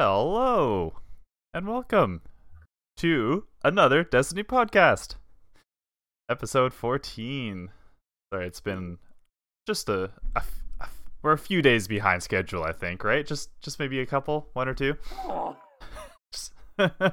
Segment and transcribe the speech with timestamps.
[0.00, 0.94] Hello,
[1.52, 2.22] and welcome
[2.98, 5.16] to another Destiny podcast,
[6.30, 7.70] episode 14.
[8.32, 8.98] Sorry, it's been
[9.66, 10.12] just a
[11.20, 13.26] we're a few days behind schedule, I think, right?
[13.26, 14.94] Just just maybe a couple, one or two.
[16.32, 17.12] Just, a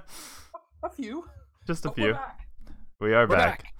[0.93, 1.25] few.
[1.65, 2.13] just a But we're few.
[2.13, 2.39] back.
[3.01, 3.63] We are We're back.
[3.63, 3.73] back.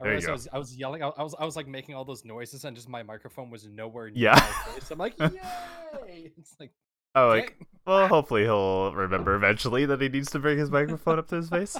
[0.00, 0.28] I There you go.
[0.28, 1.02] I was, I was yelling.
[1.02, 3.66] I I was, I was like making all those noises, and just my microphone was
[3.66, 4.34] nowhere near Yeah.
[4.34, 4.88] my face.
[4.92, 6.30] I'm like, yay!
[6.38, 6.70] It's like,
[7.14, 7.40] Oh, okay.
[7.40, 11.36] like, well, hopefully he'll remember eventually that he needs to bring his microphone up to
[11.36, 11.76] his face.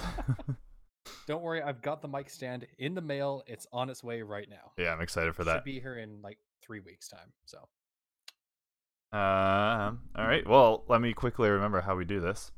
[1.27, 3.42] don't worry, I've got the mic stand in the mail.
[3.46, 4.73] It's on its way right now.
[4.78, 5.56] yeah, I'm excited for that.
[5.56, 7.32] Should be here in like three weeks' time.
[7.45, 7.59] So
[9.16, 10.46] Um, all right.
[10.46, 12.52] Well, let me quickly remember how we do this.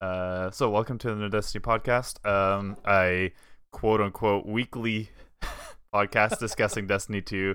[0.00, 2.24] Uh, so welcome to the Destiny podcast.
[2.26, 3.32] Um, a
[3.70, 5.10] quote unquote weekly
[5.94, 7.54] podcast discussing Destiny 2,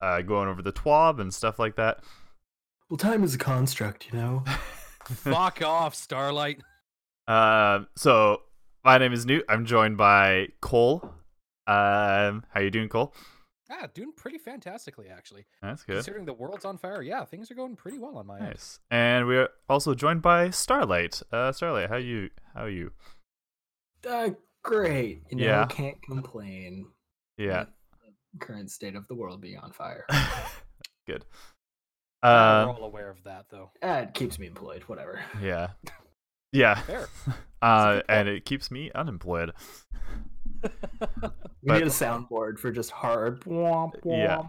[0.00, 2.00] uh, going over the TWAB and stuff like that.
[2.88, 4.44] Well, time is a construct, you know.
[5.04, 6.60] fuck off, Starlight.
[7.26, 8.42] Um, so
[8.84, 9.44] my name is Newt.
[9.48, 11.02] I'm joined by Cole.
[11.66, 13.12] Um, how you doing, Cole?
[13.68, 15.44] Ah, doing pretty fantastically actually.
[15.60, 15.94] That's good.
[15.94, 18.46] Considering the world's on fire, yeah, things are going pretty well on my end.
[18.50, 18.78] Nice.
[18.92, 21.20] And we're also joined by Starlight.
[21.32, 22.30] Uh, Starlight, how you?
[22.54, 22.92] How are you?
[24.08, 24.30] Uh,
[24.62, 25.22] great.
[25.30, 25.66] You know, Yeah.
[25.66, 26.86] can't complain.
[27.36, 27.64] Yeah.
[28.32, 30.06] the Current state of the world being on fire.
[31.08, 31.24] good.
[32.26, 33.70] Yeah, Um, we're all aware of that, though.
[33.82, 34.82] Uh, it keeps me employed.
[34.84, 35.20] Whatever.
[35.42, 35.68] Yeah.
[36.52, 36.74] Yeah.
[36.82, 37.06] Fair.
[37.62, 39.50] Uh, and it keeps me unemployed.
[40.62, 40.68] We
[41.62, 43.40] But- need a soundboard for just hard.
[43.40, 44.42] Womp, Yeah.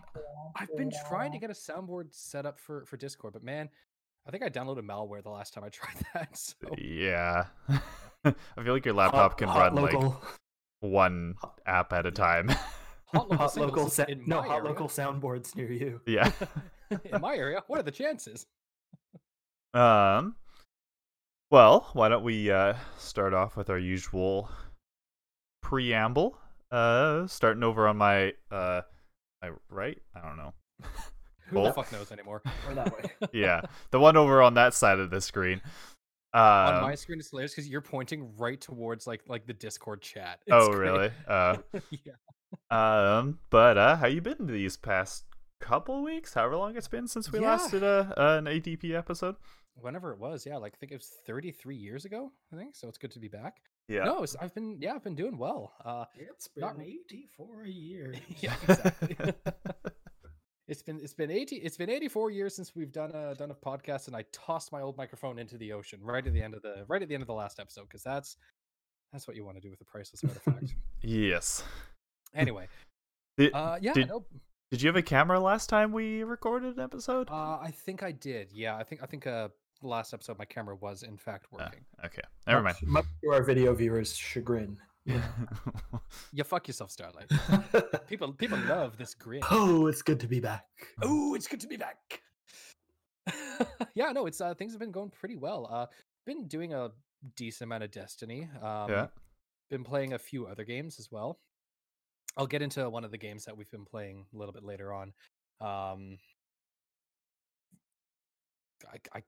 [0.56, 3.70] I've been trying to get a soundboard set up for for Discord, but man,
[4.28, 6.38] I think I downloaded malware the last time I tried that.
[6.38, 7.46] So Yeah.
[7.70, 8.34] I
[8.64, 10.22] feel like your Hot- laptop can hot run like local,
[10.82, 12.50] one app at a time.
[13.06, 16.02] hot local, hot local, sa- in no hot area- local soundboards near you.
[16.06, 16.32] yeah.
[17.04, 17.64] in my area.
[17.68, 18.46] What are the chances?
[19.74, 20.36] Um.
[21.50, 24.50] Well, why don't we uh, start off with our usual
[25.62, 26.38] preamble?
[26.72, 28.82] Uh, starting over on my uh,
[29.42, 29.98] my right.
[30.16, 30.54] I don't know.
[31.50, 32.42] Who the fuck knows anymore?
[32.68, 33.30] Or that way.
[33.32, 33.62] Yeah,
[33.92, 35.62] the one over on that side of the screen.
[36.34, 40.02] On Um, my screen, it's hilarious because you're pointing right towards like like the Discord
[40.02, 40.40] chat.
[40.46, 40.92] It's oh, great.
[40.92, 41.12] really?
[41.26, 41.58] Uh,
[41.90, 42.14] yeah.
[42.70, 45.24] Um, but uh, how you been these past
[45.60, 46.34] couple weeks?
[46.34, 49.36] However long it's been since we last did a an ADP episode.
[49.80, 52.32] Whenever it was, yeah, like I think it was 33 years ago.
[52.52, 52.88] I think so.
[52.88, 53.58] It's good to be back.
[53.88, 54.04] Yeah.
[54.04, 55.74] No, it's, I've been yeah, I've been doing well.
[55.84, 58.18] Uh, It's Not- been 84 years.
[58.40, 59.18] yeah, exactly.
[60.68, 63.56] it's been it's been 80 it's been 84 years since we've done a done a
[63.56, 66.62] podcast and I tossed my old microphone into the ocean right at the end of
[66.62, 68.36] the right at the end of the last episode because that's
[69.14, 70.76] that's what you want to do with a priceless artifact.
[71.02, 71.64] yes.
[72.36, 72.68] anyway,
[73.38, 74.26] Did, uh yeah, did, no,
[74.72, 77.30] did you have a camera last time we recorded an episode?
[77.30, 78.52] uh I think I did.
[78.54, 79.50] Yeah, I think I think uh
[79.82, 81.86] last episode my camera was in fact Ah, working.
[82.06, 82.22] okay.
[82.48, 82.78] Never mind.
[82.84, 84.78] Much, much to our video viewers' chagrin.
[85.06, 85.22] Yeah.
[86.34, 87.30] You fuck yourself, Starlight.
[88.08, 89.42] People people love this grin.
[89.52, 90.66] oh, it's good to be back.
[91.02, 92.22] Oh, it's good to be back.
[93.96, 95.68] yeah, no, it's uh things have been going pretty well.
[95.72, 95.86] Uh
[96.26, 96.90] been doing a
[97.36, 98.50] decent amount of Destiny.
[98.62, 99.08] Um yeah.
[99.70, 101.40] been playing a few other games as well.
[102.38, 104.94] I'll get into one of the games that we've been playing a little bit later
[104.94, 105.14] on.
[105.60, 106.18] Um
[108.92, 109.24] I I,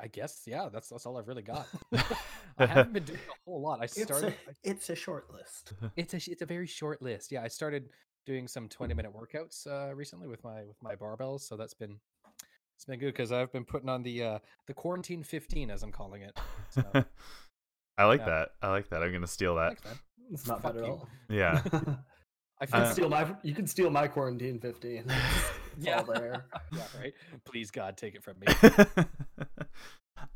[0.00, 1.66] I guess yeah, that's that's all I've really got.
[2.58, 3.80] I haven't been doing a whole lot.
[3.80, 5.72] I It's started a, it's a short list.
[5.96, 7.32] it's a it's a very short list.
[7.32, 7.88] Yeah, I started
[8.26, 11.98] doing some 20 minute workouts uh, recently with my with my barbells, so that's been
[12.76, 15.92] it's been good because I've been putting on the uh, the quarantine 15 as I'm
[15.92, 16.38] calling it.
[16.70, 16.82] So,
[17.98, 18.26] I like Yeah.
[18.26, 18.48] that.
[18.62, 19.02] I like that.
[19.02, 19.80] I'm gonna steal that.
[19.80, 20.00] thanks.
[20.30, 21.08] It's not Fuck bad at all.
[21.28, 21.62] Yeah.
[22.60, 25.04] I can Uh, steal my you can steal my quarantine 15.
[25.76, 26.44] It's yeah, all there.
[26.72, 27.14] yeah, right.
[27.44, 28.46] Please God, take it from me.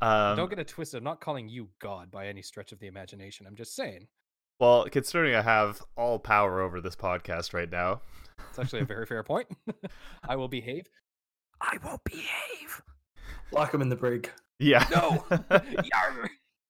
[0.01, 0.97] um, Don't get it twisted.
[0.97, 3.45] I'm not calling you God by any stretch of the imagination.
[3.45, 4.07] I'm just saying
[4.59, 8.01] well, considering I have all power over this podcast right now.
[8.49, 9.47] it's actually a very fair point.
[10.27, 10.85] I will behave.
[11.59, 12.81] I will behave.
[13.51, 14.29] Lock him in the brig.
[14.59, 14.87] Yeah.
[14.89, 15.25] No.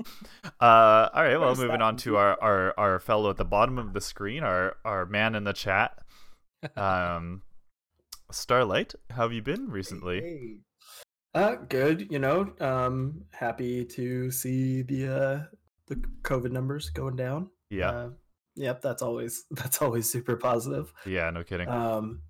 [0.62, 1.38] Uh, all right.
[1.38, 4.02] Well, Where's moving that on to our, our our fellow at the bottom of the
[4.02, 5.98] screen, our our man in the chat,
[6.76, 7.44] um,
[8.32, 8.94] Starlight.
[9.10, 10.22] How have you been recently?
[10.22, 10.58] Hey.
[11.34, 12.08] Uh, good.
[12.12, 15.40] You know, um, happy to see the uh
[15.88, 17.50] the COVID numbers going down.
[17.70, 17.90] Yeah.
[17.90, 18.10] Uh,
[18.56, 20.92] yep, that's always that's always super positive.
[21.06, 21.30] yeah.
[21.30, 21.70] No kidding.
[21.70, 22.22] Um,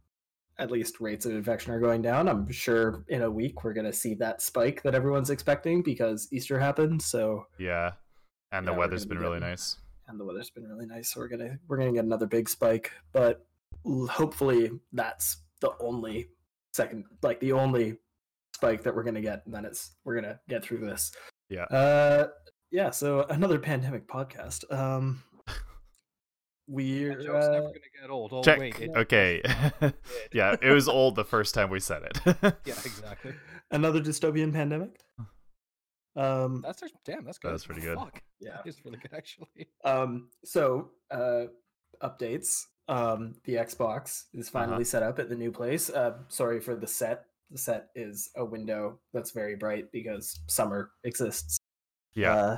[0.59, 2.27] at least rates of infection are going down.
[2.27, 6.59] I'm sure in a week we're gonna see that spike that everyone's expecting because Easter
[6.59, 7.01] happened.
[7.01, 7.91] So yeah.
[8.51, 9.77] And the yeah, we're been really getting- nice.
[10.07, 11.13] and the weather's been really nice.
[11.13, 13.45] So we're gonna we're gonna get another big spike, but
[14.09, 16.29] hopefully that's the only
[16.73, 17.97] second like the only
[18.55, 21.11] spike that we're gonna get, and then it's we're gonna get through this.
[21.49, 21.63] Yeah.
[21.63, 22.27] Uh,
[22.71, 22.89] yeah.
[22.91, 24.71] So another pandemic podcast.
[24.73, 25.23] Um,
[26.69, 28.31] we're That joke's never uh, gonna get old.
[28.33, 28.59] Oh Check.
[28.59, 29.41] wait, it okay.
[30.33, 32.19] yeah, it was old the first time we said it.
[32.65, 33.33] yeah, exactly.
[33.71, 34.99] another dystopian pandemic.
[36.15, 37.25] Um, That's actually- damn.
[37.25, 37.51] That's good.
[37.53, 37.97] That's pretty good.
[37.97, 38.21] Fuck.
[38.39, 38.57] yeah.
[38.65, 39.67] it's really good, actually.
[39.83, 41.45] Um, so uh,
[42.03, 42.65] updates.
[42.87, 44.65] Um, the Xbox is Uh-huh.
[44.65, 45.89] finally set up at the new place.
[45.89, 47.25] Uh, sorry for the set.
[47.51, 51.57] The set is a window that's very bright because summer exists.
[52.13, 52.33] yeah.
[52.35, 52.57] Uh,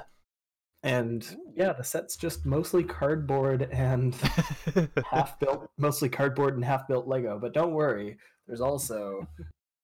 [0.83, 4.15] and yeah, the set's just mostly cardboard and
[5.11, 7.37] half built, mostly cardboard and half built Lego.
[7.39, 8.17] But don't worry,
[8.47, 9.27] there's also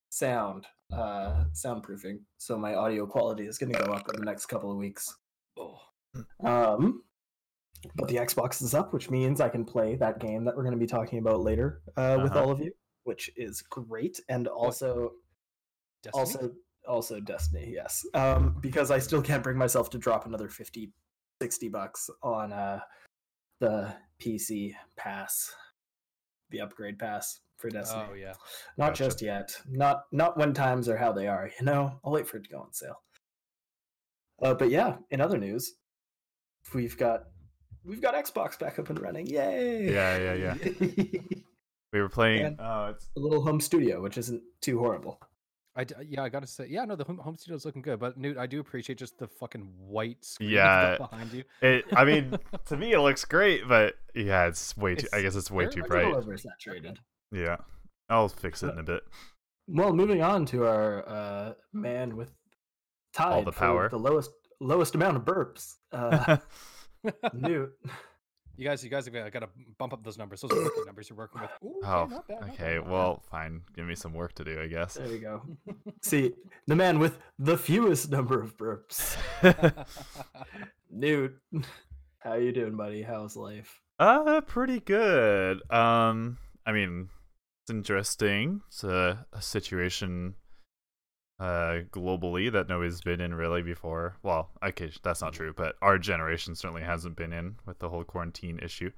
[0.09, 2.19] sound, uh, soundproofing.
[2.37, 5.15] So my audio quality is going to go up in the next couple of weeks.
[5.57, 5.77] Oh,
[6.43, 7.03] Um,
[7.95, 10.73] but the Xbox is up, which means I can play that game that we're going
[10.73, 12.43] to be talking about later uh, with Uh-huh.
[12.43, 12.71] all of you,
[13.03, 14.19] which is great.
[14.29, 15.11] And also,
[16.01, 16.19] Destiny?
[16.19, 16.51] also,
[16.87, 18.05] also Destiny, yes.
[18.13, 20.91] Um, because I still can't bring myself to drop another 50,
[21.41, 22.79] 60 bucks on uh,
[23.59, 25.53] the PC pass,
[26.49, 28.03] the upgrade pass for Destiny.
[28.09, 28.33] Oh yeah.
[28.77, 29.03] Not Gotcha.
[29.05, 29.57] just yet.
[29.69, 31.49] Not not when times are how they are.
[31.59, 33.01] You know, I'll wait for it to go on sale.
[34.41, 35.73] Uh, but yeah, in other news,
[36.73, 37.23] we've got
[37.83, 39.27] we've got Xbox back up and running.
[39.27, 39.91] Yay!
[39.91, 41.19] Yeah, yeah, yeah.
[41.93, 42.57] we were playing.
[42.59, 45.19] It's a little home studio, which isn't too horrible.
[45.77, 48.17] I d- yeah, I gotta say, yeah, no, the home, home studio's looking good, but
[48.17, 51.43] Newt, I do appreciate just the fucking white screen Yeah, behind you.
[51.61, 51.85] it.
[51.95, 55.07] I mean, to me, it looks great, but yeah, it's way too.
[55.13, 56.05] I guess it's way too bright.
[56.05, 56.97] all oversaturated.
[57.31, 57.57] Yeah,
[58.09, 59.03] I'll fix it in a bit.
[59.67, 62.31] Well, moving on to our uh, man with
[63.13, 63.87] tied the power.
[63.89, 65.75] the lowest lowest amount of burps.
[65.91, 66.37] Uh,
[67.33, 67.73] Newt.
[68.57, 70.41] You guys, you guys have got to bump up those numbers.
[70.41, 71.51] Those are rookie numbers you're working with.
[71.63, 72.79] Ooh, okay, oh, not bad, okay.
[72.79, 72.89] bad.
[72.89, 73.61] Well, fine.
[73.75, 74.95] Give me some work to do, I guess.
[74.95, 75.43] There you go.
[76.01, 76.33] See,
[76.65, 79.15] the man with the fewest number of burps.
[80.91, 81.37] Newt,
[82.17, 83.03] how you doing, buddy?
[83.03, 83.79] How's life?
[83.99, 85.61] Uh, pretty good.
[85.71, 87.09] Um, I mean,
[87.61, 88.61] it's interesting.
[88.69, 90.33] It's a, a situation
[91.39, 94.15] uh globally that nobody's been in really before.
[94.23, 98.03] Well, okay, that's not true, but our generation certainly hasn't been in with the whole
[98.03, 98.91] quarantine issue.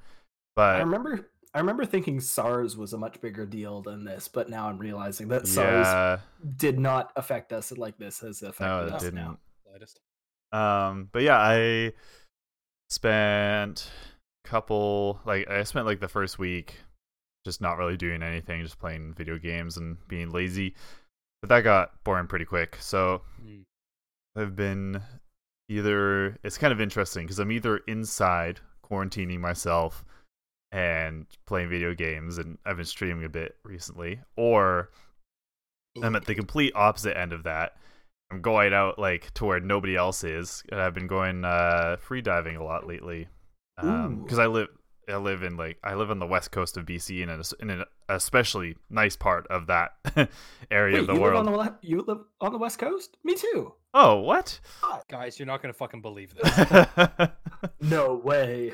[0.55, 4.49] But I remember, I remember thinking SARS was a much bigger deal than this, but
[4.49, 6.19] now I'm realizing that SARS
[6.55, 9.15] did not affect us like this has no, affected it us didn't.
[9.15, 9.37] now.
[10.51, 11.93] Um, but yeah, I
[12.89, 13.89] spent
[14.45, 16.75] a couple like I spent like the first week
[17.45, 20.75] just not really doing anything, just playing video games and being lazy.
[21.41, 22.77] But that got boring pretty quick.
[22.79, 23.63] So Mm.
[24.35, 25.01] I've been
[25.69, 30.03] either it's kind of interesting because I'm either inside quarantining myself
[30.71, 34.89] and playing video games and I've been streaming a bit recently or
[36.01, 37.75] I'm at the complete opposite end of that.
[38.31, 42.21] I'm going out like to where nobody else is, and I've been going uh, free
[42.21, 43.27] diving a lot lately.
[43.75, 44.67] Because I live,
[45.09, 47.69] I live in like I live on the west coast of BC, in an, in
[47.69, 49.91] an especially nice part of that
[50.71, 51.45] area Wait, of the you world.
[51.45, 53.17] live on the le- you live on the west coast?
[53.23, 53.73] Me too.
[53.93, 54.59] oh, what?
[55.09, 57.29] Guys, you're not gonna fucking believe this.
[57.81, 58.73] No way,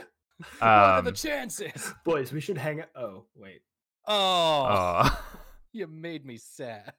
[0.60, 1.94] what are the um, chances?
[2.04, 2.32] boys.
[2.32, 2.82] We should hang.
[2.82, 2.90] out.
[2.96, 3.62] Oh wait.
[4.08, 5.24] Oh, aw.
[5.74, 6.94] you made me sad.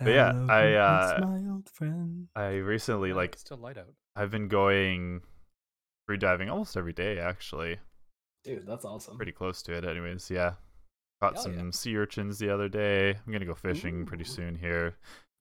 [0.00, 2.28] But yeah, Hello, I, uh, my old friend.
[2.34, 3.92] I recently Yeah, like it's still light out.
[4.16, 5.20] I've been going
[6.06, 7.78] free diving almost every day actually.
[8.44, 9.16] Dude, that's awesome.
[9.16, 10.30] Pretty close to it, anyways.
[10.30, 10.54] Yeah.
[11.20, 11.70] Caught Hell some yeah.
[11.70, 13.10] sea urchins the other day.
[13.10, 14.96] I'm gonna go fishing pretty soon here.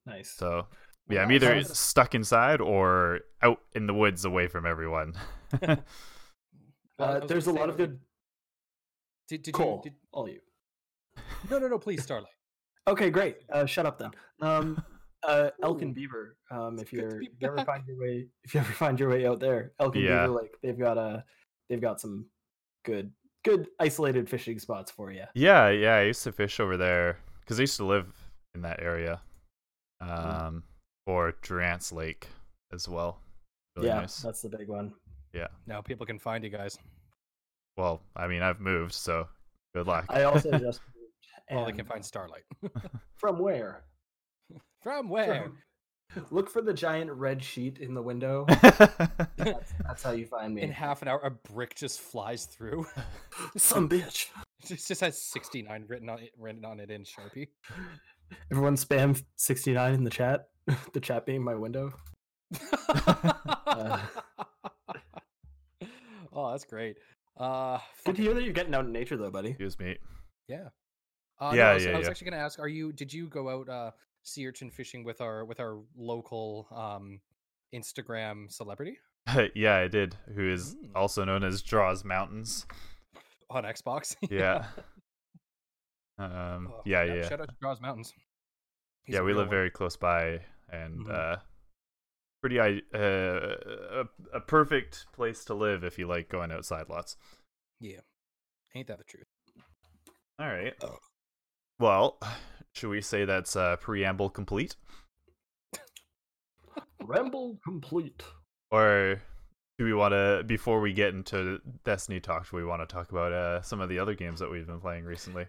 [0.05, 0.31] nice.
[0.31, 0.67] So
[1.07, 1.35] Well, yeah, I'm nice.
[1.35, 5.13] either Sounds- stuck inside or out in the woods away from everyone.
[6.99, 7.99] Uh, there's a lot of good.
[9.27, 9.89] Did, did Cole, you?
[9.89, 10.39] Did, all you.
[11.49, 11.79] no, no, no.
[11.79, 12.31] Please, Starlight.
[12.87, 13.37] Okay, great.
[13.51, 14.11] Uh, shut up then.
[14.39, 14.83] Um,
[15.23, 16.37] uh, Elk and Beaver.
[16.51, 19.09] Um, if you're be if you ever find your way, if you ever find your
[19.09, 20.27] way out there, Elk and Yeah.
[20.27, 21.23] Beaver, like they've got a,
[21.69, 22.27] they've got some
[22.83, 23.11] good,
[23.43, 25.23] good isolated fishing spots for you.
[25.35, 25.95] yeah, yeah.
[25.95, 28.07] I used to fish over there because I used to live
[28.55, 29.21] in that area.
[29.99, 30.63] Um,
[31.05, 32.27] or Durrance Lake
[32.73, 33.19] as well.
[33.75, 34.17] Really yeah, nice.
[34.17, 34.93] that's the big one.
[35.33, 35.47] Yeah.
[35.67, 36.77] Now people can find you guys.
[37.77, 39.27] Well, I mean, I've moved, so
[39.73, 40.05] good luck.
[40.09, 41.15] I also just moved,
[41.51, 42.43] Well, they can find Starlight.
[43.17, 43.83] from where?
[44.81, 45.43] From where?
[45.43, 45.57] From-
[46.29, 48.45] Look for the giant red sheet in the window.
[49.37, 50.61] That's, that's how you find me.
[50.61, 52.85] In half an hour, a brick just flies through.
[53.57, 54.27] Some bitch.
[54.63, 57.47] it just just has 69 written on it, written on it in Sharpie.
[58.51, 60.49] Everyone spam 69 in the chat.
[60.93, 61.93] the chat being my window.
[66.33, 66.97] oh, that's great.
[67.37, 69.49] Uh, Good to hear that you're getting out in nature, though, buddy.
[69.49, 69.97] Excuse me.
[70.47, 70.67] yeah.
[71.39, 72.11] Uh, Yeah, no, I was, yeah, I was yeah.
[72.11, 72.91] actually gonna ask, are you?
[72.91, 73.69] Did you go out?
[73.69, 73.91] Uh,
[74.23, 77.19] sea urchin fishing with our with our local um
[77.73, 78.97] Instagram celebrity
[79.55, 80.15] yeah, I did.
[80.35, 80.91] Who is Mm.
[80.95, 82.65] also known as Draws Mountains.
[83.51, 84.15] on Xbox.
[84.31, 84.65] Yeah.
[86.17, 86.69] Um.
[86.71, 87.27] Oh, yeah, yeah.
[87.29, 88.13] Shout out to Draws Mountains.
[89.03, 89.49] He's yeah, we live one.
[89.49, 91.11] very close by, and Mhm.
[91.11, 91.37] uh,
[92.41, 97.15] pretty i- uh, a, a perfect place to live if you like going outside lots.
[97.79, 98.01] Yeah,
[98.75, 99.27] ain't that the truth?
[100.39, 100.73] All right.
[100.83, 100.97] Oh.
[101.79, 102.19] Well,
[102.73, 104.75] should we say that's uh, preamble complete,
[107.03, 108.23] Ramble complete.
[108.69, 109.21] or
[109.77, 112.49] do we want to before we get into Destiny talk?
[112.49, 114.79] Do we want to talk about uh, some of the other games that we've been
[114.79, 115.47] playing recently?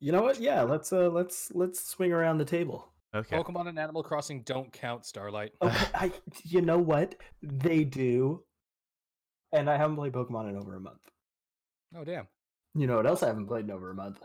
[0.00, 0.40] You know what?
[0.40, 2.92] Yeah, let's uh let's let's swing around the table.
[3.14, 3.36] Okay.
[3.36, 5.06] Pokemon and Animal Crossing don't count.
[5.06, 5.52] Starlight.
[5.62, 6.12] Okay, I
[6.44, 7.14] you know what?
[7.42, 8.42] They do.
[9.52, 11.00] And I haven't played Pokemon in over a month.
[11.96, 12.26] Oh damn,
[12.74, 14.18] You know what else I haven't played in over a month?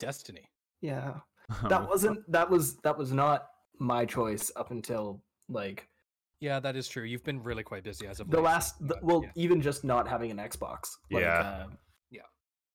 [0.00, 0.48] Destiny.
[0.80, 1.20] Yeah.
[1.68, 3.48] That wasn't that was that was not
[3.78, 5.88] my choice up until like
[6.40, 7.04] Yeah, that is true.
[7.04, 9.30] You've been really quite busy as of the late, last the, but well yeah.
[9.34, 10.90] even just not having an Xbox.
[11.10, 11.66] Like, Yeah.
[11.66, 11.66] uh,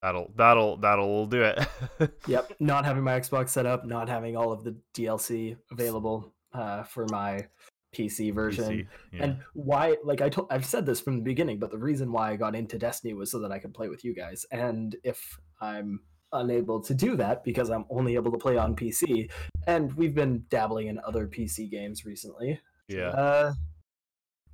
[0.02, 1.60] that'll that'll that'll do it.
[2.28, 6.84] Yep, not having my Xbox set up, not having all of the DLC available uh,
[6.84, 7.48] for my
[7.96, 8.66] PC version.
[8.70, 9.24] PC, yeah.
[9.24, 12.32] And why like I told I've said this from the beginning, but the reason why
[12.32, 14.46] I got into Destiny was so that I could play with you guys.
[14.52, 16.02] And if I'm
[16.34, 19.30] unable to do that because I'm only able to play on PC,
[19.68, 23.10] and we've been dabbling in other PC games recently, yeah.
[23.10, 23.54] uh,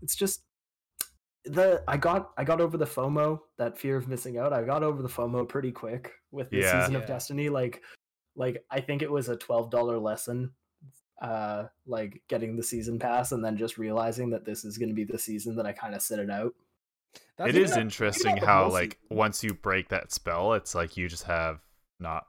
[0.01, 0.44] it's just
[1.46, 4.51] the I got I got over the FOMO, that fear of missing out.
[4.53, 6.79] I got over the FOMO pretty quick with the Yeah.
[6.82, 7.00] season Yeah.
[7.01, 7.50] of Destiny.
[7.50, 7.82] Like,
[8.36, 10.53] like I think it was a twelve dollar lesson,
[11.22, 14.96] uh, like getting the season pass and then just realizing that this is going to
[14.96, 16.53] be the season that I kind of sit it out.
[17.38, 17.82] That's it is fair.
[17.82, 19.17] interesting how like season.
[19.17, 21.60] once you break that spell, it's like you just have
[22.00, 22.25] not.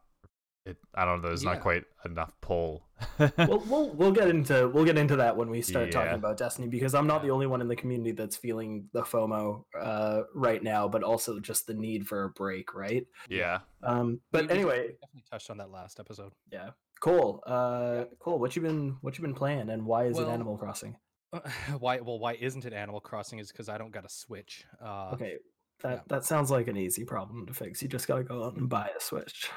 [0.65, 1.29] It, I don't know.
[1.29, 1.53] There's Yeah.
[1.53, 2.83] not quite enough pull.
[3.19, 5.93] We'll, we'll we'll get into we'll get into that when we start Yeah.
[5.93, 7.29] talking about Destiny because I'm not Yeah.
[7.29, 11.39] the only one in the community that's feeling the FOMO uh, right now, but also
[11.39, 13.07] just the need for a break, right?
[13.29, 13.61] yeah.
[13.85, 16.33] Um, but we definitely- anyway, definitely touched on that last episode.
[16.51, 16.71] Yeah.
[17.01, 17.43] Cool.
[17.47, 18.39] Uh cool.
[18.41, 20.97] What you been what you been playing and why is Well, it Animal Crossing?
[21.79, 22.01] why?
[22.01, 23.39] Well, why isn't it Animal Crossing?
[23.39, 24.65] Is because I don't got a Switch.
[24.83, 25.37] Uh, Okay.
[25.83, 26.01] That yeah.
[26.09, 27.83] that sounds like an easy problem to fix.
[27.83, 29.51] You just gotta go out and buy a Switch.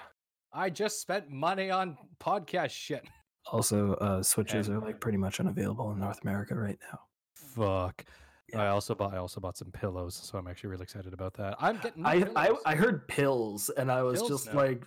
[0.53, 3.05] I just spent money on podcast shit.
[3.51, 6.99] Also, uh Switches And- are like pretty much unavailable in North America right now.
[7.35, 8.05] Fuck.
[8.51, 8.63] Yeah.
[8.63, 9.13] I also bought.
[9.13, 11.55] I also bought some pillows, so I'm actually really excited about that.
[11.59, 12.05] I'm getting.
[12.05, 12.51] I, I.
[12.65, 14.59] I heard pills and I was Pills just now.
[14.61, 14.85] like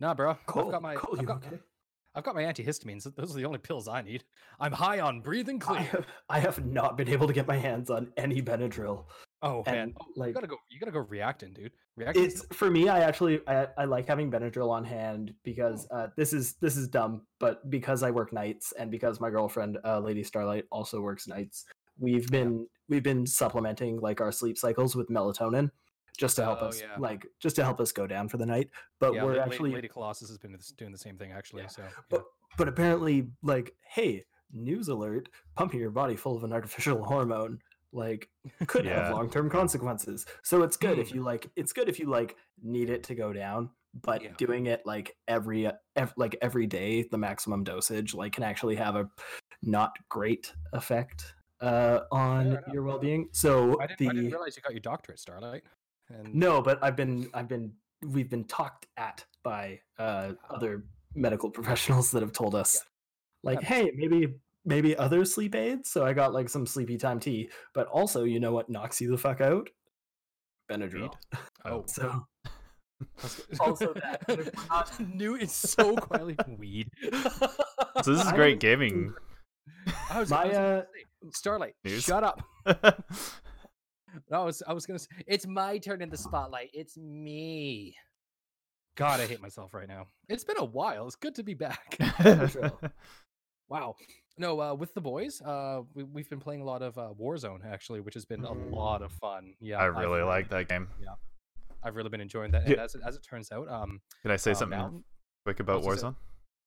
[0.00, 0.36] Nah, bro.
[0.46, 0.66] cool.
[0.66, 0.92] I've got my.
[0.94, 1.58] I've got, okay?
[2.14, 3.12] I've got my antihistamines.
[3.16, 4.24] Those are the only pills I need.
[4.60, 5.82] I'm high on breathing I clear.
[5.84, 9.04] have, I have not been able to get my hands on any Benadryl.
[9.42, 10.56] Oh man, and, oh, like- you gotta go.
[10.70, 11.72] You gotta go reacting, dude.
[11.96, 12.24] Reacting.
[12.24, 16.32] it's for me i actually I, I like having benadryl on hand because uh, this
[16.32, 20.22] is this is dumb but because i work nights and because my girlfriend uh, lady
[20.22, 21.64] starlight also works nights
[21.98, 25.68] we've been we've been supplementing like our sleep cycles with melatonin
[26.16, 26.94] just to help Oh, us yeah.
[27.00, 28.68] like just to help us go down for the night
[29.00, 31.62] but yeah, we're actually Lady Colossus has been doing the same thing actually.
[31.62, 31.88] Yeah, So yeah.
[32.10, 32.22] but
[32.56, 37.58] but apparently like hey news alert pumping your body full of an artificial hormone
[37.92, 38.28] like
[38.66, 39.04] could Yeah.
[39.04, 41.16] have long-term consequences so it's good if Hmm.
[41.16, 43.70] you like it's good if you like need it to go down
[44.02, 44.32] but Yeah.
[44.36, 48.96] doing it like every ev- like every day the maximum dosage like can actually have
[48.96, 49.08] a
[49.62, 54.56] not great effect uh on enough, your well-being so I didn't, the I didn't realize
[54.56, 55.64] you got your doctorate, Starlight.
[56.10, 57.72] And no but i've been i've been
[58.06, 62.84] we've been talked at by uh other medical professionals that have told us
[63.42, 64.34] like hey maybe
[64.68, 68.38] maybe other sleep aids so i got like some sleepy time tea but also you
[68.38, 69.68] know what knocks you the fuck out
[70.70, 71.12] benadryl
[71.64, 72.26] oh, so
[73.60, 75.36] also that, but if we're not- New.
[75.36, 76.90] It's so quietly weed.
[78.02, 79.14] So this is great haven't- gaming.
[80.10, 80.82] I was, My, I was uh,
[81.32, 82.02] Starlight, News.
[82.02, 82.42] shut up.
[84.30, 86.70] No, I was I was gonna say it's my turn in the spotlight.
[86.72, 87.94] It's me.
[88.96, 90.06] God, I hate myself right now.
[90.28, 91.06] It's been a while.
[91.06, 91.96] It's good to be back.
[93.68, 93.94] Wow.
[94.38, 97.60] No, uh, with the boys, uh, we, we've been playing a lot of uh, Warzone
[97.70, 99.54] actually, which has been a lot of fun.
[99.60, 100.88] Yeah, I I've really like that game.
[101.02, 101.14] Yeah,
[101.82, 102.68] I've really been enjoying that.
[102.68, 102.82] Yeah.
[102.82, 105.04] As it, as it turns out, um, Can I say uh, something
[105.44, 106.14] quick about was Warzone?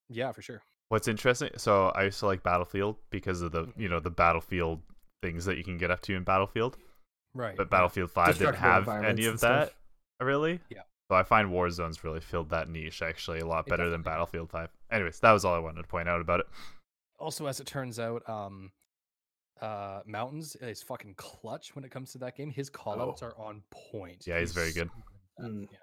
[0.10, 0.62] yeah, for sure.
[0.90, 1.52] What's interesting?
[1.58, 3.82] So I used to like Battlefield because of the Mm-hmm.
[3.82, 4.82] you know the Battlefield
[5.22, 6.78] things that you can get up to in Battlefield,
[7.34, 7.56] Right.
[7.56, 7.70] but.
[7.70, 9.72] Battlefield Five didn't have any and of stuff.
[10.20, 10.26] that.
[10.26, 10.60] Really?
[10.70, 10.82] Yeah.
[11.10, 14.02] So I find Warzone's really filled that niche actually a lot better than.
[14.02, 14.70] Battlefield Five.
[14.92, 16.48] Anyways, that was all I wanted to point out about it.
[17.22, 18.72] Also as it turns out um
[19.62, 23.36] uh mountains is fucking clutch when it comes to that game his call outs are
[23.38, 23.62] on
[23.92, 24.90] point Yeah, he's very good.
[25.40, 25.68] so at Mm.
[25.72, 25.78] yeah.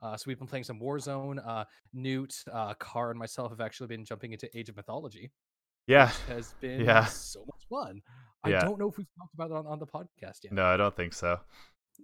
[0.00, 1.44] Uh, so we've been playing some Warzone.
[1.44, 5.32] Uh, Newt, uh, Car, and myself have actually been jumping into Age of Mythology,
[5.88, 6.06] Yeah.
[6.06, 7.04] which has been Yeah.
[7.06, 8.00] so much fun.
[8.44, 8.60] I Yeah.
[8.60, 10.52] don't know if we've talked about it on, on the podcast yet.
[10.52, 11.40] No, I don't think so.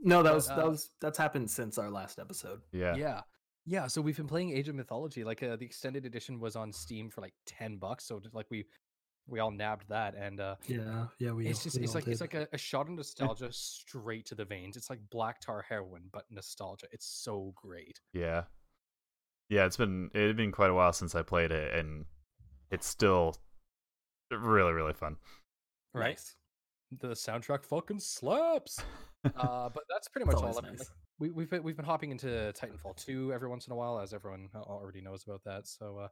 [0.02, 2.62] No, that But, was that uh, was that's happened since our last episode.
[2.73, 2.97] Yeah.
[2.97, 3.21] Yeah.
[3.66, 5.25] Yeah, so we've been playing Age of Mythology.
[5.25, 8.04] Like uh, the extended edition was on Steam for like ten bucks.
[8.04, 8.66] So like we
[9.26, 11.47] we all nabbed that, and uh, Yeah, yeah, we.
[11.47, 14.44] it's just we it's like it's like a, a shot of nostalgia straight to the
[14.44, 14.76] veins.
[14.76, 16.87] It's like black tar heroin, but nostalgia.
[16.92, 18.00] It's so great.
[18.12, 18.44] Yeah.
[19.49, 22.06] Yeah, it's been it had been quite a while since I played it and
[22.71, 23.37] it's still
[24.30, 25.16] really, really fun.
[25.92, 26.11] Right?
[26.11, 26.37] Nice.
[27.00, 28.80] The soundtrack fucking slaps.
[29.25, 30.47] uh, but that's pretty much all.
[30.47, 30.90] mean, like, nice.
[31.18, 32.26] We, we've been, we've been hopping into
[32.61, 35.66] Titanfall 2 every once in a while, as everyone already knows about that.
[35.68, 36.09] So, uh,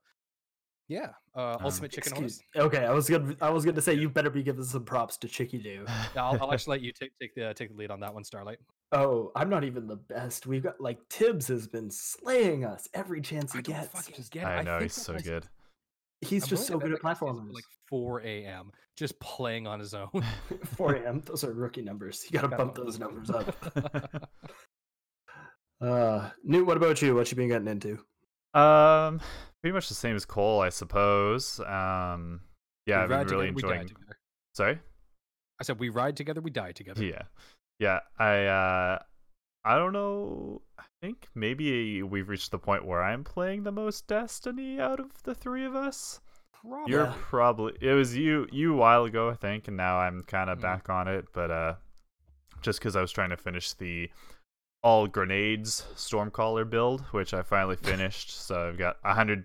[0.89, 2.39] yeah, uh, Um, Ultimate Chicken Horse.
[2.39, 5.17] Excuse- Okay, I was gonna I was gonna say you better be giving some props
[5.19, 5.85] to Chicky Doo.
[6.15, 8.25] Yeah, I'll, I'll actually let you take take the take the lead on that one,
[8.25, 8.59] Starlight.
[8.91, 10.47] Oh, I'm not even the best.
[10.47, 13.89] We've got like Tibbs has been slaying us every chance he I don't gets.
[13.95, 14.47] fucking Just- get it.
[14.47, 15.47] I know think he's so guy's- good.
[16.21, 17.53] he's I'm just so good at bet that guy's platformers.
[17.55, 18.73] Like 4 a.m.
[18.97, 20.11] just playing on his own.
[20.77, 21.23] 4 a.m.
[21.25, 22.25] Those are rookie numbers.
[22.29, 24.21] You gotta Gotta bump bump those those numbers up.
[25.83, 27.15] Uh, Newt, what about you?
[27.15, 27.99] What you been getting into?
[28.55, 29.19] um
[29.62, 31.59] pretty much the same as Cole, I suppose.
[31.61, 32.43] Um
[32.87, 34.19] yeah, We I've been really together, we enjoying together.
[34.55, 34.79] Sorry?
[35.59, 37.03] I said we ride together, we die together.
[37.03, 37.23] Yeah.
[37.79, 38.01] Yeah.
[38.19, 38.99] I uh
[39.65, 40.61] I don't know.
[40.79, 45.23] I think maybe we've reached the point where I'm playing the most Destiny out of
[45.23, 46.21] the three of us.
[46.53, 46.93] Probably.
[46.93, 50.51] You're probably it was you you a while ago, I think, and now I'm kind
[50.51, 50.62] of Mm.
[50.62, 51.75] back on it, but uh
[52.61, 54.11] just cuz I was trying to finish the
[54.83, 58.31] all grenades stormcaller build, which I finally finished.
[58.31, 59.45] so I've got 100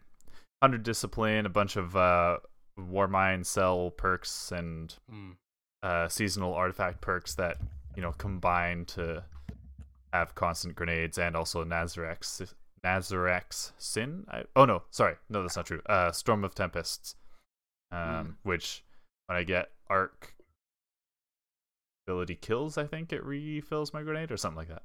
[0.60, 2.38] 100 discipline, a bunch of uh
[2.80, 5.36] Warmind cell perks and Mm.
[5.84, 7.58] uh, seasonal artifact perks that
[7.96, 9.24] you know combine to
[10.14, 12.54] have constant grenades and also Nezarec's
[12.86, 14.26] Nezarec's Sin.
[14.30, 15.82] I, oh no, sorry, no, that's not true.
[15.88, 17.16] Uh, Storm of Tempests,
[17.92, 18.84] um, which
[19.26, 20.36] when I get arc
[22.08, 24.84] ability kills, I think it refills my grenade or something like that.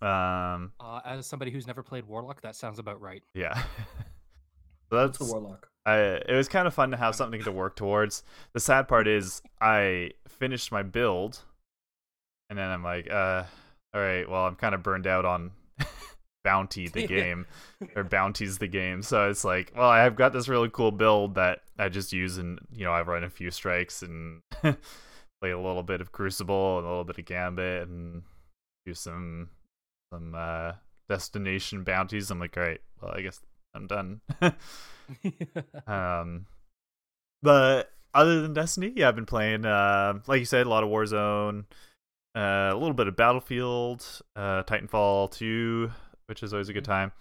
[0.00, 3.22] Um, Uh, as somebody who's never played Warlock, that sounds about right.
[3.34, 3.54] yeah.
[3.62, 3.64] so
[4.90, 5.68] What's that's the warlock?
[5.86, 8.22] I, it was kind of fun to have something to work towards.
[8.52, 11.40] The sad part is I finished my build,
[12.50, 13.44] and then I'm like, uh,
[13.94, 15.50] all right, well, I'm kind of burned out on
[16.44, 17.46] Bounty the game,
[17.96, 19.02] or Bounties the game.
[19.02, 22.58] So it's like, well, I've got this really cool build that I just use, and
[22.72, 26.86] you know, I've run a few strikes and play a little bit of Crucible and
[26.86, 28.22] a little bit of Gambit and
[28.86, 29.48] do some
[30.12, 30.72] some uh,
[31.08, 32.30] destination bounties.
[32.30, 33.40] I'm like, all right, well, I guess
[33.74, 34.20] I'm done.
[35.86, 36.46] Um,
[37.42, 40.90] but other than Destiny, yeah, I've been playing, uh, like you said, a lot of
[40.90, 41.64] Warzone,
[42.36, 44.04] uh, a little bit of Battlefield,
[44.36, 45.90] uh, Titanfall 2,
[46.26, 47.12] which is always a good time.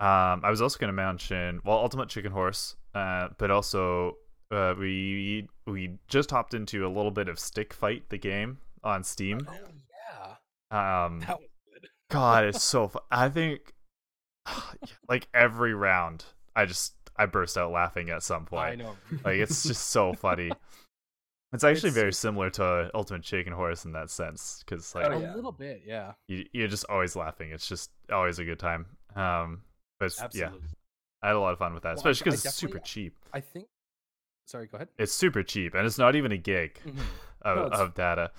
[0.00, 4.16] Um, I was also going to mention, well, Ultimate Chicken Horse, uh, but also
[4.50, 9.04] uh, we we just hopped into a little bit of Stick Fight the game on
[9.04, 9.46] Steam.
[9.48, 9.54] oh
[10.72, 11.48] yeah, Um, that was.
[12.14, 13.02] God, it's so fun.
[13.10, 13.72] I think
[15.08, 16.24] like every round,
[16.56, 18.64] I just I burst out laughing at some point.
[18.72, 18.96] I know.
[19.24, 20.50] Like it's just so funny.
[21.52, 25.16] It's actually It's- very similar to Ultimate Chicken Horse in that sense, because like Oh,
[25.18, 26.12] a little bit, yeah.
[26.26, 27.50] you, you're just always laughing.
[27.52, 28.86] It's just always a good time.
[29.14, 29.62] Um,
[30.00, 30.50] but it's, yeah,
[31.22, 33.14] I had a lot of fun with that, Well, especially because it's super cheap.
[33.32, 33.66] I think.
[34.46, 34.88] Sorry, go ahead.
[34.98, 36.98] It's super cheap, and it's not even a gig Mhm.
[37.42, 38.32] of, No, of data.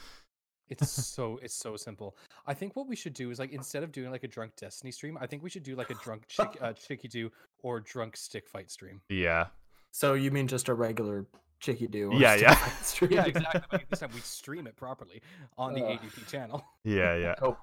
[0.69, 2.15] It's so it's so simple.
[2.47, 4.91] I think what we should do is like instead of doing like a drunk Destiny
[4.91, 7.31] stream, I think we should do like a drunk chick, uh, Chicky Do
[7.63, 9.01] or drunk Stick Fight stream.
[9.09, 9.47] Yeah,
[9.91, 11.25] So you mean just a regular
[11.59, 12.11] Chicky Do?
[12.11, 12.55] or Yeah, Stick yeah.
[12.55, 13.11] Fight stream?
[13.11, 13.61] Yeah, exactly.
[13.71, 15.21] But this time we stream it properly
[15.57, 15.97] on the Uh.
[15.97, 17.57] ADP channel, yeah, yeah, Oh,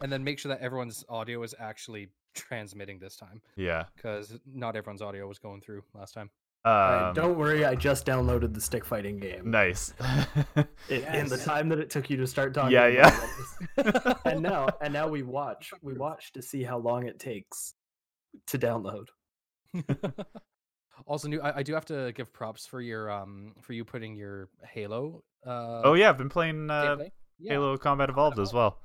[0.00, 3.84] and then make sure that everyone's audio is actually transmitting this time yeah.
[3.96, 6.30] because not everyone's audio was going through last time.
[6.66, 9.50] Alright, Um, don't worry, I just downloaded the stick fighting game.
[9.50, 9.94] nice.
[10.88, 12.72] In, in the time that it took you to start talking.
[12.72, 14.14] Yeah, yeah.
[14.24, 15.72] and now, and now we watch.
[15.82, 17.74] We watch to see how long it takes
[18.48, 19.06] to download.
[21.06, 24.16] also, new I, I do have to give props for your um for you putting
[24.16, 25.22] your Halo.
[25.46, 27.10] Uh, oh yeah, I've been playing uh, gameplay.
[27.38, 28.80] Yeah, Halo Combat Evolved as well.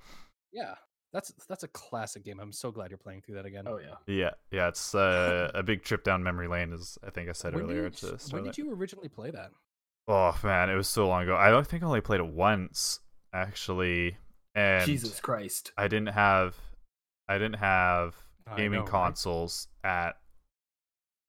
[0.52, 0.76] Yeah,
[1.14, 2.40] that's that's a classic game.
[2.40, 3.66] I'm so glad you're playing through that again.
[3.68, 3.96] Oh yeah.
[4.08, 7.54] Yeah, yeah, it's uh, a big trip down memory lane, as I think I said
[7.54, 7.90] when earlier.
[7.90, 9.52] did, to when did you originally play that?
[10.08, 11.38] Oh man, it was so long ago.
[11.38, 13.00] I don't think I only played it once
[13.32, 14.18] actually,
[14.56, 15.72] and Jesus Christ.
[15.78, 16.58] I didn't have,
[17.30, 18.16] I didn't have
[18.48, 18.92] I gaming know, right?
[18.92, 20.18] consoles at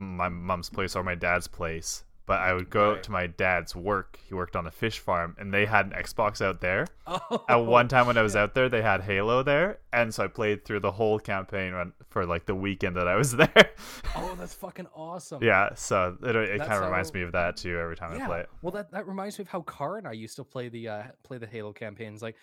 [0.01, 3.03] my mom's place or my dad's place but I would go Right.
[3.03, 4.19] to my dad's work.
[4.27, 6.87] He worked on a fish farm, and they had an Xbox out there.
[7.07, 10.25] Oh, At one time when I was out there, they had Halo there, and so
[10.25, 13.71] I played through the whole campaign for like the weekend that I was there.
[14.17, 15.43] Oh, that's fucking awesome.
[15.43, 18.27] yeah, so it, it kind of reminds how- me of that too every time I
[18.27, 18.49] play it.
[18.63, 21.03] Well, that, that reminds me of how Car and I used to play the uh,
[21.23, 22.23] play the Halo campaigns.
[22.23, 22.37] Like,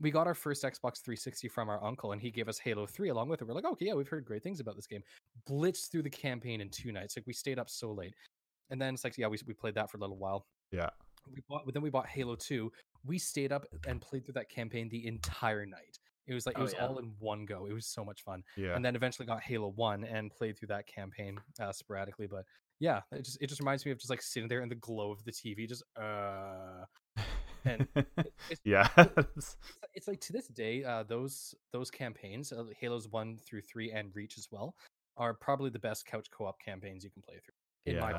[0.00, 3.10] we got our first Xbox 360 from our uncle, and he gave us Halo 3
[3.10, 3.46] along with it.
[3.46, 5.02] We're like, okay, yeah, we've heard great things about this game.
[5.48, 7.16] Blitzed through the campaign in two nights.
[7.16, 8.12] Like, we stayed up so late,
[8.70, 10.46] and then it's like, yeah, we we played that for a little while.
[10.72, 10.90] Yeah.
[11.32, 12.70] We bought, then we bought Halo 2.
[13.04, 15.98] We stayed up and played through that campaign the entire night.
[16.26, 16.86] It was like it Oh, was yeah.
[16.86, 17.66] all in one go.
[17.66, 18.74] It was so much fun Yeah.
[18.76, 22.26] and then eventually got Halo One and played through that campaign uh, sporadically.
[22.26, 22.44] But
[22.80, 25.10] yeah, it just it just reminds me of just like sitting there in the glow
[25.12, 26.84] of the TV, just uh.
[27.64, 28.88] and it's- yeah.
[29.36, 29.56] It's,
[29.94, 34.10] it's like to this day, uh, those those campaigns, uh, Halos One through Three and
[34.14, 34.74] Reach as well,
[35.16, 37.92] are probably the best couch co-op campaigns you can play through.
[37.94, 38.18] In my Yeah.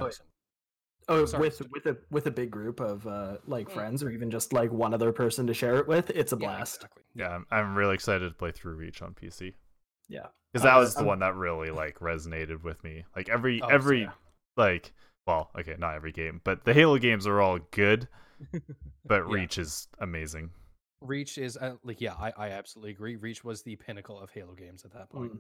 [1.07, 1.23] Opinion.
[1.23, 3.73] Oh, Sorry, with with a with a big group of uh, like Mm.
[3.73, 6.47] friends or even just like one other person to share it with, it's a Yeah,
[6.47, 6.75] blast.
[6.77, 7.03] exactly.
[7.15, 9.53] yeah, I'm, I'm really excited to play through Reach on PC.
[10.07, 10.27] Yeah.
[10.53, 13.03] Because that Uh, was the I'm- one that really like resonated with me.
[13.15, 14.11] Like every Oh, every yeah.
[14.57, 14.93] like
[15.27, 18.07] well, okay, not every game, but the Halo games are all good,
[19.05, 19.33] but Yeah.
[19.33, 20.51] Reach is amazing.
[21.01, 23.15] Reach is uh, like yeah, I, I absolutely agree.
[23.15, 25.33] Reach was the pinnacle of Halo games at that point.
[25.33, 25.39] Mm.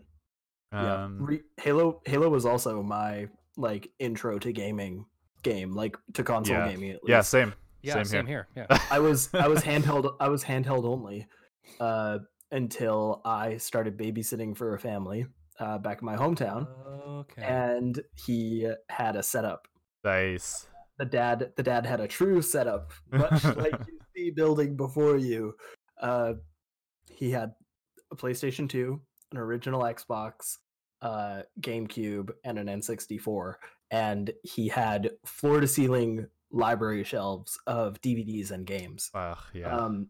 [0.73, 5.05] Yeah, Um, Re- Halo Halo was also my like intro to gaming
[5.45, 6.69] game, like to console Yeah.
[6.69, 6.89] gaming.
[6.91, 7.09] At least.
[7.09, 7.53] yeah, same.
[7.81, 8.47] Yeah, same, here.
[8.55, 8.65] here.
[8.69, 8.79] Yeah.
[8.91, 11.27] I was I was handheld I was handheld only
[11.79, 12.17] uh,
[12.51, 15.27] until I started babysitting for a family
[15.59, 16.67] uh, back in my hometown,
[17.21, 17.43] Okay.
[17.43, 19.67] and he had a setup.
[20.03, 20.67] nice.
[20.97, 25.53] The dad the dad had a true setup, much like you see building before you.
[26.01, 26.33] Uh,
[27.11, 27.51] he had
[28.11, 28.99] a PlayStation 2,
[29.33, 30.57] an original Xbox,
[31.01, 33.55] uh, GameCube, and an N64,
[33.91, 39.09] and he had floor to ceiling library shelves of DVDs and games.
[39.13, 39.75] Ugh, yeah.
[39.75, 40.07] Um,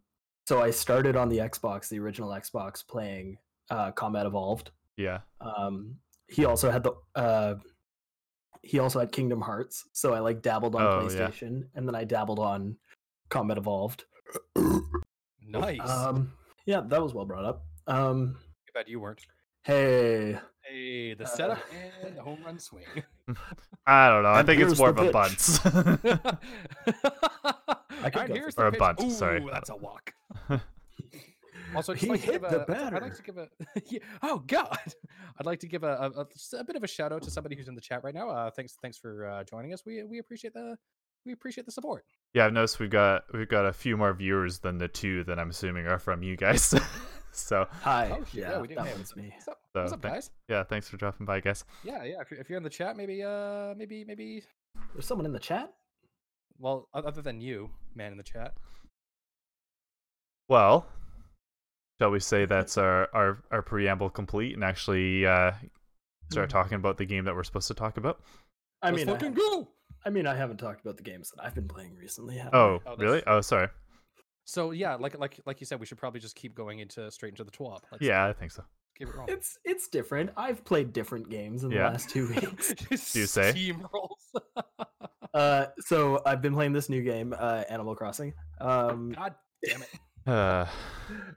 [0.48, 3.38] so I started on the Xbox, the original Xbox, playing
[3.72, 4.72] uh, Combat Evolved.
[4.98, 5.20] yeah.
[5.42, 5.96] Um,
[6.28, 7.56] he also had the uh,
[8.64, 11.28] he also had Kingdom Hearts, so I like dabbled on Oh, yeah.
[11.28, 12.78] PlayStation, and then I dabbled on
[13.30, 14.06] Combat Evolved.
[15.48, 15.80] nice.
[15.90, 16.34] Um,
[16.66, 17.66] yeah, that was well brought up.
[17.88, 19.22] Um, Too bad you weren't.
[19.65, 21.60] Hey, Hey, the Uh, setup
[22.04, 22.84] and the home run swing.
[23.86, 24.30] I don't know.
[24.30, 25.13] I And think it's more of a pitch.
[25.13, 25.60] bunts.
[25.65, 25.71] I
[28.10, 28.80] could and go here's for Or a the pitch.
[28.80, 29.45] bunt, sorry.
[29.51, 30.13] That's a walk.
[31.75, 33.49] Also, I'd He like to hit give the a, I'd- I'd like to give a.
[33.89, 34.78] yeah, oh God!
[35.38, 36.25] I'd like to give a, a, a,
[36.60, 38.30] a bit of a shout out to somebody who's in the chat right now.
[38.30, 39.84] Uh, thanks, thanks for uh, joining us.
[39.86, 40.78] We we appreciate the
[41.25, 42.06] we appreciate the support.
[42.34, 45.38] yeah, I've noticed we've got we've got a few more viewers than the two that
[45.38, 46.73] I'm assuming are from you guys.
[47.38, 48.78] So hi, Oh, shit, yeah, yeah, we did.
[48.78, 49.32] that Hey, one's me.
[49.34, 50.32] What's up, So, what's up thank- guys?
[50.50, 51.63] yeah, thanks for dropping by, guys.
[51.84, 52.21] Yeah, yeah.
[52.21, 54.43] If you're, if you're in the chat, maybe uh maybe maybe
[54.93, 55.74] There's someone in the chat.
[56.58, 58.54] well other than you, man in the chat.
[60.48, 60.86] Well,
[62.00, 65.52] shall we say that's our our, our preamble complete and actually uh,
[66.32, 68.21] start talking about the game that we're supposed to talk about?
[68.82, 69.67] I Let's mean, I, fucking haven't- go.
[70.08, 72.38] I mean, I haven't talked about the games that I've been playing recently.
[72.38, 72.58] have I?
[72.58, 73.24] Oh, Oh, really?
[73.26, 73.69] Oh, sorry.
[74.46, 77.30] So yeah, like like like you said, we should probably just keep going into straight
[77.30, 77.82] into the TWAB.
[77.92, 78.64] Let's Yeah, I think so.
[78.98, 79.34] keep it rolling.
[79.34, 80.30] it's it's different.
[80.38, 82.74] I've played different games in the last two weeks.
[83.14, 83.54] Do you say?
[83.54, 84.86] Steamrolls.
[85.34, 88.34] uh, so I've been playing this new game, uh, Animal Crossing.
[88.62, 89.34] Um, God
[89.66, 89.90] damn it.
[90.28, 90.66] Uh,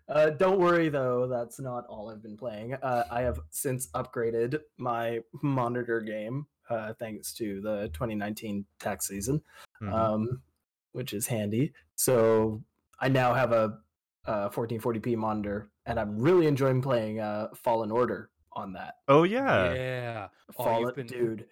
[0.09, 2.75] uh, don't worry though, that's not all I've been playing.
[2.75, 9.43] Uh, I have since upgraded my monitor game, uh, thanks to the 2019 tax season,
[9.83, 9.93] mhm.
[9.93, 10.41] um,
[10.93, 11.73] which is handy.
[11.97, 12.63] So
[13.01, 13.79] I now have a,
[14.27, 18.95] uh 1440p monitor, and I'm really enjoying playing uh, Fallen Order on that.
[19.09, 19.73] oh yeah.
[19.73, 20.29] Yeah.
[20.59, 21.47] Oh, Fallen, you've been- dude.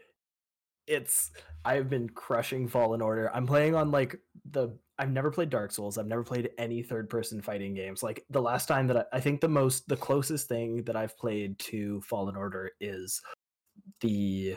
[0.86, 1.32] It's
[1.64, 3.34] I've been crushing Fallen Order.
[3.34, 4.20] I'm playing on like
[4.52, 5.98] the I've never played Dark Souls.
[5.98, 8.02] I've never played any third person fighting games.
[8.04, 11.18] Like the last time that I, I think the most the closest thing that I've
[11.18, 13.20] played to Fallen Order is
[14.00, 14.56] the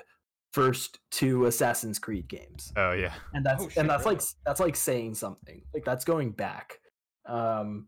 [0.54, 2.72] first two Assassin's Creed games.
[2.76, 3.14] Oh yeah.
[3.34, 4.16] And that's Oh, shit, and that's really?
[4.16, 5.62] like that's like saying something.
[5.74, 6.80] Like that's going back.
[7.26, 7.88] Um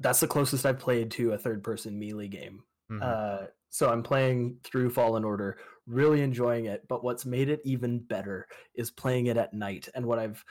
[0.00, 2.62] that's the closest I've played to a third person melee game.
[2.90, 3.02] Mhm.
[3.02, 6.86] Uh, so I'm playing through Fallen Order, really enjoying it.
[6.88, 9.88] But what's made it even better is playing it at night.
[9.94, 10.44] And what I've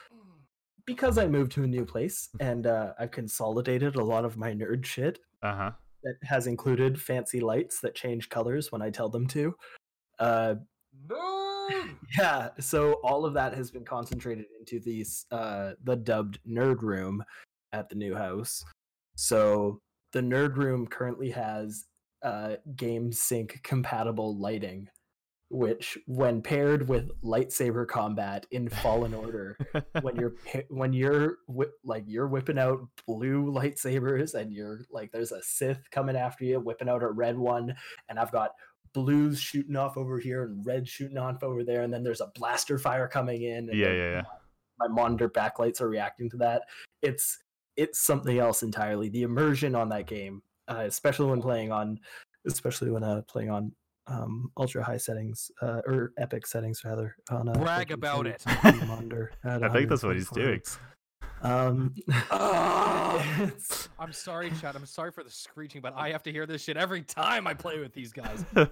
[0.84, 4.52] because I moved to a new place and uh, I've consolidated a lot of my
[4.52, 5.72] nerd shit Uh-huh.
[6.04, 9.56] that has included fancy lights that change colors when I tell them to.
[10.20, 10.54] Uh,
[11.08, 11.68] No.
[12.18, 17.24] yeah, so all of that has been concentrated into these uh the dubbed nerd room
[17.72, 18.64] at the new house.
[19.16, 19.80] So
[20.12, 21.86] the nerd room currently has
[22.22, 24.88] uh game sync compatible lighting
[25.48, 29.56] which when paired with lightsaber combat in Fallen Order,
[30.00, 30.34] when you're
[30.68, 35.88] when you're whi- like you're whipping out blue lightsabers and you're like there's a Sith
[35.90, 37.74] coming after you whipping out a red one
[38.08, 38.52] and I've got
[39.00, 41.82] blues shooting off over here and red shooting off over there.
[41.82, 44.22] And then there's a blaster fire coming in and Yeah, yeah, yeah.
[44.78, 46.62] my monitor backlights are reacting to that.
[47.02, 47.38] It's
[47.76, 49.10] it's something else entirely.
[49.10, 51.98] The immersion on that game uh, especially when playing on
[52.46, 53.72] especially when uh, playing on
[54.08, 59.32] um, ultra high settings uh, or epic settings rather on a Brag about 1440p monitor
[59.44, 60.60] at I think that's what he's doing.
[61.42, 61.44] Hertz.
[61.50, 61.94] um
[63.42, 64.76] it's- I'm sorry, Chad.
[64.76, 67.54] I'm sorry for the screeching, but I have to hear this shit every time I
[67.54, 68.44] play with these guys.
[68.54, 68.68] y-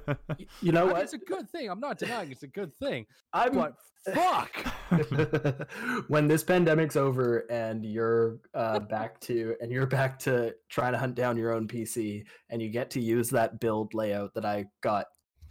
[0.60, 1.68] you know I mean, what it's a good thing.
[1.70, 3.06] I'm not denying it's a good thing.
[3.32, 3.74] i'm But
[4.14, 4.54] fuck.
[6.08, 10.98] when this pandemic's over and you're uh, back to and you're back to trying to
[10.98, 14.66] hunt down your own PC and you get to use that build layout that I
[14.82, 15.06] got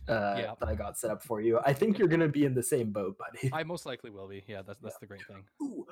[0.08, 0.54] uh, Yeah.
[0.60, 2.92] that I got set up for you, I think you're gonna be in the same
[2.92, 3.50] boat, buddy.
[3.54, 4.44] I most likely will be.
[4.48, 5.44] Yeah, that's that's the great thing.
[5.64, 5.86] Ooh,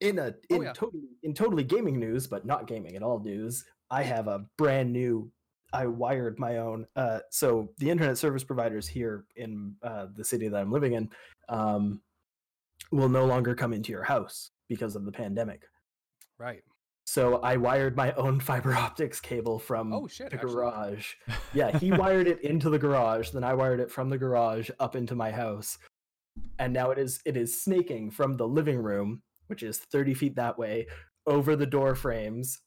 [0.00, 0.72] in a Oh, in yeah.
[0.72, 4.92] totally in totally gaming news, but not gaming at all news, I have a brand
[4.92, 5.30] new.
[5.72, 6.86] I wired my own.
[6.94, 11.10] Uh, so the internet service providers here in uh, the city that I'm living in
[11.48, 12.00] um,
[12.92, 15.62] will no longer come into your house because of the pandemic.
[16.38, 16.62] Right.
[17.04, 20.52] So I wired my own fiber optics cable from Oh, shit, the actually.
[20.54, 21.14] garage.
[21.54, 24.94] Yeah, he wired it into the garage, then I wired it from the garage up
[24.96, 25.78] into my house.
[26.58, 30.36] And now it is it is snaking from the living room, which is 30 feet
[30.36, 30.86] that way,
[31.26, 32.60] over the door frames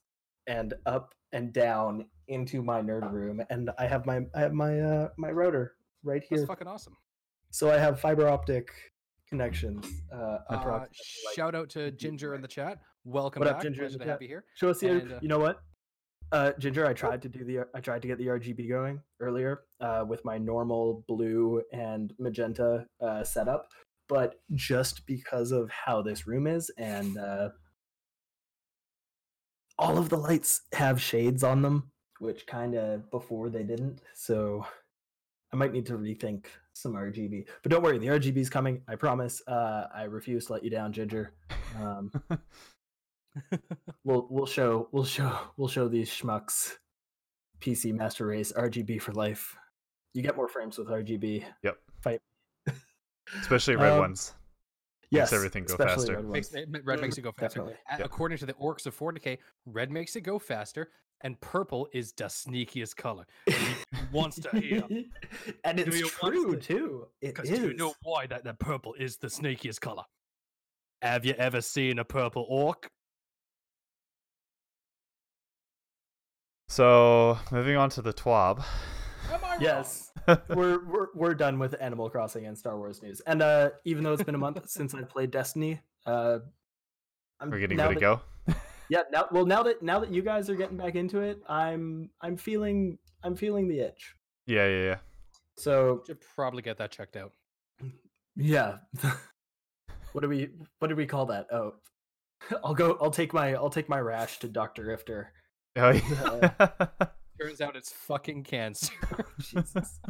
[0.46, 3.42] and up and down into my nerd room.
[3.50, 6.38] And I have my I have my uh my router right here.
[6.38, 6.96] That's fucking awesome.
[7.50, 8.70] So I have fiber optic
[9.28, 9.86] connections.
[10.12, 10.84] Uh, Uh,
[11.34, 12.78] shout out to Ginger in the chat.
[13.04, 13.62] Welcome What up.
[13.62, 14.44] Ginger in Pleasure to have you here.
[14.54, 14.90] Show us the.
[14.90, 15.60] And, uh, you know what,
[16.32, 16.86] uh, Ginger?
[16.86, 17.66] I tried to do the.
[17.74, 22.86] I tried to get the RGB going earlier uh, with my normal blue and magenta
[23.00, 23.68] uh, setup,
[24.10, 27.50] but just because of how this room is and uh,
[29.78, 34.00] all of the lights have shades on them, which kind of before they didn't.
[34.14, 34.66] So
[35.52, 37.46] I might need to rethink some RGB.
[37.62, 38.82] But don't worry, the RGB is coming.
[38.88, 39.42] I promise.
[39.46, 41.32] Uh, I refuse to let you down, Ginger.
[41.80, 42.10] Um,
[44.04, 46.72] we'll we'll show we'll show we'll show these schmucks
[47.60, 49.56] PC Master Race RGB for life.
[50.14, 51.44] You get more frames with RGB.
[51.62, 51.78] Yep.
[52.00, 52.20] Fight.
[53.40, 54.34] Especially red Um, ones.
[55.10, 56.16] Yes, everything go faster.
[56.16, 56.24] red.
[56.26, 57.60] Makes, it- red makes it go faster.
[57.60, 57.74] Definitely.
[57.90, 58.00] Yep.
[58.06, 60.90] According to the orcs of 40K, red makes it go faster,
[61.22, 63.26] and purple is the sneakiest color.
[64.12, 64.82] wants to hear.
[65.64, 67.06] and Do it's you true to- too.
[67.20, 67.58] It Because is.
[67.58, 70.04] do you know why that the purple is the sneakiest color?
[71.02, 72.88] Have you ever seen a purple orc?
[76.68, 78.62] So moving on to the TWAB.
[79.60, 80.10] Am I Yes,
[80.48, 83.20] we're, we're we're done with Animal Crossing and Star Wars news.
[83.26, 86.38] And uh, even though it's been a month since I played Destiny, uh,
[87.40, 88.20] I'm We're getting ready to go.
[88.90, 92.10] Yeah, now well now that now that you guys are getting back into it, I'm
[92.20, 94.16] I'm feeling I'm feeling the itch.
[94.48, 94.96] Yeah, yeah, yeah.
[95.56, 97.30] So Should probably get that checked out.
[98.34, 98.78] yeah.
[100.10, 101.46] what do we what do we call that?
[101.52, 101.74] Oh.
[102.64, 105.32] I'll go I'll take my I'll take my rash to Drifter.
[105.76, 106.90] Oh, yeah.
[107.40, 108.92] Turns out it's fucking cancer.
[109.40, 110.00] Jesus.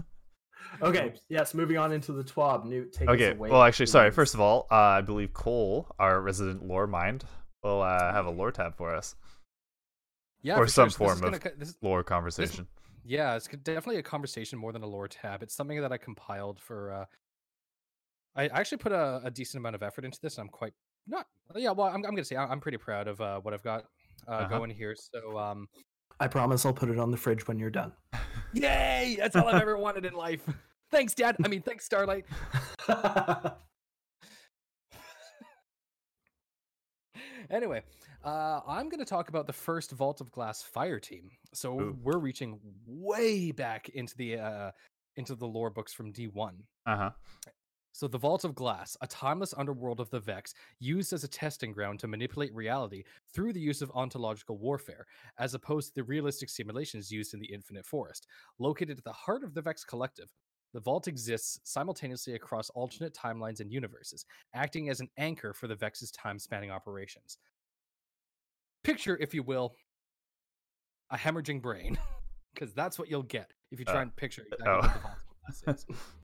[0.83, 2.65] Okay, yes, moving on into the TWAB.
[2.65, 3.31] Newt, take us okay.
[3.33, 3.51] away.
[3.51, 4.11] Well, actually, sorry.
[4.11, 7.25] First of all, uh, I believe Cole, our resident lore mind,
[7.63, 9.15] will uh, have a lore tab for us.
[10.43, 10.91] yeah, Or for some sure.
[10.91, 12.67] So this is form gonna of- this is- Lore conversation.
[13.05, 15.43] yeah, it's definitely a conversation more than a lore tab.
[15.43, 16.93] It's something that I compiled for.
[16.93, 17.05] Uh,
[18.37, 20.39] I actually put a, a decent amount of effort into this.
[20.39, 20.73] And I'm quite
[21.07, 21.27] not.
[21.57, 23.85] Yeah, well, I'm, I'm gonna say I- I'm pretty proud of uh, what I've got
[24.29, 24.59] uh, Uh-huh.
[24.59, 24.95] going here.
[24.97, 25.67] So, um,
[26.21, 27.93] I promise I'll put it on the fridge when you're done.
[28.53, 29.17] yay!
[29.19, 30.47] That's all I've ever wanted in life.
[30.91, 31.37] Thanks, Dad.
[31.43, 32.27] I mean, thanks, Starlight.
[37.51, 37.83] anyway,
[38.23, 41.31] uh, I'm going to talk about the first Vault of Glass fire team.
[41.55, 41.97] So Ooh.
[42.03, 44.73] we're reaching way back into the uh,
[45.17, 46.53] into the lore books from D1.
[46.87, 47.11] Uh huh.
[47.93, 51.73] So the Vault of Glass, a timeless underworld of the Vex, used as a testing
[51.73, 55.07] ground to manipulate reality through the use of ontological warfare,
[55.39, 58.27] as opposed to the realistic simulations used in the Infinite Forest.
[58.59, 60.33] Located at the heart of the Vex Collective,
[60.73, 64.25] the Vault exists simultaneously across alternate timelines and universes,
[64.55, 67.39] acting as an anchor for the Vex's time-spanning operations.
[68.85, 69.75] Picture, if you will,
[71.11, 71.99] a hemorrhaging brain,
[72.55, 74.77] because that's what you'll get if you try Uh, and picture exactly oh.
[74.77, 75.97] what the Vault of Glass is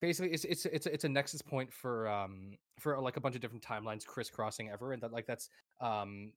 [0.00, 3.34] basically it's it's it's a, it's a nexus point for um for like a bunch
[3.34, 5.48] of different timelines crisscrossing ever and that like that's
[5.80, 6.32] um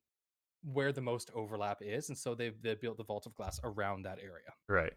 [0.62, 4.02] where the most overlap is and so they've they built the vault of glass around
[4.02, 4.92] that area Right.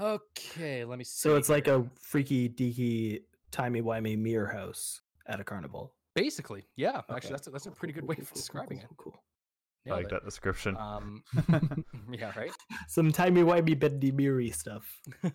[0.00, 1.18] Okay, let me see.
[1.18, 5.92] So it's like a freaky deaky timey wimey mirror house at a carnival.
[6.14, 7.00] basically, yeah.
[7.10, 8.86] Actually, that's a, that's a pretty good way cool, of cool, describing it.
[8.96, 10.10] cool, cool, I like it.
[10.10, 10.76] that description.
[10.76, 11.24] Um,
[12.12, 12.52] yeah, right.
[12.86, 15.00] Some timey wimey bendy mirror stuff.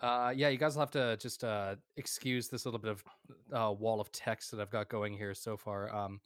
[0.00, 3.04] Uh, yeah, you guys will have to just uh, excuse this little bit of
[3.52, 5.94] uh, wall of text that I've got going here so far.
[5.94, 6.20] Um,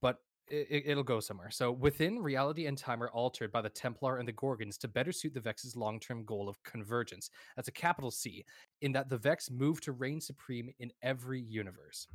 [0.00, 1.50] but it, it'll go somewhere.
[1.50, 5.12] So, within reality and time are altered by the Templar and the Gorgons to better
[5.12, 7.30] suit the Vex's long term goal of convergence.
[7.56, 8.44] That's a capital C,
[8.80, 12.06] in that the Vex move to reign supreme in every universe.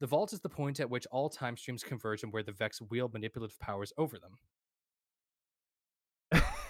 [0.00, 2.80] The Vault is the point at which all time streams converge and where the Vex
[2.82, 4.36] wield manipulative powers over them.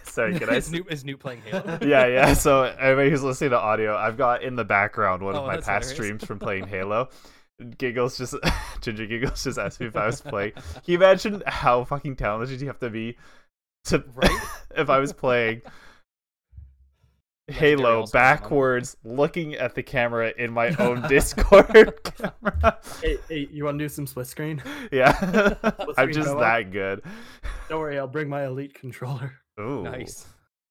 [0.09, 0.57] Sorry, can I?
[0.57, 1.79] is, s- Newt, is Newt playing Halo?
[1.83, 2.35] yeah, yeah.
[2.35, 5.57] So everybody who's listening to audio, I've got in the background one Oh, of my
[5.57, 5.91] past hilarious.
[5.93, 7.09] streams from playing Halo.
[7.77, 8.35] Giggles just
[8.81, 10.53] Ginger Giggles just asked me if I was playing.
[10.53, 13.17] Can you imagine how fucking talented you have to be
[13.87, 14.31] to Right?
[14.77, 15.63] if I was playing
[17.49, 22.79] Halo backwards, looking at the camera in my own Discord camera?
[23.03, 24.63] Hey, hey, you want to do some split screen?
[24.93, 25.17] Yeah,
[25.63, 27.03] Let's I'm read just how that good.
[27.71, 29.33] Don't worry, I'll bring my elite controller.
[29.59, 29.83] Ooh.
[29.83, 30.27] Nice.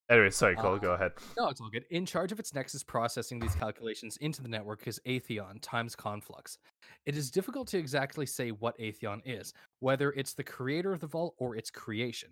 [0.10, 0.76] Anyway, sorry, Cole.
[0.76, 1.12] Uh, go ahead.
[1.38, 1.84] No, it's all good.
[1.91, 6.58] In charge of its nexus processing these calculations into the network is Atheon Time's Conflux.
[7.06, 11.08] It is difficult to exactly say what Atheon is, whether it's the creator of the
[11.08, 12.30] vault or its creation.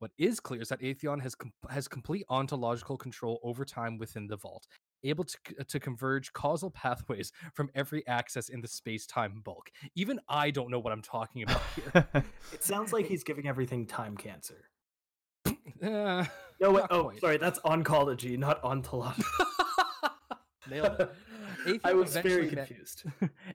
[0.00, 4.26] What is clear is that Atheon has com- has complete ontological control over time within
[4.26, 4.66] the vault,
[5.04, 9.70] able to c- to converge causal pathways from every access in the space-time bulk.
[9.94, 12.06] Even I don't know what I'm talking about here.
[12.52, 14.64] It sounds like he's giving everything time cancer.
[15.82, 16.24] Uh,
[16.60, 17.20] No, wait, oh, quite.
[17.20, 19.22] sorry, that's oncology, not ontology.
[20.70, 21.80] Nailed it.
[21.84, 23.04] I was very eventually met- confused.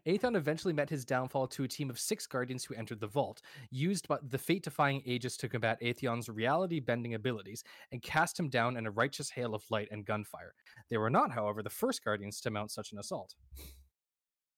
[0.06, 3.42] Atheon eventually met his downfall to a team of six guardians who entered the vault,
[3.72, 8.86] used by the fate-defying Aegis to combat Atheon's reality-bending abilities, and cast him down in
[8.86, 10.54] a righteous hail of light and gunfire.
[10.90, 13.36] They were not, however, the first guardians to mount such an assault.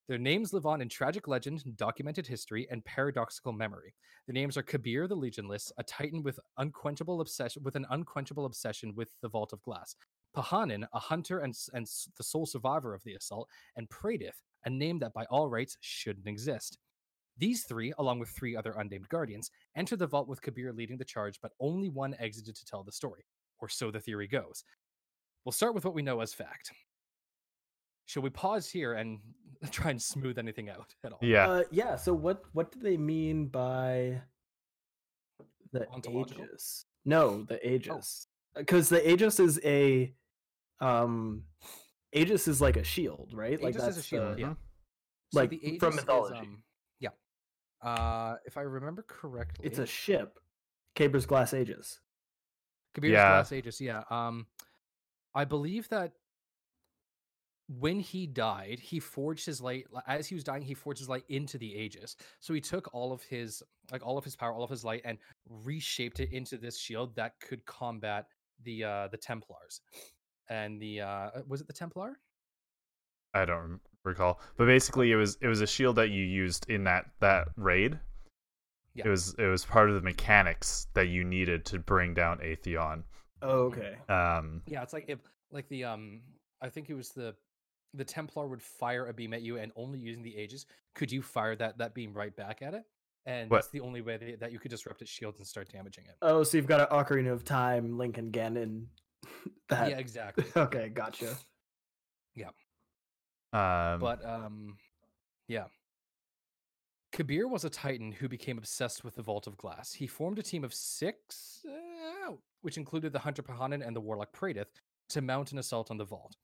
[0.07, 3.93] Their names live on in tragic legend, documented history, and paradoxical memory.
[4.27, 8.93] The names are Kabr the Legionless, a titan with unquenchable obsession with an unquenchable obsession
[8.95, 9.95] with the Vault of Glass.
[10.35, 11.85] Pahanin, a hunter and, and
[12.17, 16.27] the sole survivor of the assault, and Praedyth, a name that by all rights shouldn't
[16.27, 16.77] exist.
[17.37, 21.05] These three, along with three other unnamed guardians, entered the vault with Kabr leading the
[21.05, 23.25] charge, but only one exited to tell the story,
[23.59, 24.63] or so the theory goes.
[25.45, 26.71] We'll start with what we know as fact.
[28.05, 29.19] Shall we pause here and
[29.71, 31.19] try and smooth anything out at all?
[31.21, 31.49] Yeah.
[31.49, 31.95] Uh, yeah.
[31.95, 34.21] So what what do they mean by
[35.71, 36.45] the Ontological?
[36.45, 36.85] Aegis?
[37.05, 38.27] No, the Aegis.
[38.55, 40.13] Because the Aegis is a
[40.79, 41.43] um
[42.13, 43.61] Aegis is like a shield, right?
[43.61, 44.47] like Aegis is a shield, the- yeah.
[44.47, 44.57] Mhm.
[45.33, 46.39] like, the from Aegis is, mythology.
[46.39, 46.63] um,
[46.99, 47.09] yeah.
[47.81, 50.37] Uh, if I remember correctly, It's a ship.
[50.95, 52.01] Kabr's Glass Aegis.
[52.93, 53.29] Kabr's Yeah.
[53.29, 53.79] Glass Aegis.
[53.79, 54.03] Yeah.
[54.09, 54.47] Um,
[55.33, 56.11] I believe that
[57.79, 60.62] when he died, he forged his light as he was dying.
[60.62, 62.15] He forged his light into the Aegis.
[62.39, 65.01] So he took all of his like all of his power, all of his light,
[65.05, 68.25] and reshaped it into this shield that could combat
[68.63, 69.81] the uh the Templars.
[70.49, 72.19] And the uh was it the Templar?
[73.34, 76.84] I don't recall, but basically it was it was a shield that you used in
[76.86, 77.97] that that raid.
[78.93, 79.05] Yeah.
[79.05, 83.03] It was it was part of the mechanics that you needed to bring down Atheon.
[83.41, 83.95] Oh, okay.
[84.10, 85.19] Um, Yeah, it's like if
[85.51, 86.21] like the um
[86.62, 87.34] I think it was the
[87.93, 91.21] the Templar would fire a beam at you and only using the Aegis could you
[91.21, 92.84] fire that that beam right back at it.
[93.25, 95.69] And What- that's the only way that, that you could disrupt its shields and start
[95.69, 96.15] damaging it.
[96.21, 98.88] Oh, so you've got an Ocarina of Time, Link and Ganon.
[99.69, 99.89] That.
[99.91, 100.45] Yeah, exactly.
[100.56, 101.38] okay, gotcha.
[102.36, 102.49] Yeah.
[103.54, 104.77] Um, but um
[105.47, 105.65] yeah.
[107.13, 109.93] Kabr was a titan who became obsessed with the Vault of Glass.
[109.93, 114.34] He formed a team of six, uh, which included the Hunter Pahanin and the Warlock
[114.34, 116.38] Praedyth, to mount an assault on the vault.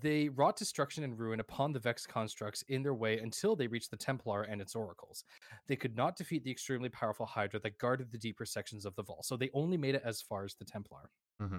[0.00, 3.90] They wrought destruction and ruin upon the Vex constructs in their way until they reached
[3.90, 5.24] the Templar and its oracles.
[5.68, 9.04] They could not defeat the extremely powerful Hydra that guarded the deeper sections of the
[9.04, 11.10] vault, so they only made it as far as the Templar.
[11.40, 11.58] Mm-hmm.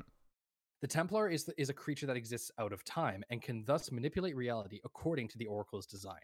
[0.81, 3.91] The Templar is, the, is a creature that exists out of time and can thus
[3.91, 6.21] manipulate reality according to the Oracle's design.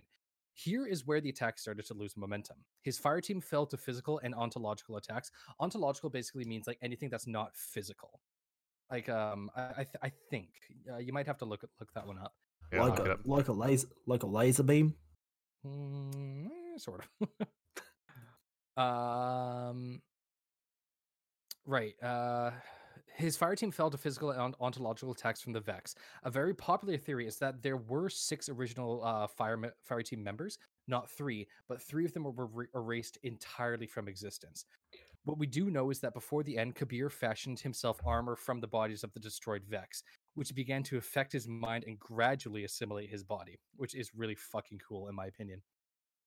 [0.55, 2.57] Here is where the attack started to lose momentum.
[2.83, 5.31] His fire team fell to physical and ontological attacks.
[5.59, 8.19] Ontological basically means like anything that's not physical.
[8.93, 10.49] Like um, I I, th- I think
[10.91, 12.35] uh, you might have to look at, look that one up.
[12.71, 13.19] yeah, like a up.
[13.25, 14.93] like a laser like a laser beam.
[15.65, 17.29] Mm, eh, sort of.
[18.83, 19.99] um,
[21.65, 21.95] right.
[22.03, 22.51] Uh,
[23.15, 25.95] his fire team fell to physical and ont- ontological attacks from the Vex.
[26.23, 30.23] A very popular theory is that there were six original uh, fire me- fire team
[30.23, 34.65] members, not three, but three of them were re- erased entirely from existence.
[35.25, 38.67] What we do know is that before the end, Kabr fashioned himself armor from the
[38.67, 40.03] bodies of the destroyed Vex.
[40.35, 44.79] which began to affect his mind and gradually assimilate his body, which is really fucking
[44.87, 45.61] cool in my opinion.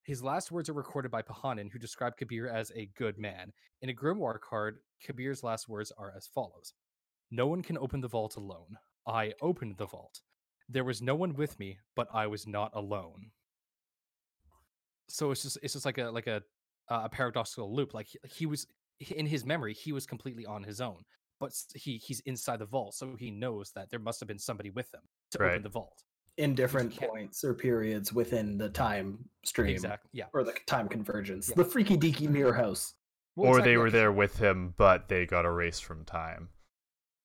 [0.05, 3.53] His last words are recorded by Pahanin, who described Kabr as a good man.
[3.83, 6.73] In a grimoire card, Kabr's last words are as follows
[7.31, 8.79] No one can open the vault alone.
[9.07, 10.21] I opened the vault.
[10.69, 13.33] There was no one with me, but I was not alone.
[15.09, 16.43] So it's just it's just like a like a
[16.89, 17.95] uh, a paradoxical loop.
[17.95, 18.67] Like he, he was
[19.15, 21.03] in his memory, he was completely on his own,
[21.41, 24.71] but he he's inside the vault, so he knows that there must have been somebody
[24.71, 25.51] with him to Right.
[25.53, 26.03] open the vault.
[26.39, 30.11] in different points or periods within the time stream Exactly.
[30.13, 30.27] Yeah.
[30.35, 31.49] or the time convergence.
[31.49, 31.55] Yeah.
[31.57, 32.93] The freaky deaky mirror house.
[33.37, 36.51] Well, or exactly, they were there with him, but they got erased from time.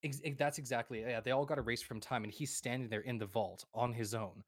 [0.04, 1.20] Ex- ex- that's exactly yeah.
[1.20, 4.14] They all got erased from time, and he's standing there in the vault on his
[4.14, 4.44] own.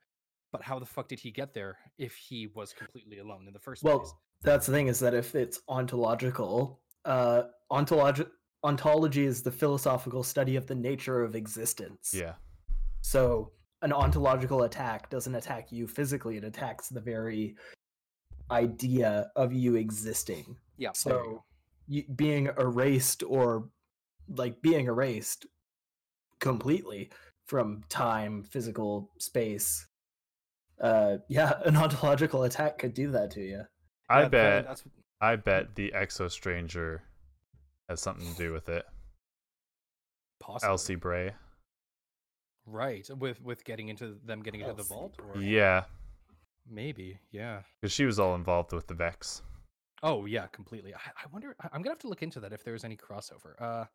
[0.54, 3.60] But how the fuck did he get there if he was completely alone in the
[3.60, 3.94] first place?
[3.94, 8.30] Well, that's the thing is that if it's ontological, uh, ontologi-
[8.64, 12.14] ontology is the philosophical study of the nature of existence.
[12.14, 12.34] Yeah.
[13.02, 13.52] So
[13.82, 17.56] an ontological attack doesn't attack you physically; it attacks the very
[18.52, 20.56] idea of you existing.
[20.78, 20.92] Yeah.
[20.94, 21.44] So
[21.88, 23.70] you, being erased or
[24.30, 25.46] like being erased
[26.40, 27.10] completely
[27.46, 29.88] from time, physical space.
[30.80, 33.62] Uh, yeah, an ontological attack could do that to you.
[34.10, 34.84] I Yeah, bet that's
[35.24, 37.02] I bet the Exo Stranger
[37.88, 38.86] has something to do with it.
[40.42, 40.72] possible.
[40.72, 41.32] Elsie Bray.
[42.66, 43.10] Right.
[43.18, 45.86] With with getting into them getting into the vault, or Yeah,
[46.70, 47.20] maybe.
[47.32, 47.62] Yeah.
[47.82, 49.42] because she was all involved with the Vex.
[50.02, 50.94] Oh yeah, completely.
[50.94, 51.56] I, I wonder.
[51.62, 53.54] I- I'm gonna have to look into that if there's any crossover.
[53.60, 53.86] Uh,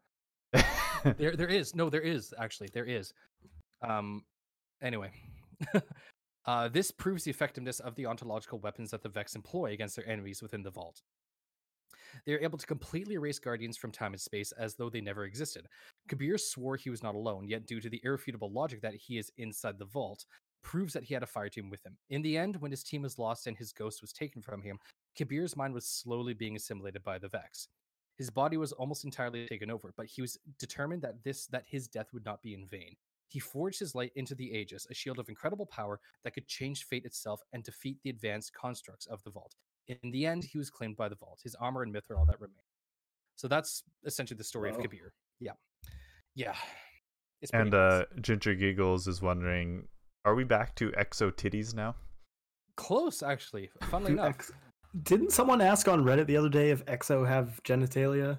[1.19, 3.13] there there is no there is actually there is
[3.83, 4.25] um
[4.81, 5.11] anyway
[6.47, 10.09] uh this proves the effectiveness of the ontological weapons that the vex employ against their
[10.09, 11.03] enemies within the vault
[12.27, 15.25] they are able to completely erase guardians from time and space as though they never
[15.25, 15.67] existed
[16.09, 19.33] kabr swore he was not alone yet due to the irrefutable logic that he is
[19.39, 20.25] inside the vault
[20.63, 23.03] proves that he had a fire team with him in the end when his team
[23.03, 24.79] was lost and his ghost was taken from him
[25.19, 27.69] kabr's mind was slowly being assimilated by the vex
[28.19, 31.87] his body was almost entirely taken over, but he was determined that this that his
[31.87, 32.97] death would not be in vain.
[33.29, 36.85] He forged his light into the Aegis, a shield of incredible power that could change
[36.85, 39.55] fate itself and defeat the advanced constructs of the vault.
[39.89, 41.41] In the end, he was claimed by the vault.
[41.43, 42.57] His armor and myth are all that remain.
[43.37, 44.79] So that's essentially the story Wow.
[44.79, 45.11] of Kabr.
[45.41, 45.53] Yeah,
[46.35, 46.55] yeah.
[47.41, 48.07] It's pretty and nuts.
[48.17, 49.87] uh, Ginger Giggles is wondering,
[50.25, 51.95] are we back to Exo Titties now?
[52.77, 53.71] close actually.
[53.91, 54.53] Funnily enough, Ex-
[55.03, 58.39] Didn't someone ask on Reddit the other day if Exo have genitalia?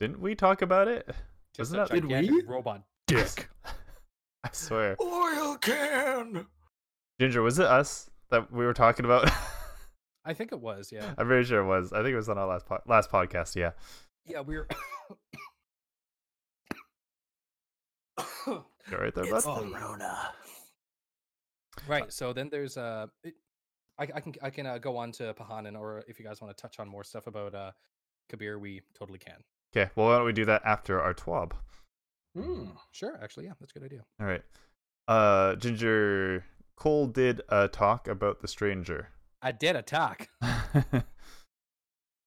[0.00, 1.06] Didn't we talk about it?
[1.54, 2.42] just Wasn't a that Did we?
[2.46, 3.34] robot Yes.
[3.34, 3.48] dick.
[4.44, 4.96] I swear.
[5.00, 6.46] Oil can.
[7.20, 9.30] Ginger, was it us that we were talking about?
[10.24, 10.90] I think it was.
[10.92, 11.92] Yeah, I'm very sure it was.
[11.92, 13.56] I think it was on our last po- last podcast.
[13.56, 13.72] Yeah.
[14.26, 14.40] yeah.
[14.40, 14.66] We were.
[18.46, 19.64] Go right there, It's bud.
[19.64, 20.32] the Rona.
[21.88, 22.12] Right.
[22.12, 23.34] So then there's uh, it,
[23.98, 26.56] I, I can I can uh, go on to Pahanin, or if you guys want
[26.56, 27.72] to touch on more stuff about uh,
[28.30, 29.42] Kabr, we totally can.
[29.74, 29.90] Okay.
[29.96, 31.52] Well, why don't we do that after our twab?
[32.36, 32.66] Hmm.
[32.92, 33.18] Sure.
[33.22, 34.04] Actually, yeah, that's a good idea.
[34.20, 34.42] All right.
[35.08, 36.44] Uh, Ginger
[36.76, 39.08] Cole did a talk about the stranger.
[39.44, 40.30] I did attack.
[40.42, 41.04] I put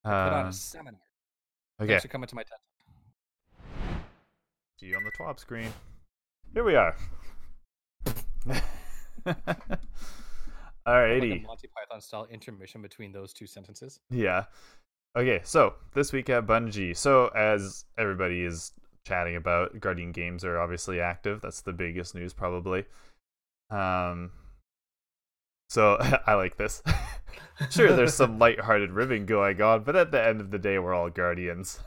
[0.05, 1.01] on um, a seminar.
[1.81, 1.87] okay.
[1.93, 2.59] Thanks for coming to my TED.
[4.79, 5.73] See you on the top screen.
[6.53, 6.95] Here we are.
[9.25, 11.43] Like Alrighty.
[11.43, 13.99] a Monty Python style intermission between those two sentences.
[14.09, 14.45] Yeah.
[15.17, 16.95] Okay, so this week at Bungie.
[16.95, 18.71] So as everybody is
[19.05, 21.41] chatting about, Guardian games are obviously active.
[21.41, 22.85] That's the biggest news probably.
[23.69, 24.31] Um
[25.69, 25.97] so
[26.27, 26.81] I like this.
[27.69, 30.93] sure there's some lighthearted ribbing going on, but at the end of the day we're
[30.93, 31.79] all guardians.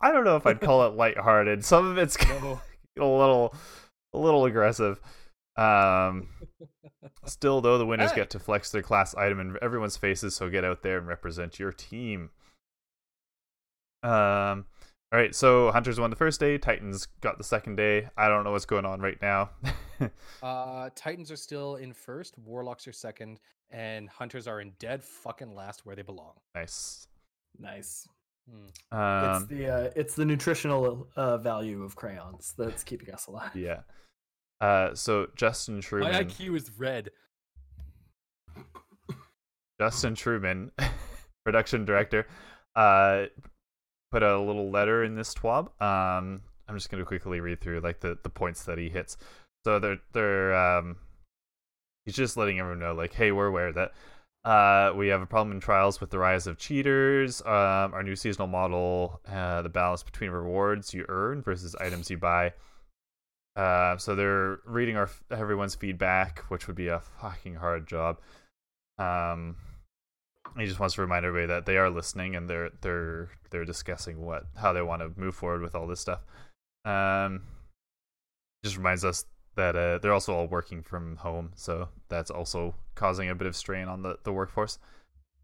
[0.00, 1.64] I don't know if I'd call it lighthearted.
[1.64, 2.60] Some of it's No.
[2.98, 3.54] a little
[4.12, 5.00] a little aggressive.
[5.56, 6.28] Um
[7.24, 8.16] still though the winners Hey.
[8.16, 11.58] get to flex their class item in everyone's faces, so get out there and represent
[11.58, 12.30] your team.
[14.02, 14.66] Um
[15.12, 18.08] all right, so Hunters won the first day, Titans got the second day.
[18.16, 19.50] I don't know what's going on right now.
[20.42, 23.38] Uh, Titans are still in first, Warlocks are second,
[23.70, 26.32] and Hunters are in dead fucking last where they belong.
[26.54, 27.06] nice.
[27.58, 28.08] Nice.
[28.50, 28.64] Hmm.
[28.64, 33.54] it's Um the uh, it's the nutritional uh, value of crayons that's keeping us alive.
[33.54, 33.80] yeah.
[34.62, 36.12] Uh so Justin Truman.
[36.12, 37.10] My IQ is red.
[39.78, 40.72] Justin Truman,
[41.44, 42.26] production director,
[42.74, 43.24] uh,
[44.10, 45.66] put a little letter in this twab.
[45.80, 49.16] Um, I'm just gonna quickly read through like the, the points that he hits.
[49.64, 50.96] So they're they're um,
[52.04, 53.92] he's just letting everyone know like, hey, we're aware that
[54.44, 57.42] uh, we have a problem in trials with the rise of cheaters.
[57.42, 62.16] Um, our new seasonal model, uh, the balance between rewards you earn versus items you
[62.16, 62.54] buy,
[63.56, 68.18] Uh, so they're reading our everyone's feedback, which would be a fucking hard job.
[68.98, 69.56] Um,
[70.58, 74.24] he just wants to remind everybody that they are listening and they're they're they're discussing
[74.24, 76.20] what how they want to move forward with all this stuff.
[76.84, 77.42] Um,
[78.64, 79.24] just reminds us
[79.56, 83.56] that uh, they're also all working from home, so that's also causing a bit of
[83.56, 84.78] strain on the the workforce.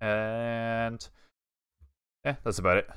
[0.00, 1.06] And
[2.24, 2.88] yeah, that's about it.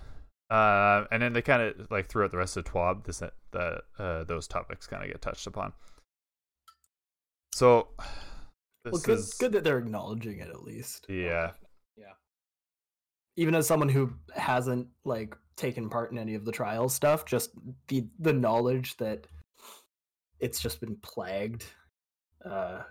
[0.49, 4.24] Uh, and then they kind of like throughout the rest of TWAB, this that uh,
[4.24, 5.74] those topics kind of get touched upon.
[7.53, 7.89] So
[8.86, 11.05] Well, good, is good that they're acknowledging it at least.
[11.10, 11.51] Yeah.
[13.39, 17.51] Even as someone who hasn't like taken part in any of the trial stuff, just
[17.87, 19.27] the the knowledge that
[20.39, 21.65] it's just been plagued
[22.45, 22.81] uh,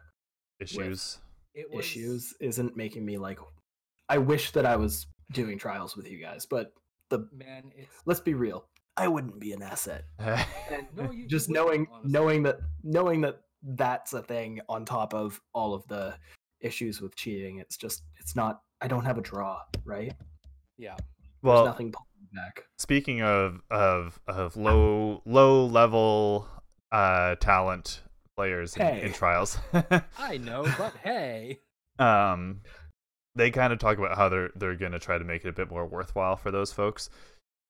[0.59, 1.19] issues.
[1.55, 3.39] It was, issues isn't making me like.
[4.09, 6.73] I wish that I was doing trials with you guys, but
[7.11, 8.65] the Man, it's let's be real,
[8.97, 10.05] I wouldn't be an asset.
[10.19, 15.13] no, you, you just wouldn't, knowing knowing that knowing that that's a thing on top
[15.13, 16.17] of all of the
[16.61, 20.13] issues with cheating it's just it's not i don't have a draw right
[20.79, 20.97] Yeah.
[21.43, 22.65] well, there's nothing pulling back.
[22.79, 26.49] speaking of of of low low level
[26.93, 28.03] uh talent
[28.37, 29.59] players in, in trials.
[30.19, 31.59] I know, but hey.
[31.99, 32.61] um
[33.35, 35.53] they kind of talk about how they're they're going to try to make it a
[35.53, 37.11] bit more worthwhile for those folks.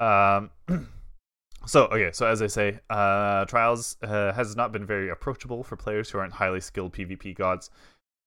[0.01, 0.51] Um
[1.67, 5.75] so okay so as i say uh trials uh, has not been very approachable for
[5.75, 7.71] players who aren't highly skilled pvp gods.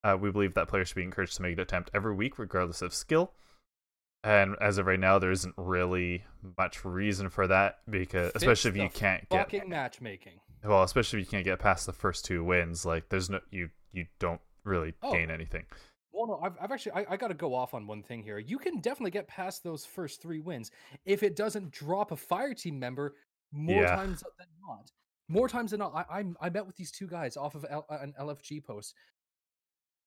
[0.03, 2.81] Uh, we believe that players should be encouraged to make an attempt every week regardless
[2.81, 3.33] of skill
[4.23, 6.23] and as of right now there isn't really
[6.57, 10.39] much reason for that because Fix especially if you can't get Fucking matchmaking.
[10.63, 13.69] well especially if you can't get past the first two wins like there's no you
[13.91, 15.11] you don't really Oh.
[15.13, 15.65] gain anything
[16.13, 18.37] Well, no, I've, I've actually I, I got to go off on one thing here.
[18.37, 20.69] You can definitely get past those first three wins
[21.05, 23.15] if it doesn't drop a fire team member
[23.51, 23.95] more Yeah.
[23.95, 24.91] times than not.
[25.29, 25.93] More times than not.
[25.95, 28.93] I I, I met with these two guys off of L, an LFG post,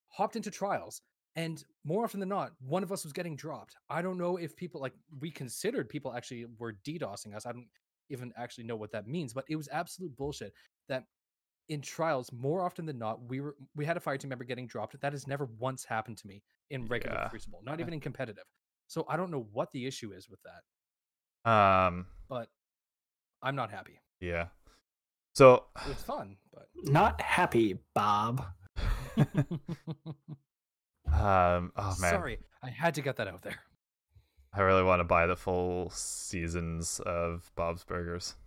[0.08, 1.00] hopped into trials,
[1.36, 3.76] and more often than not, one of us was getting dropped.
[3.90, 7.46] I don't know if people like we considered people actually were DDoSing us.
[7.46, 7.68] I don't
[8.10, 10.52] even actually know what that means, but it was absolute bullshit.
[10.88, 11.04] That
[11.68, 14.66] in trials, more often than not, we were we had a fire team member getting
[14.66, 15.00] dropped.
[15.00, 17.28] That has never once happened to me in regular Yeah.
[17.28, 18.44] Crucible, not even in competitive.
[18.86, 22.48] So I don't know what the issue is with that, um but
[23.42, 23.98] I'm not happy.
[24.20, 24.46] yeah
[25.34, 28.44] so It's fun, but not happy bob
[31.14, 32.10] um oh man.
[32.10, 33.58] Sorry, I had to get that out there.
[34.52, 38.34] i really want to buy the full seasons of bob's burgers.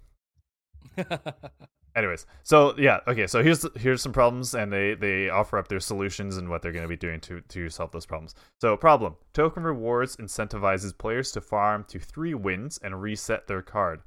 [1.95, 5.79] Anyways so yeah okay so here's here's some problems and they they offer up their
[5.79, 8.35] solutions and what they're going to be doing to to solve those problems.
[8.61, 14.01] So problem token rewards incentivizes players to farm to three wins and reset their card.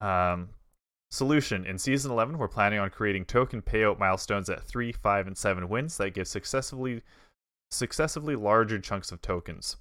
[0.00, 0.50] Um
[1.12, 5.36] solution in season 11 we're planning on creating token payout milestones at 3 5 and
[5.36, 7.02] 7 wins that give successively
[7.70, 9.76] successively larger chunks of tokens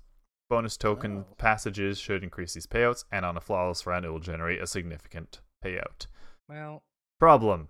[0.50, 1.36] bonus token Oh.
[1.38, 5.42] passages should increase these payouts and on a flawless run it will generate a significant
[5.64, 6.08] payout
[6.48, 6.84] well,
[7.20, 7.70] Problem.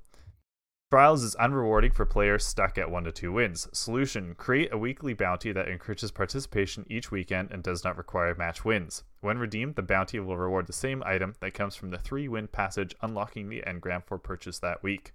[0.91, 3.67] Trials is unrewarding for players stuck at 1 to 2 wins.
[3.74, 4.34] Solution.
[4.36, 9.03] Create a weekly bounty that encourages participation each weekend and does not require match wins.
[9.22, 12.47] When redeemed, the bounty will reward the same item that comes from the 3 win
[12.47, 15.13] passage, unlocking the engram for purchase that week.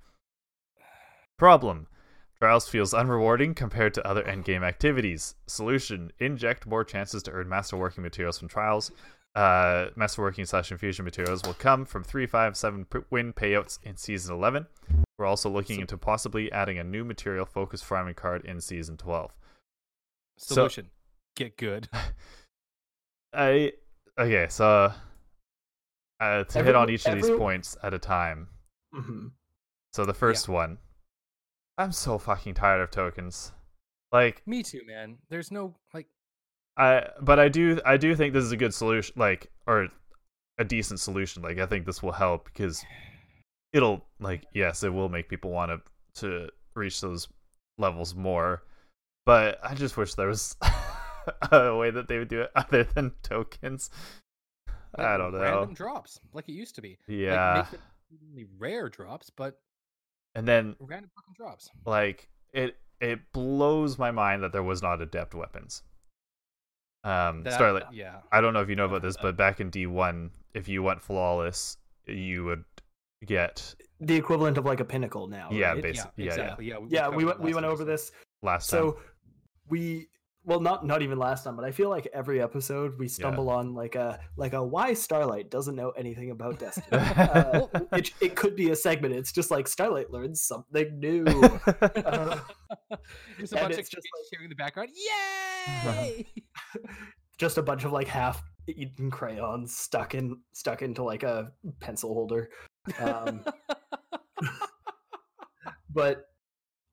[1.39, 1.87] Problem.
[2.41, 5.35] Trials feels unrewarding compared to other endgame activities.
[5.47, 6.13] Solution.
[6.19, 8.91] Inject more chances to earn masterworking materials from trials.
[9.35, 14.35] Uh, masterworking slash infusion materials will come from 3, 5, 7 win payouts in season
[14.35, 14.67] 11.
[15.19, 18.97] We're also looking So- into possibly adding a new material focused farming card in season
[18.97, 19.33] 12.
[20.39, 20.91] So- solution:
[21.37, 21.89] get good.
[23.33, 23.73] I
[24.19, 24.93] okay, so
[26.21, 28.49] uh, to hit on Every- each of these points at a time.
[28.95, 29.33] Mhm.
[29.93, 30.79] So the first one,
[31.79, 33.53] I'm so fucking tired of tokens.
[34.13, 35.19] Like Me too, man.
[35.29, 36.07] There's no like.
[36.77, 39.89] I, but I do, I do think this is a good solution, like or
[40.59, 41.43] a decent solution.
[41.43, 42.85] Like I think this will help because
[43.73, 47.29] it'll like yes, it will make people want to to reach those
[47.79, 48.63] levels more.
[49.27, 50.57] But I just wish there was
[51.51, 53.91] a way that they would do it other than tokens.
[54.97, 55.41] I don't know.
[55.41, 56.99] Random drops, like it used to be.
[57.09, 57.67] Yeah.
[57.71, 57.81] Like,
[58.33, 59.59] make them rare drops, but
[60.35, 61.71] and then random fucking drops.
[61.87, 65.83] like it it blows my mind that there was not adept weapons.
[67.03, 68.21] Um That- Starlight Yeah.
[68.33, 70.83] I don't know if you know about this, but back in D one, if you
[70.83, 71.77] went flawless,
[72.07, 72.65] you would
[73.27, 75.83] get the equivalent of like a pinnacle now Yeah, right?
[75.85, 76.31] basi- yeah, yeah, yeah.
[76.33, 76.67] exactly.
[76.69, 78.13] Yeah, yeah covered we went we went over this
[78.43, 78.79] last time.
[78.81, 78.99] so
[79.69, 80.09] we
[80.45, 83.75] well not not even last time but i feel like every episode we stumble on
[83.75, 86.87] like a like a why starlight doesn't know anything about destiny.
[87.17, 89.15] Uh, it, it could be a segment.
[89.15, 91.25] It's just like starlight learns something new.
[92.05, 92.39] Uh,
[93.39, 94.91] There's a bunch of it's kids just like- cheering in the background.
[94.95, 96.27] Yay!
[97.39, 102.13] just a bunch of like half eaten crayons stuck in stuck into like a pencil
[102.15, 102.51] holder.
[102.99, 103.45] Um,
[105.91, 106.27] but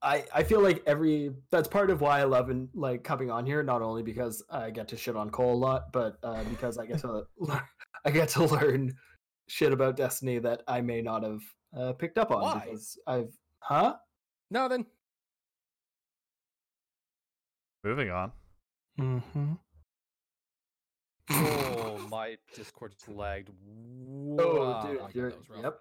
[0.04, 3.46] I I feel like every that's part of why I love and like coming on
[3.46, 3.62] here.
[3.64, 6.86] Not only because I get to shit on Cole a lot, but uh, because I
[6.86, 7.62] get to learn,
[8.06, 8.94] I get to learn
[9.48, 11.42] shit about Destiny that I may not have
[11.78, 12.64] uh, picked up on Why?
[12.66, 13.96] because I've huh.
[14.50, 14.86] no, then.
[17.84, 18.32] Moving on.
[19.00, 19.54] Mm-hmm.
[21.32, 23.50] Oh, my Discord just lagged.
[24.40, 25.64] Oh, Wow, dude, my you're, that was rough.
[25.64, 25.80] yep.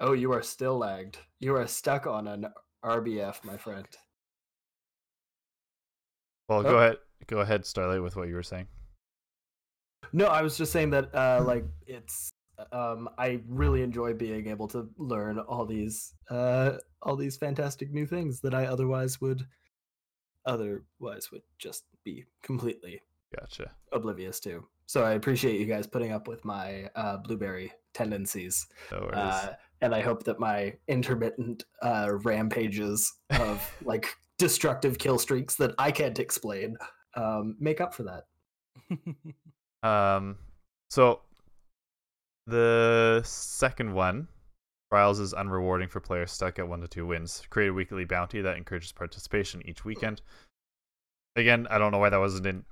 [0.00, 1.18] Oh, you are still lagged.
[1.38, 2.46] You are stuck on an
[2.84, 3.86] RBF, my friend.
[6.48, 6.62] Well, Oh.
[6.62, 6.96] go ahead.
[7.26, 8.66] Go ahead, Starlight, with what you were saying.
[10.12, 12.30] No, I was just saying that uh like it's
[12.72, 18.06] um I really enjoy being able to learn all these uh all these fantastic new
[18.06, 19.46] things that I otherwise would
[20.46, 23.00] otherwise would just be completely
[23.38, 23.70] Gotcha.
[23.92, 24.66] oblivious to.
[24.86, 28.66] So I appreciate you guys putting up with my uh blueberry tendencies.
[28.90, 28.98] No.
[29.12, 34.06] Uh and I hope that my intermittent uh rampages of like
[34.38, 36.76] destructive kill streaks that I can't explain
[37.16, 38.24] um make up for that.
[39.82, 40.36] Um,
[40.90, 41.22] so
[42.46, 44.28] the second one,
[44.92, 47.42] Trials is unrewarding for players stuck at one to two wins.
[47.48, 50.20] Create a weekly bounty that encourages participation each weekend.
[51.36, 52.64] Again, I don't know why that wasn't in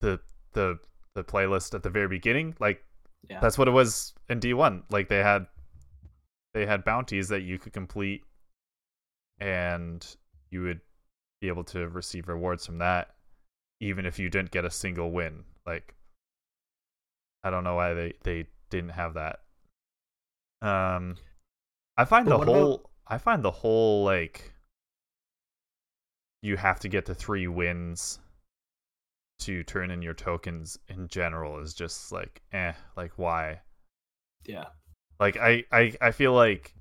[0.00, 0.20] the
[0.52, 0.78] the
[1.14, 2.54] the playlist at the very beginning.
[2.58, 2.84] Like
[3.30, 3.40] Yeah.
[3.40, 4.82] that's what it was in D one.
[4.90, 5.46] Like they had
[6.54, 8.22] they had bounties that you could complete,
[9.40, 10.16] and
[10.50, 10.80] you would
[11.40, 13.14] be able to receive rewards from that,
[13.80, 15.44] even if you didn't get a single win.
[15.66, 15.94] Like
[17.42, 19.40] I don't know why they they didn't have that.
[20.60, 21.16] Um,
[21.96, 24.52] I find But the what about- whole I find the whole like
[26.42, 28.18] you have to get to three wins
[29.40, 33.60] to turn in your tokens in general is just like eh like why
[34.44, 34.66] Yeah.
[35.22, 36.74] Like I, I i feel like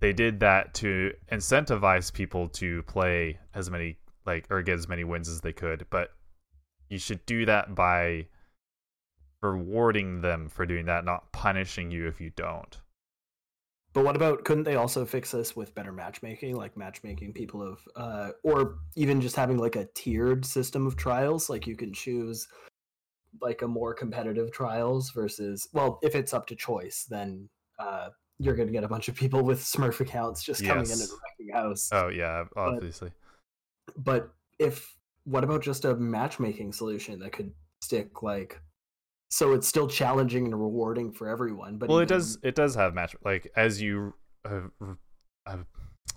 [0.00, 5.04] they did that to incentivize people to play as many like or get as many
[5.04, 6.10] wins as they could but
[6.88, 8.26] you should do that by
[9.42, 12.78] rewarding them for doing that not punishing you if you don't.
[13.94, 17.78] But what about couldn't they also fix this with better matchmaking, like matchmaking people of
[17.96, 22.46] uh or even just having like a tiered system of trials, like you can choose
[23.40, 27.48] like a more competitive trials versus well, if it's up to choice, then
[27.82, 28.08] uh
[28.38, 31.54] you're gonna get a bunch of people with Smurf accounts just coming in and wrecking
[31.54, 31.88] house.
[31.92, 33.10] oh yeah obviously
[33.96, 37.52] But if what about just a matchmaking solution that could
[37.82, 38.60] stick like
[39.30, 42.94] so it's still challenging and rewarding for everyone, but well it does it does have
[42.94, 44.14] match like as you
[44.44, 44.60] uh,
[45.46, 45.56] uh,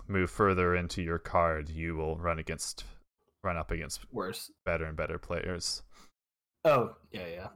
[0.06, 2.84] move further into your card you will run against
[3.44, 4.50] run up against worse.
[4.64, 5.82] better and better players
[6.64, 7.48] Oh yeah, yeah.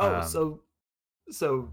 [0.00, 0.60] Oh, Um, so
[1.30, 1.70] so,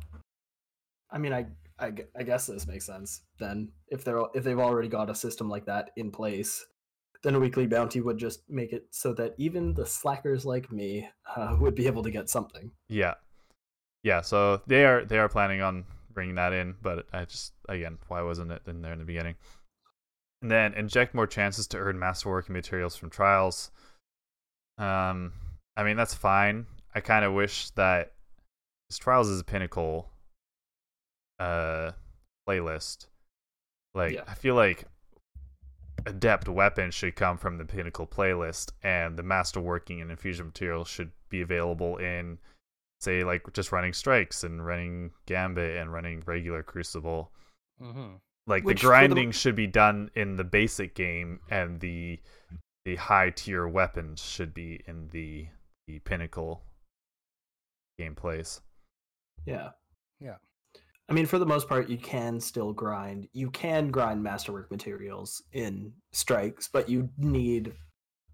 [1.12, 1.48] I mean, I,
[1.80, 3.72] I I guess this makes sense then.
[3.88, 6.66] If they're if they've already got a system like that in place,
[7.24, 11.10] then a weekly bounty would just make it so that even the slackers like me
[11.36, 12.72] uh, would be able to get something.
[12.88, 13.16] Yeah,
[14.04, 14.22] yeah.
[14.22, 18.22] So they are they are planning on bringing that in, but I just again, why
[18.22, 19.36] wasn't it in there in the beginning?
[20.42, 23.72] And then inject more chances to earn masterworking materials from trials.
[24.78, 25.34] Um,
[25.76, 26.66] I mean that's fine.
[26.96, 28.14] I kind of wish that
[29.00, 30.10] trials is a pinnacle
[31.40, 31.92] uh
[32.48, 33.08] playlist.
[33.94, 34.24] Like Yeah.
[34.28, 34.86] I feel like
[36.06, 41.12] adept weapons should come from the pinnacle playlist and the masterworking and infusion materials should
[41.30, 42.38] be available in
[43.02, 47.32] say like just running strikes and running gambit and running regular crucible
[47.82, 48.14] mm-hmm.
[48.48, 52.20] like Which the for the- grinding should be done in the basic game and the
[52.86, 55.48] the high tier weapons should be in the
[55.88, 56.64] the pinnacle
[57.98, 58.62] game gameplays
[59.46, 59.72] Yeah.
[60.20, 60.36] Yeah.
[61.10, 63.28] I mean, for the most part, you can still grind.
[63.34, 67.74] You can grind masterwork materials in strikes, but you need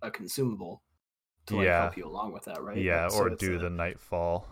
[0.01, 0.83] a consumable
[1.47, 1.81] to like Yeah.
[1.83, 2.77] help you along with that, right?
[2.77, 4.47] yeah So or it's do a- the nightfall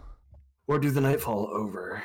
[0.67, 2.01] or do the nightfall over.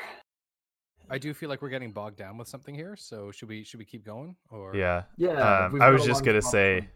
[1.10, 2.96] I do feel like we're getting bogged down with something here.
[2.96, 6.40] So should we should we keep going or yeah Yeah, um, i was just gonna
[6.42, 6.50] topic.
[6.84, 6.88] say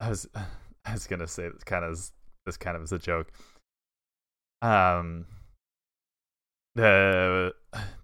[0.00, 0.28] i was
[0.84, 2.12] i was gonna say this kind of as-
[2.44, 3.32] this kind of as a joke
[4.62, 5.26] um
[6.74, 7.54] the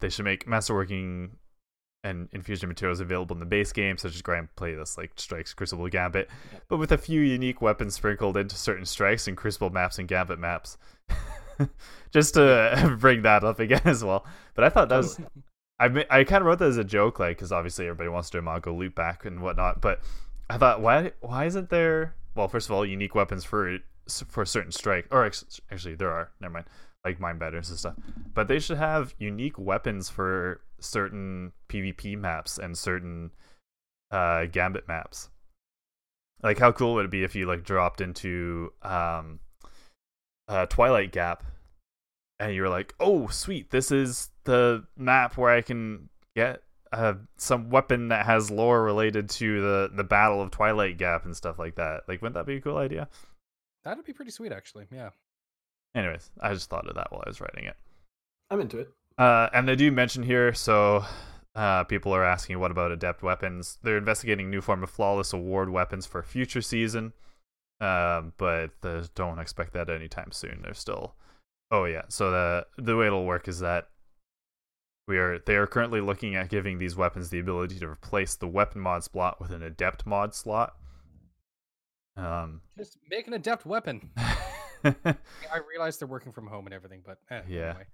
[0.01, 1.31] they should make masterworking
[2.03, 5.89] and infusion materials available in the base game, such as Grand Playlist like Strikes, Crucible,
[5.89, 6.31] Gambit,
[6.69, 10.39] but with a few unique weapons sprinkled into certain strikes and Crucible maps and Gambit
[10.39, 10.79] maps.
[12.11, 14.25] Just to bring that up again as well.
[14.55, 15.27] But I thought that was oh.
[15.81, 18.41] I I kind of wrote that as a joke, like because obviously everybody wants to
[18.41, 19.81] do Mongo loop back and whatnot.
[19.81, 20.01] But
[20.49, 22.15] I thought, why why isn't there?
[22.35, 23.79] Well, first of all, unique weapons for
[24.29, 26.31] for certain strike, or ex- actually there are.
[26.41, 26.67] Never mind,
[27.05, 27.95] like Mindbenders and stuff.
[28.35, 33.31] But they should have unique weapons for certain PvP maps and certain
[34.11, 35.31] uh, Gambit maps.
[36.43, 39.41] Like, how cool would it be if you like dropped into um,
[40.49, 41.45] uh, Twilight Gap
[42.41, 43.71] and you were like, "Oh, sweet!
[43.71, 49.29] This is the map where I can get uh, some weapon that has lore related
[49.31, 52.57] to the the Battle of Twilight Gap and stuff like that." Like, wouldn't that be
[52.57, 53.09] a cool idea?
[53.85, 54.87] That'd be pretty sweet, actually.
[54.91, 55.11] Yeah.
[55.95, 57.77] Anyways, I just thought of that while I was writing it.
[58.51, 58.91] I'm into it.
[59.19, 61.05] Uh, and they do mention here, so
[61.55, 63.79] uh, people are asking, what about adept weapons?
[63.83, 67.13] They're investigating new form of flawless award weapons for future season,
[67.81, 70.61] um, but they don't expect that anytime soon.
[70.63, 71.15] They're still.
[71.73, 73.89] Oh yeah, so the the way it'll work is that
[75.07, 78.49] we are they are currently looking at giving these weapons the ability to replace the
[78.49, 80.75] weapon mod slot with an adept mod slot.
[82.17, 84.11] Um, Just make an adept weapon.
[84.85, 87.61] I realize they're working from home and everything, but eh, Yeah.
[87.71, 87.87] Anyway.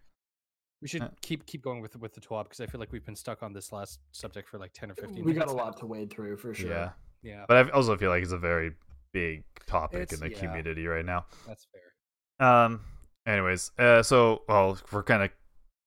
[0.82, 3.04] We should Uh, keep keep going with with the TWAB because I feel like we've
[3.04, 5.24] been stuck on this last subject for like ten or fifteen.
[5.24, 6.68] We got a lot to wade through for sure.
[6.70, 6.90] yeah,
[7.22, 8.74] Yeah, but I also feel like it's a very
[9.12, 10.38] big topic It's- in the yeah.
[10.40, 11.24] community right now.
[11.46, 12.46] that's fair.
[12.46, 12.80] Um.
[13.26, 15.30] Anyways, uh, so well, we're kind of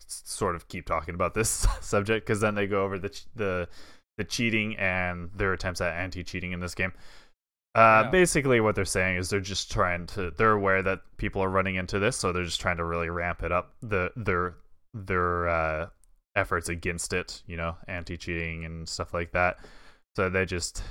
[0.07, 1.49] sort of keep talking about this
[1.81, 3.69] subject because then they go over the the
[4.17, 6.91] the cheating and their attempts at anti-cheating in this game.
[7.75, 8.09] Uh, Yeah.
[8.11, 10.31] basically, what they're saying is they're just trying to.
[10.31, 13.43] They're aware that people are running into this, so they're just trying to really ramp
[13.43, 13.73] it up.
[13.81, 14.55] The their
[14.93, 15.89] their uh,
[16.35, 19.59] efforts against it, you know, anti-cheating and stuff like that.
[20.15, 20.83] So they just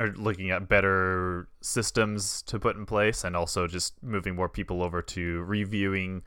[0.00, 4.82] are looking at better systems to put in place and also just moving more people
[4.82, 6.22] over to reviewing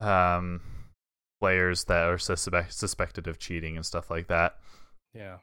[0.00, 0.60] um
[1.40, 4.58] players that are suspect- suspected of cheating and stuff like that
[5.14, 5.38] Yeah,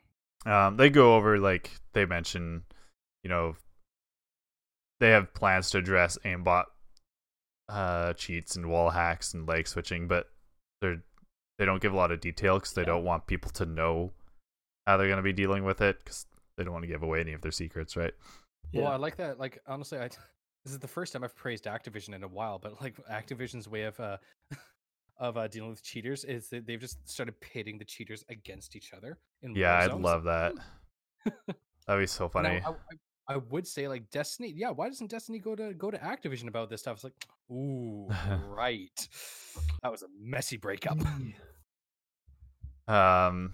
[0.46, 2.64] um they go over like they mention
[3.24, 3.56] you know
[5.00, 6.66] they have plans to address aimbot
[7.70, 10.30] uh cheats and wall hacks and lag switching but
[10.82, 11.02] they're
[11.58, 12.88] they don't give a lot of detail because they Yeah.
[12.88, 14.12] don't want people to know
[14.86, 16.26] how they're going to be dealing with it because
[16.58, 18.14] they don't want to give away any of their secrets right
[18.72, 18.82] Yeah.
[18.84, 19.40] Well, I like that.
[19.40, 20.08] Like honestly, I
[20.66, 23.84] this is the first time I've praised Activision in a while, but like Activision's way
[23.84, 24.18] of uh
[25.18, 28.94] of uh, dealing with cheaters is that they've just started pitting the cheaters against each
[28.94, 29.20] other.
[29.44, 30.54] In Yeah, I'd love that.
[31.88, 32.60] That'd be so funny.
[32.66, 32.74] I, I,
[33.28, 34.54] I would say like Destiny.
[34.56, 36.96] Yeah, why doesn't Destiny go to go to Activision about this stuff?
[36.96, 37.14] It's like,
[37.52, 38.10] ooh,
[38.48, 39.08] right.
[39.82, 40.98] That was a messy breakup.
[42.88, 43.54] Um,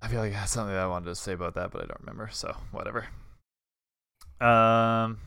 [0.00, 1.86] I feel like I had something that I wanted to say about that, but I
[1.86, 2.28] don't remember.
[2.32, 3.06] So whatever.
[4.40, 5.18] Um.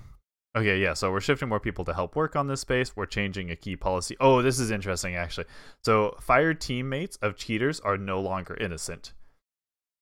[0.55, 0.95] Okay, yeah.
[0.95, 2.95] So we're shifting more people to help work on this space.
[2.95, 4.17] We're changing a key policy.
[4.19, 5.45] Oh, this is interesting, actually.
[5.83, 9.13] So fired teammates of cheaters are no longer innocent.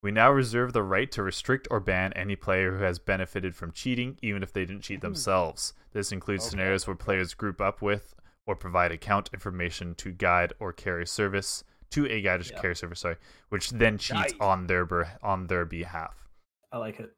[0.06, 3.72] We now reserve the right to restrict or ban any player who has benefited from
[3.72, 5.08] cheating, even if they didn't cheat Hmm.
[5.08, 5.74] themselves.
[5.94, 8.14] This includes Okay, scenarios where players group up with
[8.46, 12.62] or provide account information to guide or carry service to a guide or Yeah.
[12.62, 13.16] carry service, sorry,
[13.50, 14.36] which then cheats Nice.
[14.40, 14.88] on their
[15.24, 16.30] on their behalf.
[16.72, 17.12] I like it.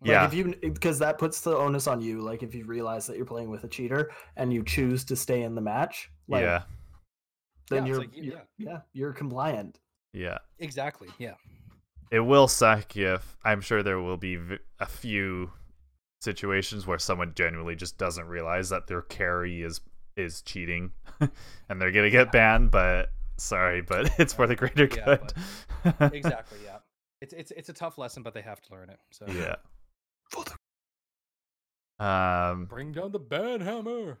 [0.00, 0.24] Like Yeah.
[0.26, 2.22] if you because that puts the onus on you.
[2.22, 5.42] Like if you realize that you're playing with a cheater and you choose to stay
[5.44, 6.64] in the match, like yeah,
[7.70, 9.78] then Yeah, you're, like, y- you're yeah you're compliant.
[10.12, 10.38] yeah.
[10.58, 11.08] exactly.
[11.18, 11.34] Yeah.
[12.10, 14.38] It will suck if I'm sure there will be
[14.78, 15.50] a few
[16.20, 19.80] situations where someone genuinely just doesn't realize that their carry is
[20.16, 20.92] is cheating,
[21.68, 22.70] and they're gonna get banned.
[22.70, 25.32] But sorry, but it's for the greater Yeah, good.
[26.14, 26.58] Exactly.
[26.64, 26.78] Yeah.
[27.20, 28.98] It's it's it's a tough lesson, but they have to learn it.
[29.10, 29.56] So yeah.
[31.98, 34.18] Um, bring down the ban hammer.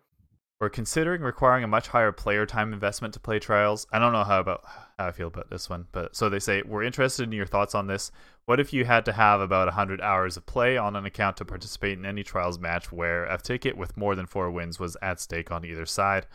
[0.60, 3.86] We're considering requiring a much higher player time investment to play trials.
[3.92, 4.62] I don't know how about
[4.98, 7.74] how I feel about this one, but so they say we're interested in your thoughts
[7.74, 8.10] on this.
[8.46, 11.44] What if you had to have about 100 hours of play on an account to
[11.44, 15.20] participate in any trials match where a ticket with more than 4 wins was at
[15.20, 16.26] stake on either side?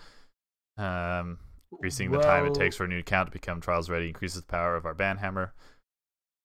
[0.77, 1.39] Um,
[1.71, 4.47] increasing the time it takes for a new account to become trials ready increases the
[4.47, 5.53] power of our ban hammer.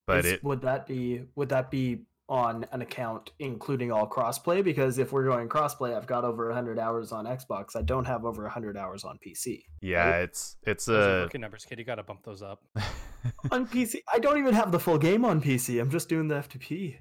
[0.07, 4.63] But it would that be would that be on an account including all crossplay?
[4.65, 7.77] Because if we're going crossplay, I've got over 100 hours on Xbox.
[7.77, 9.63] I don't have over 100 hours on PC.
[9.81, 10.23] yeah, right?
[10.23, 11.79] it's it's Those a rookie numbers, kid.
[11.79, 12.63] You got to bump those up.
[13.51, 15.81] on PC, I don't even have the full game on PC.
[15.81, 16.99] I'm just doing the FTP.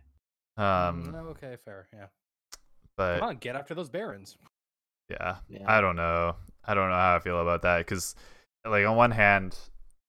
[0.57, 1.87] um no, okay, fair.
[1.93, 2.07] Yeah.
[2.97, 4.37] but Come on, get after those barons.
[5.09, 5.35] Yeah.
[5.49, 5.65] Yeah.
[5.67, 6.35] I don't know.
[6.63, 8.15] I don't know how I feel about that because,
[8.67, 9.55] like, on one hand,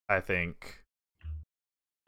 [0.08, 0.78] I think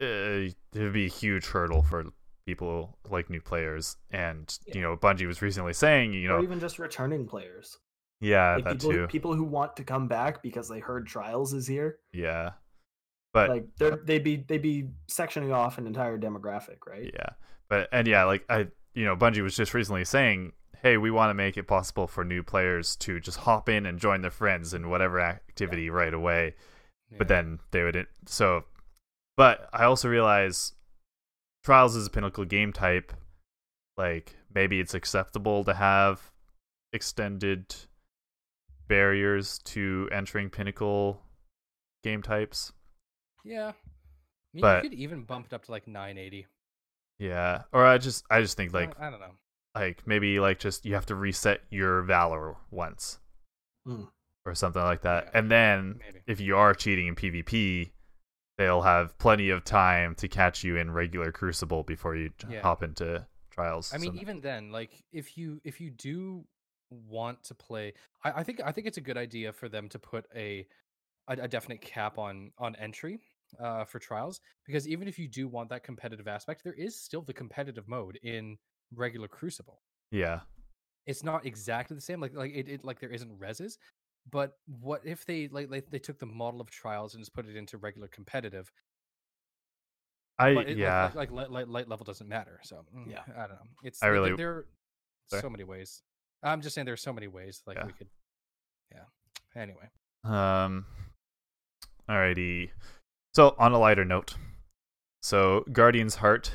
[0.01, 0.05] uh,
[0.49, 2.05] it would be a huge hurdle for
[2.49, 3.97] people like new players.
[4.11, 7.77] And you know, Bungie was recently saying, you or know, even just returning players.
[8.19, 11.53] yeah, Like that people, too, people who want to come back because they heard Trials
[11.53, 11.99] is here.
[12.11, 12.51] yeah.
[13.31, 17.11] But like they're, they'd be they'd be sectioning off an entire demographic, right?
[17.13, 17.29] Yeah,
[17.69, 21.29] but and yeah, like I, you know, Bungie was just recently saying, "Hey, we want
[21.29, 24.73] to make it possible for new players to just hop in and join their friends
[24.73, 26.55] in whatever activity right away."
[27.15, 28.63] But then they would so.
[29.37, 30.73] But I also realize
[31.63, 33.13] Trials is a pinnacle game type.
[33.97, 36.31] Like maybe it's acceptable to have
[36.93, 37.75] extended
[38.87, 41.21] barriers to entering pinnacle
[42.03, 42.71] game types.
[43.43, 43.71] yeah.
[43.71, 46.47] I mean, but- you could even bump it up to like 980.
[47.19, 49.35] Yeah, or I just I just think like I, I don't know.
[49.75, 53.19] like maybe like just you have to reset your valor once
[53.85, 54.03] Hmm.
[54.45, 56.19] or something like that Yeah, and then maybe.
[56.27, 57.91] if you are cheating in pvp
[58.59, 62.61] they'll have plenty of time to catch you in regular crucible before you Yeah.
[62.61, 66.45] hop into trials I mean, So- even then, like if you if you do
[66.91, 67.93] want to play,
[68.23, 70.67] I, I think I think it's a good idea for them to put a
[71.27, 73.19] a, a definite cap on on entry
[73.59, 77.21] uh, for trials because even if you do want that competitive aspect, there is still
[77.21, 78.57] the competitive mode in
[78.93, 79.81] regular Crucible.
[80.11, 80.41] yeah
[81.05, 83.77] It's not exactly the same, like like it, it like there isn't reses.
[84.31, 87.47] But what if they like, like they took the model of trials and just put
[87.47, 88.71] it into regular competitive?
[90.37, 92.59] i it, yeah like, like, light, level doesn't matter.
[92.63, 93.23] So mm, Yeah.
[93.35, 93.67] I don't know.
[93.83, 94.65] It's I there- really- there are
[95.41, 96.01] so many ways.
[96.41, 97.85] I'm just saying there's so many ways like Yeah.
[97.87, 98.07] we could.
[98.91, 99.03] Yeah.
[99.55, 99.89] Anyway.
[100.23, 100.85] um
[102.09, 102.71] alrighty
[103.33, 104.35] so on a lighter note
[105.21, 106.51] so guardian's heart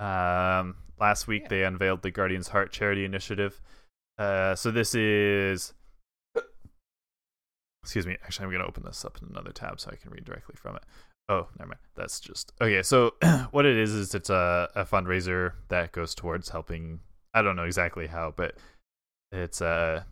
[0.00, 1.48] um last week Yeah.
[1.48, 3.60] they unveiled the guardian's heart charity initiative
[4.18, 5.72] uh so this is
[7.86, 10.10] excuse me actually i'm going to open this up in another tab so i can
[10.10, 10.82] read directly from it
[11.28, 13.12] oh never mind that's just okay so
[13.52, 16.98] what it is is it's a, a fundraiser that goes towards helping
[17.32, 18.56] i don't know exactly how but
[19.30, 20.02] it's uh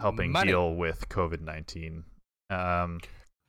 [0.00, 0.48] helping Money.
[0.50, 2.02] deal with covid-19
[2.50, 3.00] um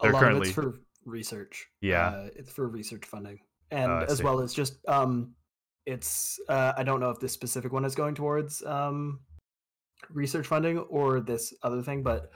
[0.02, 1.68] They're currently- for research.
[1.82, 2.08] Yeah.
[2.10, 3.40] uh, it's for research funding,
[3.72, 4.24] and Oh, as see.
[4.24, 5.34] well as just um,
[5.88, 9.20] it's uh, I don't know if this specific one is going towards um,
[10.12, 12.32] research funding or this other thing, but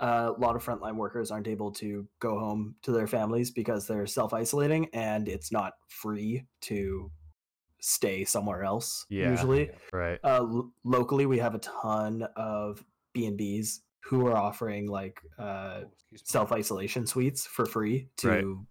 [0.00, 3.86] uh, a lot of frontline workers aren't able to go home to their families because
[3.86, 7.10] they're self isolating, and it's not free to
[7.80, 9.06] stay somewhere else.
[9.08, 9.30] Yeah.
[9.30, 12.84] Usually, right uh, lo- locally we have a ton of
[13.14, 15.82] B and B's who are offering like uh,
[16.12, 18.44] Oh, self isolation suites for free to Right.
[18.44, 18.66] um,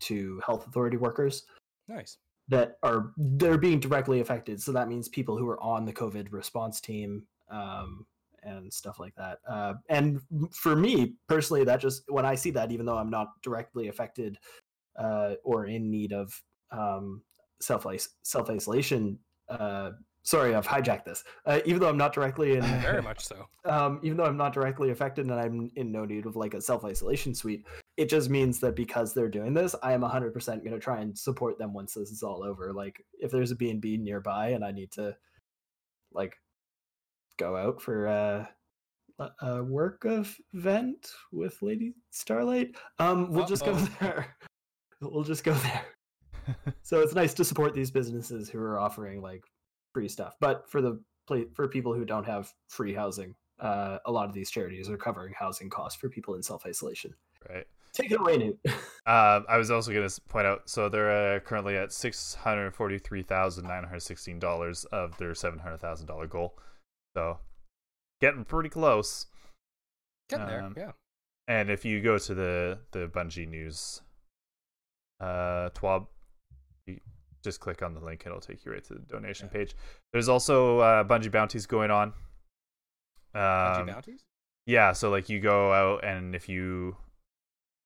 [0.00, 1.44] to health authority workers
[1.88, 2.18] Nice.
[2.48, 4.60] that are they're being directly affected.
[4.60, 8.06] So that means people who are on the COVID response team um,
[8.44, 9.38] and stuff like that.
[9.48, 10.20] Uh, and
[10.52, 14.38] for me personally, that just when I see that, even though I'm not directly affected
[14.98, 16.40] uh, or in need of
[16.70, 17.22] um,
[17.60, 17.86] self
[18.22, 19.18] self isolation.
[19.48, 19.90] Uh,
[20.22, 21.24] sorry, I've hijacked this.
[21.46, 23.46] Uh, even though I'm not directly in Very much so.
[23.64, 26.60] um, even though I'm not directly affected and I'm in no need of like a
[26.60, 27.64] self isolation suite,
[27.96, 31.16] it just means that because they're doing this, I am 100% going to try and
[31.16, 32.72] support them once this is all over.
[32.72, 35.16] Like, if there's a B&B nearby and I need to,
[36.12, 36.34] like,
[37.38, 38.46] go out for uh,
[39.18, 44.36] a, a work event with Lady Starlight, um, we'll just go there.
[45.00, 45.84] We'll just go there.
[46.82, 49.42] So it's nice to support these businesses who are offering like
[49.94, 50.34] free stuff.
[50.40, 51.00] But for the
[51.54, 55.32] for people who don't have free housing, uh, a lot of these charities are covering
[55.34, 57.14] housing costs for people in self isolation.
[57.48, 58.58] right Take it away, Newt.
[59.06, 62.74] Uh, I was also going to point out, so they're uh, currently at six hundred
[62.74, 66.56] forty-three thousand nine hundred sixteen dollars of their seven hundred thousand dollar goal.
[67.16, 67.38] So,
[68.20, 69.26] getting pretty close.
[70.28, 70.62] Getting there.
[70.62, 70.92] Um, Yeah.
[71.46, 74.00] And if you go to the the Bungie news,
[75.20, 76.06] uh, TWAB,
[76.86, 77.00] you
[77.42, 79.58] just click on the link; it'll take you right to the donation Yeah.
[79.58, 79.74] page.
[80.12, 82.14] There's also uh, Bungie bounties going on.
[83.34, 84.24] Bungie Um, bounties?
[84.66, 86.96] yeah, so like you go out and if you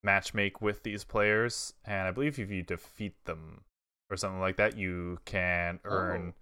[0.05, 3.65] match make with these players, and I believe if you defeat them
[4.09, 6.35] or something like that, you can earn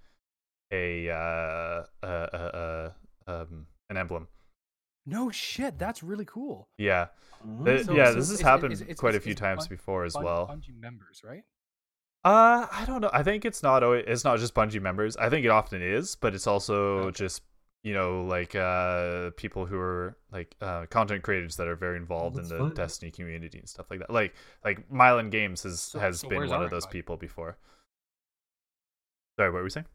[0.73, 2.91] a uh uh, uh,
[3.27, 4.29] a um an emblem.
[5.07, 5.79] No shit.
[5.79, 6.69] That's really cool.
[6.79, 7.09] Yeah,
[7.47, 7.65] Mhm.
[7.65, 9.69] Th- So- yeah, so this has is- is- happened is- is- quite a few times
[9.69, 10.49] Bun- before as Bun- well.
[10.49, 11.45] Bungie members, right?
[12.25, 13.11] Uh, I don't know.
[13.13, 15.17] I think it's not always, it's not just Bungie members.
[15.17, 17.13] I think it often is, but it's also Okay.
[17.19, 17.43] just
[17.85, 22.37] you know like uh people who are like uh content creators that are very involved
[22.37, 22.75] in the fun.
[22.75, 24.11] Destiny community and stuff like that.
[24.11, 26.93] Like like Mylan Games has So- has so been one of those invite?
[26.93, 27.59] people before.
[29.39, 29.87] Sorry, what were we saying?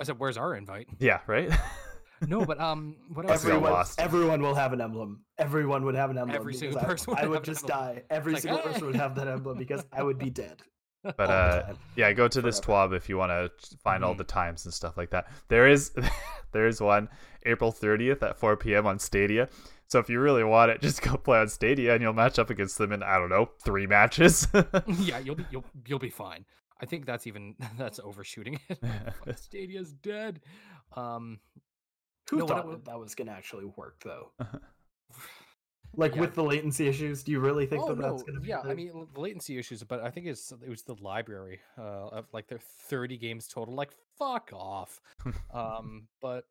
[0.00, 1.50] I said, "Where's our invite?" Yeah, right.
[2.26, 3.44] no, but um, what else?
[3.44, 5.24] Every- got Everyone, everyone will have an emblem.
[5.38, 6.36] Everyone would have an emblem.
[6.36, 7.94] Every because single I- person would I, have would just emblem.
[7.96, 8.02] die.
[8.10, 10.62] Every like, single person would have that emblem because I would be dead.
[11.02, 11.78] But all uh, time.
[11.96, 14.18] yeah, go to this TWAB if you want to find all Mhm.
[14.18, 15.28] the times and stuff like that.
[15.48, 15.92] There is
[16.52, 17.08] there is one
[17.46, 18.86] April 30th at 4 p.m.
[18.86, 19.48] on Stadia.
[19.86, 22.50] So if you really want it, just go play on Stadia and you'll match up
[22.50, 24.46] against them in I don't know three matches.
[24.98, 26.44] yeah, you'll be you'll you'll be fine.
[26.80, 28.78] I think that's even that's overshooting it.
[29.24, 30.40] Fuck, Stadia's dead.
[30.96, 31.38] Um,
[32.30, 34.32] Who No, thought I- that, that was going to actually work though?
[35.96, 36.20] Like Yeah.
[36.20, 38.46] with the latency issues, do you really think oh that no, that's going to be?
[38.48, 38.60] yeah.
[38.60, 42.26] I mean, the latency issues, but I think it's it was the library uh, of
[42.32, 43.74] like their thirty games total.
[43.74, 45.00] Like, fuck off.
[45.52, 46.44] um, but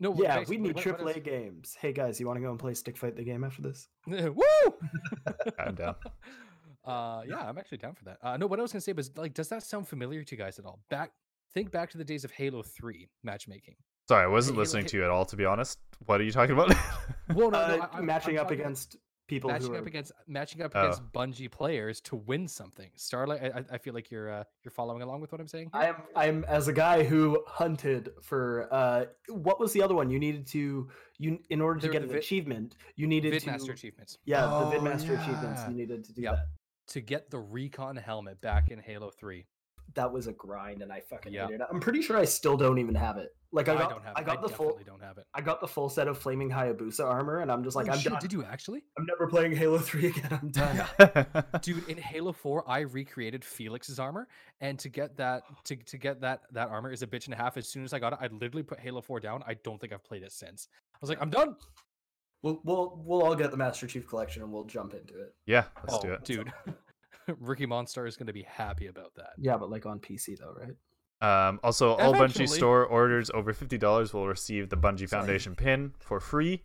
[0.00, 1.76] no, yeah, basically, we need what- what AAA is- games.
[1.78, 3.88] Hey guys, you want to go and play Stick Fight the game after this?
[4.06, 4.74] Woo!
[5.58, 5.96] I'm down.
[6.86, 8.18] Uh, yeah, I'm actually down for that.
[8.22, 10.38] Uh, no, what I was gonna say was like, does that sound familiar to you
[10.40, 10.78] guys at all?
[10.88, 11.12] Back,
[11.52, 13.74] think back to the days of Halo Three matchmaking.
[14.08, 15.24] Sorry, I wasn't Halo- listening Halo- to you at all.
[15.26, 16.74] To be honest, what are you talking about?
[17.34, 19.86] Well, no, Uh, no, I, I'm- matching I'm up against people matching who are up
[19.86, 20.80] against matching up Oh.
[20.82, 22.88] against Bungie players to win something.
[22.94, 25.70] Starlight, I, I- I feel like you're uh, you're following along with what I'm saying.
[25.72, 30.08] I'm I'm as a guy who hunted for uh what was the other one?
[30.08, 33.66] You needed to you in order to There- get an vid- achievement, you needed Vidmaster
[33.66, 35.62] to achievements yeah, Oh, the Vidmaster achievements.
[35.68, 36.34] You needed to do Yep.
[36.36, 36.46] that.
[36.88, 39.46] To get the Recon helmet back in Halo Three.
[39.94, 41.46] That was a grind, and I fucking Yeah.
[41.46, 41.66] hated it.
[41.70, 43.30] I'm pretty sure I still don't even have it.
[43.52, 44.16] Like I I got, don't have.
[44.16, 44.26] I it.
[44.26, 45.24] got the full, don't have it.
[45.32, 47.98] I got the full set of flaming Hayabusa armor, and I'm just like, Oh, I'm
[48.00, 48.20] shit, done.
[48.20, 48.82] Did you actually?
[48.98, 50.28] I'm never playing Halo Three again.
[50.42, 50.84] I'm done.
[51.62, 54.26] dude in halo 4 i recreated felix's armor
[54.60, 57.36] and to get that to, to get that that armor is a bitch and a
[57.36, 59.80] half as soon as i got it i literally put halo 4 down i don't
[59.80, 61.56] think i've played it since i was like i'm done
[62.42, 65.34] We'll we'll we'll all get the Master Chief collection, and we'll jump into it.
[65.46, 66.24] yeah, let's oh do it.
[66.24, 66.52] dude
[67.40, 70.54] ricky monster is going to be happy about that Yeah, but like on PC though,
[70.54, 70.76] right?
[71.22, 75.22] Um, also, all Bungie store orders over fifty dollars will receive the Bungie Sorry.
[75.22, 76.62] Foundation pin for free,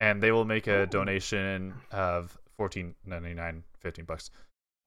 [0.00, 0.86] and they will make a Ooh.
[0.86, 4.30] donation of fourteen ninety nine, fifteen bucks.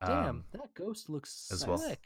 [0.05, 1.79] damn Um, that ghost looks as well.
[1.79, 1.99] sick.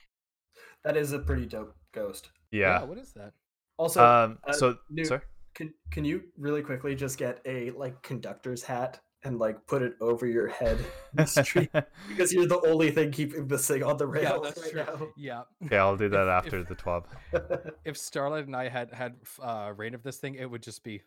[0.86, 2.30] That is a pretty dope ghost.
[2.52, 2.82] yeah.
[2.84, 3.34] what is that
[3.78, 4.38] Also, um.
[4.48, 5.22] uh, so Newt, sorry.
[5.56, 9.94] Can can you really quickly just get a like conductor's hat and like put it
[10.02, 10.86] over your head in
[11.16, 11.72] the street
[12.10, 14.24] because you're the only thing keeping this thing on the rail?
[14.24, 17.06] yeah rails that's right true yeah okay, I'll do that If- after if- the twab.
[17.34, 17.72] now.
[17.86, 20.84] if starlight and i had had f- uh reign of this thing it would just
[20.84, 21.02] be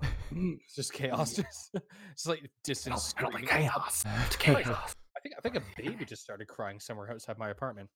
[0.74, 1.74] just chaos just
[2.14, 3.44] just like distant screaming.
[3.46, 4.04] chaos.
[4.38, 4.94] Chaos.
[5.16, 7.88] I think I think a baby just started crying somewhere outside my apartment.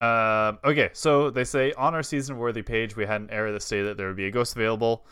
[0.00, 3.62] Um, okay, so they say on our season worthy page, we had an error that
[3.62, 5.04] stated that there would be a ghost available.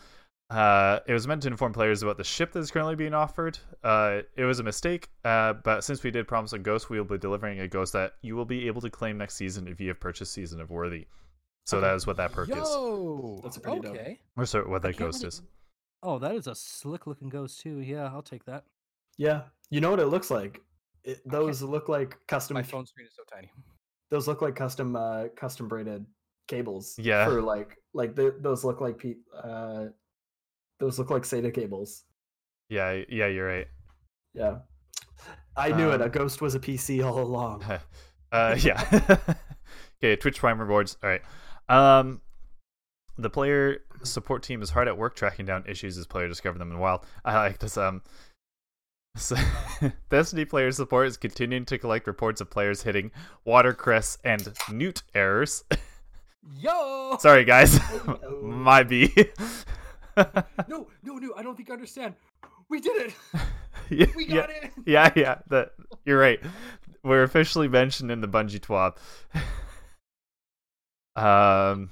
[0.49, 3.59] Uh, it was meant to inform players about the ship that is currently being offered.
[3.83, 7.05] Uh, it was a mistake, uh, but since we did promise a ghost, we will
[7.05, 9.89] be delivering a ghost that you will be able to claim next season if you
[9.89, 11.05] have purchased Season of Worthy.
[11.67, 12.55] So that is what that perk is.
[12.55, 13.95] Yo, That's a pretty dope.
[13.95, 14.19] okay.
[14.37, 15.41] Or sorry, what that ghost really- is.
[16.01, 17.79] Oh, that is a slick looking ghost too.
[17.81, 18.63] Yeah, I'll take that.
[19.17, 20.61] Yeah, you know what it looks like.
[21.03, 22.55] It, those look like custom.
[22.55, 23.51] My phone screen is so tiny.
[24.11, 26.05] Those look like custom, uh, custom braided
[26.47, 26.95] cables.
[26.97, 27.25] Yeah.
[27.25, 29.85] For like, like the, those look like pe- uh,
[30.79, 32.03] those look like SATA cables.
[32.69, 33.67] Yeah, yeah, you're right.
[34.33, 34.59] Yeah.
[35.55, 36.01] I knew it.
[36.01, 37.63] A Um, ghost was a PC all along.
[38.31, 38.83] uh, yeah.
[40.03, 40.97] okay, Twitch Prime rewards.
[41.03, 41.21] All right.
[41.67, 42.21] Um,
[43.17, 46.69] the player support team is hard at work tracking down issues as players discover them
[46.69, 47.05] in the Wild.
[47.25, 47.75] I like this.
[47.77, 48.01] Um,
[49.15, 49.35] so
[50.09, 53.11] Destiny player support is continuing to collect reports of players hitting
[53.45, 55.63] watercress and newt errors.
[56.57, 57.17] Yo.
[57.19, 58.39] Sorry, guys, Oh.
[58.41, 59.13] my B.
[60.67, 61.33] No, no, no.
[61.37, 62.15] I don't think I understand.
[62.69, 63.13] We did it.
[63.89, 64.71] yeah, We yeah, got it.
[64.85, 65.35] yeah, yeah.
[65.49, 65.71] That
[66.05, 66.39] you're right.
[67.03, 68.97] We're officially mentioned in the Bungie twab.
[71.21, 71.89] um.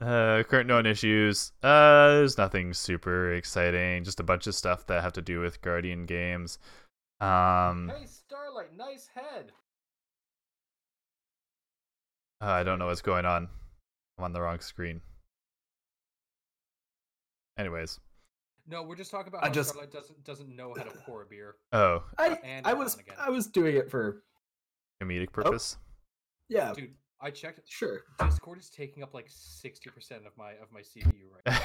[0.00, 1.52] Uh, current known issues.
[1.62, 4.04] Uh, there's nothing super exciting.
[4.04, 6.58] Just a bunch of stuff that have to do with Guardian games.
[7.20, 9.50] Um, Hey, Starlight, nice head.
[12.40, 13.48] uh, I don't know what's going on.
[14.18, 15.00] I'm on the wrong screen.
[17.58, 17.98] Anyways,
[18.68, 21.22] No, we're just talking about I how just- Starlight doesn't doesn't know how to pour
[21.22, 21.56] a beer.
[21.72, 22.96] oh, I, and I was.
[23.18, 24.22] I was doing it for,
[25.02, 25.76] comedic purpose.
[26.48, 27.60] yeah, Dude, I checked.
[27.68, 28.02] sure.
[28.20, 31.60] Discord is taking up like sixty percent of my of my CPU right now.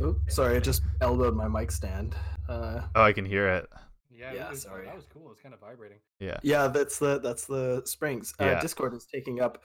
[0.06, 2.14] Oop, sorry, I just elbowed my mic stand.
[2.48, 3.68] Uh, oh, I can hear it.
[4.10, 4.86] Yeah, Yeah, it was, sorry.
[4.86, 5.30] That was cool.
[5.32, 5.98] It's kind of vibrating.
[6.20, 6.38] Yeah.
[6.42, 8.32] yeah, that's the that's the springs.
[8.40, 8.60] Uh, Yeah.
[8.60, 9.62] Discord is taking up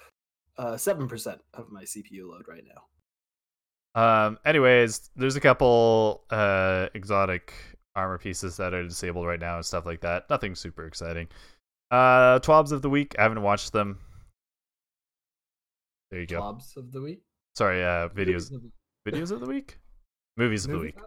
[0.57, 2.81] uh, seven percent of my CPU load right now.
[4.27, 4.39] Um.
[4.45, 7.53] Anyways, there's a couple uh exotic
[7.95, 10.29] armor pieces that are disabled right now and stuff like that.
[10.29, 11.27] Nothing super exciting.
[11.89, 13.15] Uh, twabs of the week.
[13.17, 13.99] I haven't watched them.
[16.11, 16.37] There you go.
[16.37, 17.21] Blobs of the week.
[17.55, 18.71] Sorry, uh, videos of the-
[19.11, 19.79] videos of the week,
[20.37, 20.97] movies of the week.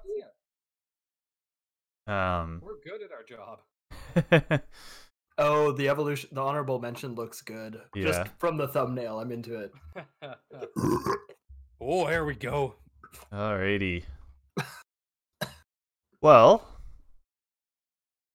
[2.07, 4.62] Yeah, Um, we're good at our job.
[5.42, 7.80] Oh, the evolution, the honorable mention looks good.
[7.94, 8.03] Yeah.
[8.05, 9.72] Just from the thumbnail, I'm into it.
[11.80, 12.74] oh, here we go.
[13.32, 14.03] alrighty.
[16.20, 16.68] Well,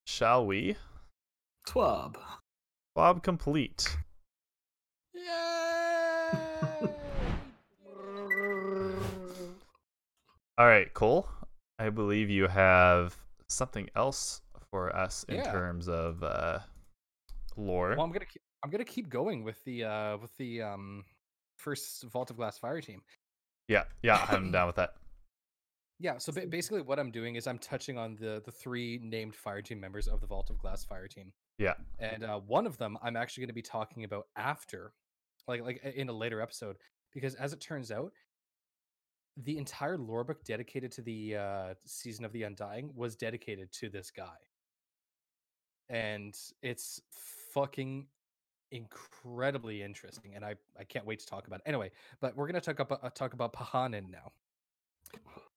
[0.08, 0.78] shall we?
[1.68, 2.16] Twab.
[2.96, 3.96] Bob complete.
[10.58, 11.28] All right, Cole.
[11.80, 13.18] I believe you have
[13.50, 14.42] something else
[14.72, 15.52] for us in Yeah.
[15.52, 16.60] terms of uh,
[17.58, 17.90] lore.
[17.96, 21.04] Well, I'm gonna keep, I'm gonna keep going with the uh with the um
[21.58, 23.02] first Vault of Glass Fire team.
[23.68, 24.94] Yeah, yeah, I'm down with that.
[26.00, 29.36] Yeah, so ba- basically what I'm doing is I'm touching on the the three named
[29.36, 31.34] fire team members of the Vault of Glass Fire team.
[31.58, 31.74] Yeah.
[32.00, 34.94] And uh, one of them I'm actually going to be talking about after,
[35.48, 36.78] like like in a later episode,
[37.14, 38.12] because as it turns out,
[39.38, 43.90] the entire lore book dedicated to the uh, season of the Undying was dedicated to
[43.90, 44.38] this guy,
[45.90, 47.02] and it's
[47.54, 48.08] fucking
[48.72, 51.64] incredibly interesting, and I I can't wait to talk about it.
[51.66, 54.32] Anyway, but we're gonna talk about uh, talk about Pahanin now.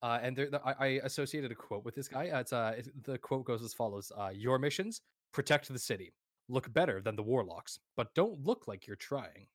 [0.03, 2.29] Uh, and there, the, I, I associated a quote with this guy.
[2.29, 5.01] Uh, it's, uh, the quote goes as follows: uh, "Your missions:
[5.33, 6.13] protect the city,
[6.49, 9.47] look better than the warlocks, but don't look like you're trying."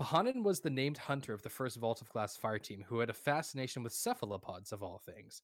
[0.00, 3.10] Pahanin was the named hunter of the first Vault of Glass fire team, who had
[3.10, 5.42] a fascination with cephalopods of all things.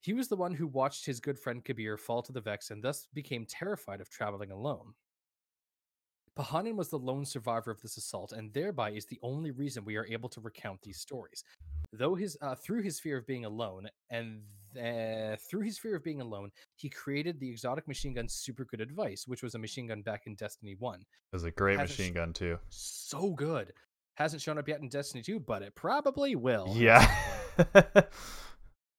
[0.00, 2.82] He was the one who watched his good friend Kabr fall to the Vex and
[2.82, 4.94] thus became terrified of traveling alone.
[6.38, 9.96] Pahanin was the lone survivor of this assault, and thereby is the only reason we
[9.96, 11.44] are able to recount these stories
[11.92, 14.42] though his uh, through his fear of being alone and
[14.78, 18.80] uh, through his fear of being alone he created the exotic machine gun super good
[18.80, 21.94] advice which was a machine gun back in destiny 1 It was a great Hasn't
[21.94, 22.58] sh- machine gun too.
[22.68, 23.72] so good
[24.14, 27.06] hasn't shown up yet in destiny 2 but it probably will Yeah.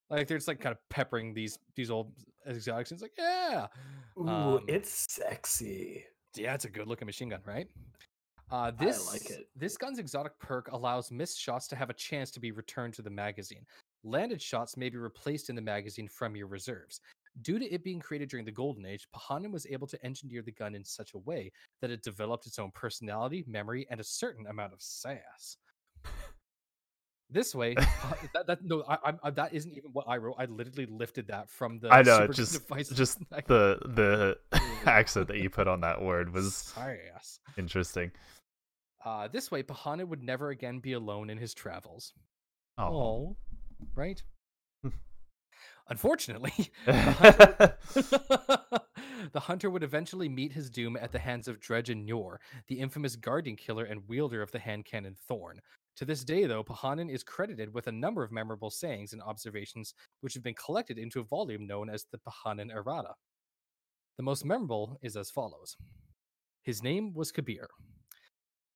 [0.10, 2.12] like they're just like kind of peppering these these old
[2.48, 3.68] exotics and it's like yeah
[4.20, 6.04] Ooh, Um, it's sexy.
[6.36, 7.68] yeah it's a good looking machine gun right
[8.52, 9.48] uh, this like it.
[9.56, 13.02] this gun's exotic perk allows missed shots to have a chance to be returned to
[13.02, 13.66] the magazine.
[14.04, 17.00] Landed shots may be replaced in the magazine from your reserves.
[17.42, 20.52] Due to it being created during the Golden Age, Pahanin was able to engineer the
[20.52, 21.52] gun in such a way
[21.82, 25.58] that it developed its own personality, memory, and a certain amount of sass.
[27.30, 27.74] This way,
[28.34, 30.36] that, that no, I, I, that isn't even what I wrote.
[30.38, 31.90] I literally lifted that from the.
[31.92, 34.38] I know, Super just Advice just the the
[34.86, 37.40] accent that you put on that word was sass.
[37.58, 38.12] interesting.
[39.04, 42.14] Uh, this way, Pahanin would never again be alone in his travels.
[42.78, 43.36] Oh.
[43.96, 44.24] Right.
[45.90, 47.70] Unfortunately, Oh.
[49.34, 53.16] the hunter would eventually meet his doom at the hands of Dredgen Yor, the infamous
[53.16, 55.60] guardian killer and wielder of the hand cannon Thorn.
[55.98, 59.94] To this day, though, Pahanin is credited with a number of memorable sayings and observations
[60.22, 63.14] which have been collected into a volume known as the Pahanin Errata.
[64.18, 65.76] The most memorable is as follows
[66.64, 67.68] His name was Kabr.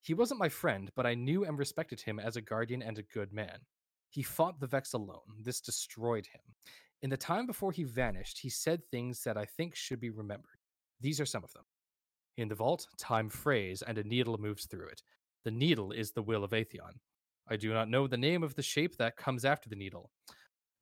[0.02, 3.04] He wasn't my friend, but I knew and respected him as a guardian and a
[3.04, 3.60] good man.
[4.10, 5.44] He fought the Vex alone.
[5.44, 6.42] This destroyed him.
[7.02, 10.60] In the time before he vanished, he said things that I think should be remembered.
[11.00, 11.66] These are some of them.
[12.38, 15.02] In the vault, time frays, and a needle moves through it.
[15.44, 17.00] The needle is the will of Atheon.
[17.48, 20.12] I do not know the name of the shape that comes after the needle.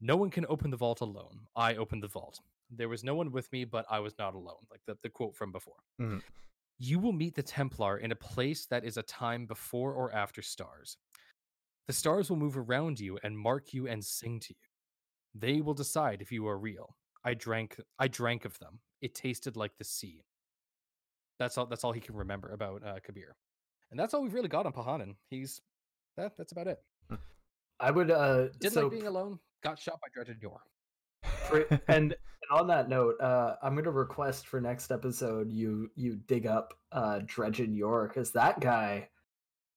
[0.01, 1.47] No one can open the vault alone.
[1.55, 2.39] I opened the vault.
[2.69, 5.35] There was no one with me, but I was not alone, like the, the quote
[5.35, 5.75] from before.
[6.01, 6.21] Mhm.
[6.77, 10.41] You will meet the Templar in a place that is a time before or after
[10.41, 10.97] stars.
[11.87, 14.69] The stars will move around you and mark you and sing to you.
[15.33, 16.95] They will decide if you are real.
[17.23, 18.79] I drank I drank of them.
[19.01, 20.23] It tasted like the sea.
[21.39, 23.33] That's all that's all he can remember about uh, Kabr.
[23.91, 25.15] And that's all we've really got on Pahanin.
[25.29, 25.61] He's
[26.17, 26.79] that that's about it.
[27.79, 30.61] I would uh Didn't so like being alone, got shot by Dredgen Yor.
[31.87, 32.15] and and
[32.51, 37.19] on that note, uh I'm gonna request for next episode you you dig up uh
[37.25, 39.09] Dredgen Yor because that guy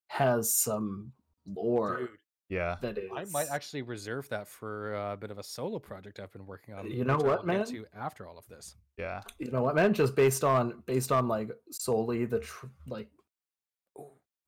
[0.09, 1.13] has some
[1.55, 2.09] lore Dude,
[2.49, 2.77] yeah.
[2.83, 6.19] that is I might actually reserve that for uh, a bit of a solo project
[6.21, 6.91] I've been working on.
[6.91, 7.65] You know what, will man?
[7.67, 8.77] To after all of this.
[8.97, 9.23] Yeah.
[9.39, 13.09] you know what man just based on based on like solely the tr- like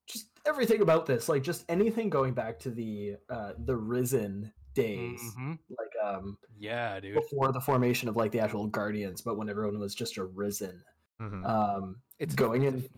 [0.06, 5.20] just everything about this like just anything going back to the uh the risen days
[5.38, 5.58] Mhm.
[5.78, 7.14] like um Yeah, dude.
[7.14, 10.82] before the formation of like the actual guardians but when everyone was just a risen
[11.20, 11.44] Mhm.
[11.46, 12.90] um It's going it's in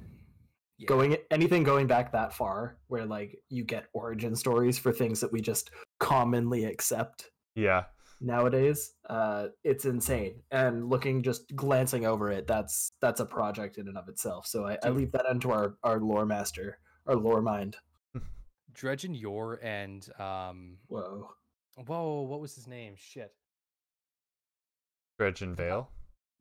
[0.82, 0.86] Yeah.
[0.88, 5.32] going anything going back that far where like you get origin stories for things that
[5.32, 7.84] we just commonly accept yeah.
[8.20, 13.88] nowadays uh it's insane and looking just glancing over it that's that's a project in
[13.88, 17.42] and of itself so i, I leave that unto our our lore master our lore
[17.42, 17.76] mind
[18.74, 21.28] Dredgen Yor and um Whoa.
[21.86, 22.94] whoa, what was his name?
[22.96, 23.32] Shit.
[25.20, 25.90] Dredgen Vale.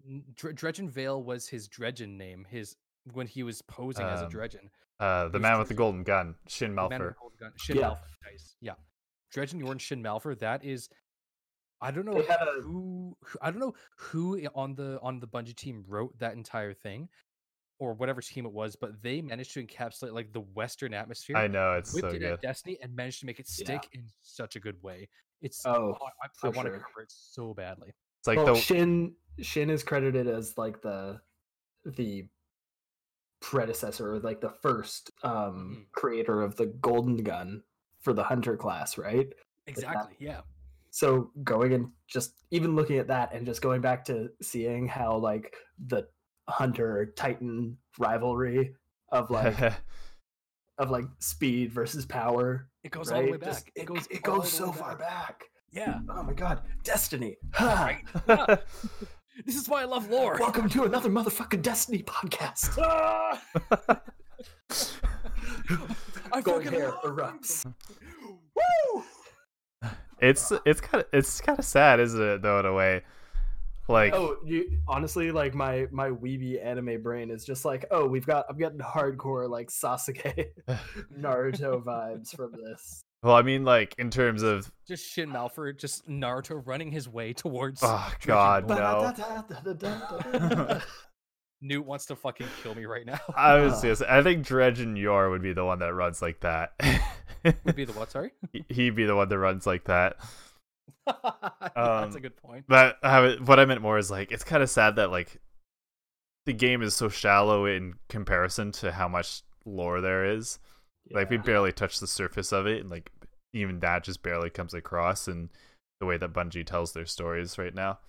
[0.08, 2.46] N- Dre- Dredgen Vale was his Dredgen name.
[2.50, 2.76] His
[3.14, 4.70] when he was posing as a Um, Dredgen.
[5.00, 7.78] Uh, the man with the golden gun, Shin The man with the gold gun- Shin
[7.78, 7.90] Yeah.
[7.90, 8.08] Malphur.
[8.32, 8.56] Nice.
[8.62, 8.76] Yeah.
[9.34, 10.38] Dredgen Yor and Shin Malphur.
[10.40, 10.90] That is.
[11.84, 13.40] I don't know They a- who, who.
[13.42, 17.10] I don't know who on the on the Bungie team wrote that entire thing,
[17.80, 21.38] or whatever team it was, but they managed to encapsulate like the Western atmosphere.
[21.38, 22.34] I know it's whipped so it good.
[22.34, 23.64] at Destiny and managed to make it Yeah.
[23.66, 25.10] stick in such a good way.
[25.42, 26.80] It's Oh, I, I, for want to sure.
[26.82, 27.96] cover it so badly.
[28.20, 31.20] It's like well, the Shin Shin is credited as like the
[31.84, 32.28] the
[33.42, 35.92] predecessor, or like the first um Mhm.
[35.94, 37.64] creator of the golden gun
[38.00, 39.32] for the hunter class, right?
[39.68, 40.16] Exactly.
[40.20, 40.42] Yeah.
[40.92, 45.18] So going and just even looking at that and just going back to seeing how
[45.18, 45.56] like
[45.88, 46.08] the
[46.50, 48.76] hunter titan rivalry
[49.12, 49.56] of like
[50.78, 53.50] of like speed versus power, It goes all the way back.
[53.50, 54.08] Just- it goes.
[54.08, 55.44] it goes so way far back.
[55.72, 56.00] Yeah.
[56.10, 57.38] Oh my god, Destiny.
[57.60, 58.04] Right.
[59.36, 59.42] Yeah.
[59.46, 60.38] this is why I love lore.
[60.40, 62.78] Welcome to another motherfucking Destiny podcast.
[62.80, 63.42] Ah!
[66.34, 67.66] I Golden fucking hair erupts.
[68.56, 69.04] Woo!
[70.20, 72.42] it's it's kind of it's kind of sad, isn't it?
[72.42, 73.02] Though in a way,
[73.88, 78.26] like Oh, you honestly like my my weeby anime brain is just like, oh, we've
[78.26, 80.48] got I'm getting hardcore like Sasuke
[81.20, 83.04] Naruto vibes from this.
[83.24, 87.34] Well, I mean, like in terms of Just Shin Malphur, just Naruto running his way
[87.34, 87.82] towards.
[87.84, 89.14] oh god, Yor.
[89.82, 90.82] no.
[91.64, 93.20] Newt wants to fucking kill me right now.
[93.36, 93.94] I was Uh.
[93.96, 96.74] gonna I think Dredgen Yor would be the one that runs like that.
[97.64, 98.12] Would be the what?
[98.12, 98.32] Sorry.
[98.52, 100.16] He- He'd be the one that runs like that.
[101.06, 102.66] That's Um, a good point.
[102.68, 105.40] But I what I meant more is like it's kind of sad that like
[106.48, 110.58] the game is so shallow in comparison to how much lore there is.
[111.14, 113.12] Like we barely touch the surface of it, and like
[113.54, 115.50] even that just barely comes across in
[116.00, 118.00] the way that Bungie tells their stories right now.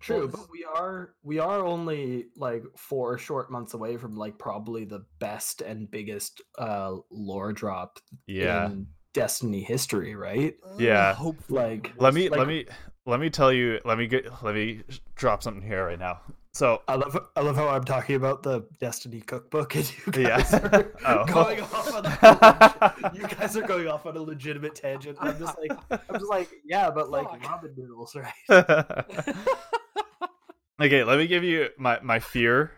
[0.00, 4.84] True, but we are we are only like four short months away from like probably
[4.84, 8.66] the best and biggest uh lore drop Yeah.
[8.66, 10.54] in Destiny history, right?
[10.78, 11.14] Yeah.
[11.14, 11.60] hopefully.
[11.60, 12.66] Like Let me like- let me
[13.06, 13.80] let me tell you.
[13.84, 14.82] Let me get let me
[15.16, 16.20] drop something here right now.
[16.52, 20.38] So I love I love how I'm talking about the Destiny cookbook and you Yeah.
[20.38, 21.24] guys are Oh.
[21.26, 25.18] going off on a you guys are going off on a legitimate tangent.
[25.20, 27.42] I'm just like I'm just like, yeah, but like Fuck.
[27.42, 28.32] ramen noodles, right?
[30.80, 32.72] okay, let me give you my my fear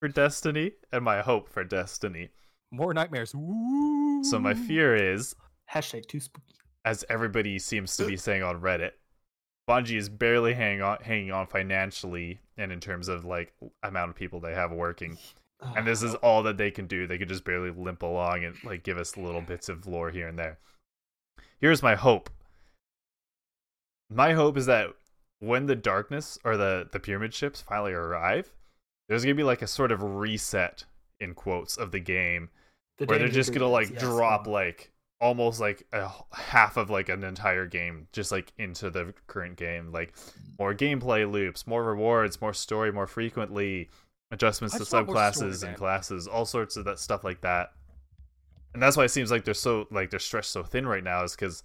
[0.00, 2.28] for Destiny and my hope for Destiny.
[2.70, 3.30] More nightmares.
[3.30, 5.34] So my fear is
[5.72, 6.54] Hashtag too spooky.
[6.84, 8.92] as everybody seems to be saying on Reddit,
[9.68, 14.16] Bungie is barely hanging on, hanging on financially and in terms of like amount of
[14.16, 15.16] people they have working.
[15.74, 16.18] And this is oh.
[16.18, 17.06] all that they can do.
[17.06, 20.28] They could just barely limp along and like give us little bits of lore here
[20.28, 20.58] and there.
[21.60, 22.30] Here's my hope.
[24.10, 24.90] My hope is that
[25.40, 28.52] when the darkness or the the pyramid ships finally arrive,
[29.08, 30.84] there's gonna be like a sort of reset
[31.20, 32.50] in quotes of the game
[32.98, 37.08] The where they're just gonna like yes, drop like almost like a half of like
[37.08, 40.14] an entire game just like into the current game like
[40.58, 43.88] more gameplay loops more rewards more story more frequently
[44.30, 47.24] adjustments I to just want more story, subclasses and classes all sorts of that stuff
[47.24, 47.72] like that
[48.74, 51.24] and that's why it seems like they're so like they're stretched so thin right now
[51.24, 51.64] is because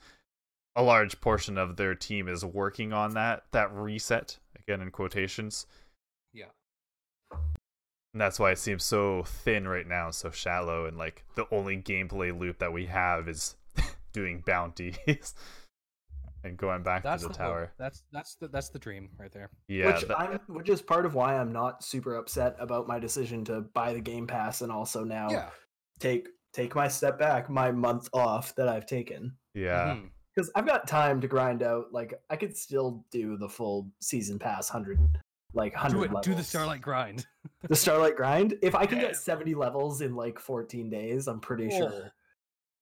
[0.76, 5.66] a large portion of their team is working on that that reset again in quotations.
[8.14, 11.78] And that's why it seems so thin right now, so shallow, and like the only
[11.78, 13.56] gameplay loop that we have is
[14.14, 14.98] doing bounties
[16.44, 17.48] and going back That's to the, the hope.
[17.52, 17.74] tower.
[17.80, 19.50] That's that's the that's the dream right there.
[19.68, 23.00] Yeah, which that- I'm, which is part of why I'm not super upset about my
[23.00, 25.50] decision to buy the Game Pass and also now Yeah.
[26.00, 29.36] take take my step back, my month off that I've taken.
[29.56, 30.10] yeah, Mhm.
[30.36, 31.92] Because I've got time to grind out.
[31.94, 35.00] Like I could still do the full season pass hundred,
[35.54, 36.10] like hundred.
[36.10, 36.24] Do it.
[36.24, 36.44] Do the.
[36.44, 37.26] Starlight grind.
[37.70, 38.56] The Starlight grind.
[38.62, 39.06] If I can Yeah.
[39.06, 42.12] get seventy levels in like fourteen days, I'm pretty Oh, sure.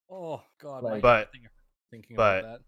[0.10, 0.84] Oh God.
[0.84, 1.49] Like- But- thinking-
[1.91, 2.61] thinking but- about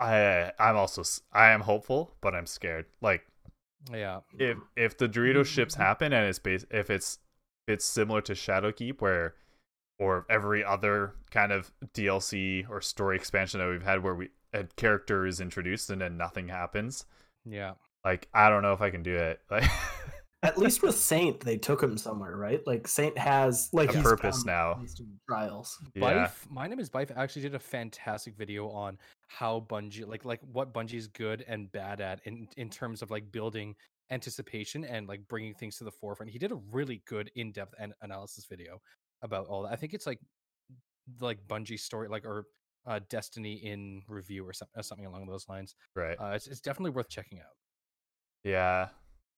[0.00, 2.86] I I'm also I am hopeful, but I'm scared.
[3.00, 3.26] Like.
[3.92, 4.20] Yeah.
[4.38, 5.82] if if the Dorito mm-hmm, ships mm-hmm.
[5.82, 7.18] happen and it's base if it's
[7.68, 9.34] it's similar to Shadowkeep where
[9.98, 14.64] or every other kind of DLC or story expansion that we've had where we a
[14.76, 17.04] character is introduced and then nothing happens.
[17.44, 17.72] Yeah.
[18.04, 19.40] Like I don't know if I can do it.
[19.50, 19.70] Like
[20.42, 22.60] At least with Saint, they took him somewhere, right?
[22.66, 24.72] Like Saint has like A he's purpose now.
[24.72, 25.78] at least in trials.
[25.94, 26.26] yeah.
[26.26, 28.98] Byf, my name is Byf actually did a fantastic video on
[29.28, 33.10] how Bungie like like what Bungie is good and bad at in in terms of
[33.10, 33.74] like building
[34.10, 36.30] anticipation and like bringing things to the forefront.
[36.30, 38.82] He did a really good in-depth an- analysis video
[39.22, 39.72] about all that.
[39.72, 40.20] I think it's like
[41.20, 42.44] like Bungie story, like or
[42.86, 45.74] uh, Destiny in review or something, something along those lines.
[45.96, 46.16] right.
[46.20, 47.46] Uh, it's, it's definitely worth checking out.
[48.44, 48.88] Yeah.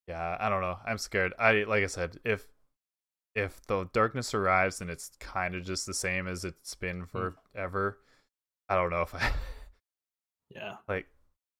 [0.08, 0.78] Yeah, I don't know.
[0.84, 1.34] I'm scared.
[1.38, 2.46] I like I said, if
[3.34, 7.98] if the darkness arrives and it's kind of just the same as it's been forever,
[8.68, 9.32] I don't know if I
[10.50, 10.76] Yeah.
[10.88, 11.06] like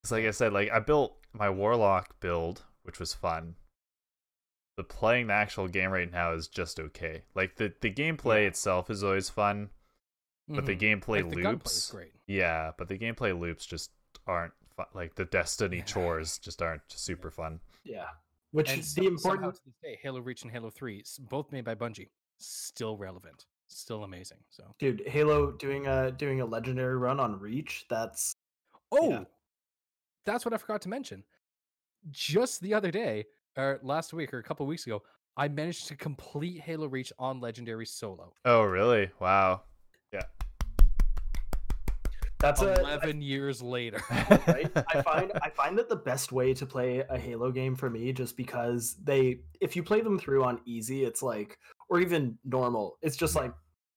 [0.03, 3.57] it's like I said, like I built my warlock build, which was fun.
[4.77, 7.23] The playing the actual game right now is just okay.
[7.35, 8.49] Like the the gameplay Yeah.
[8.49, 9.71] itself is always fun,
[10.49, 10.81] but the Mhm.
[11.03, 12.13] gameplay Like, the loops, great.
[12.27, 13.91] yeah, but the gameplay loops just
[14.27, 14.87] aren't fun.
[14.95, 17.61] Like the Destiny chores just aren't super fun.
[17.85, 18.07] Yeah.
[18.53, 21.19] Which And is some- the important to this day, Halo Reach and Halo Three, s-
[21.19, 22.09] both made by Bungie,
[22.39, 24.39] still relevant, still amazing.
[24.51, 28.35] So, dude, Halo doing a doing a legendary run on Reach, that's
[28.93, 29.27] oh,
[30.25, 31.25] that's what I forgot to mention.
[32.11, 33.27] Just the other day,
[33.57, 35.03] or last week, or a couple weeks ago,
[35.37, 38.33] I managed to complete Halo Reach on Legendary solo.
[38.45, 39.11] Oh, really?
[39.21, 39.63] Wow.
[42.47, 44.01] That's a Eleven years later.
[44.11, 44.71] right?
[44.95, 48.13] I find I find that the best way to play a Halo game for me,
[48.13, 51.59] just because they, if you play them through on easy, it's like,
[51.89, 53.53] or even normal, it's just like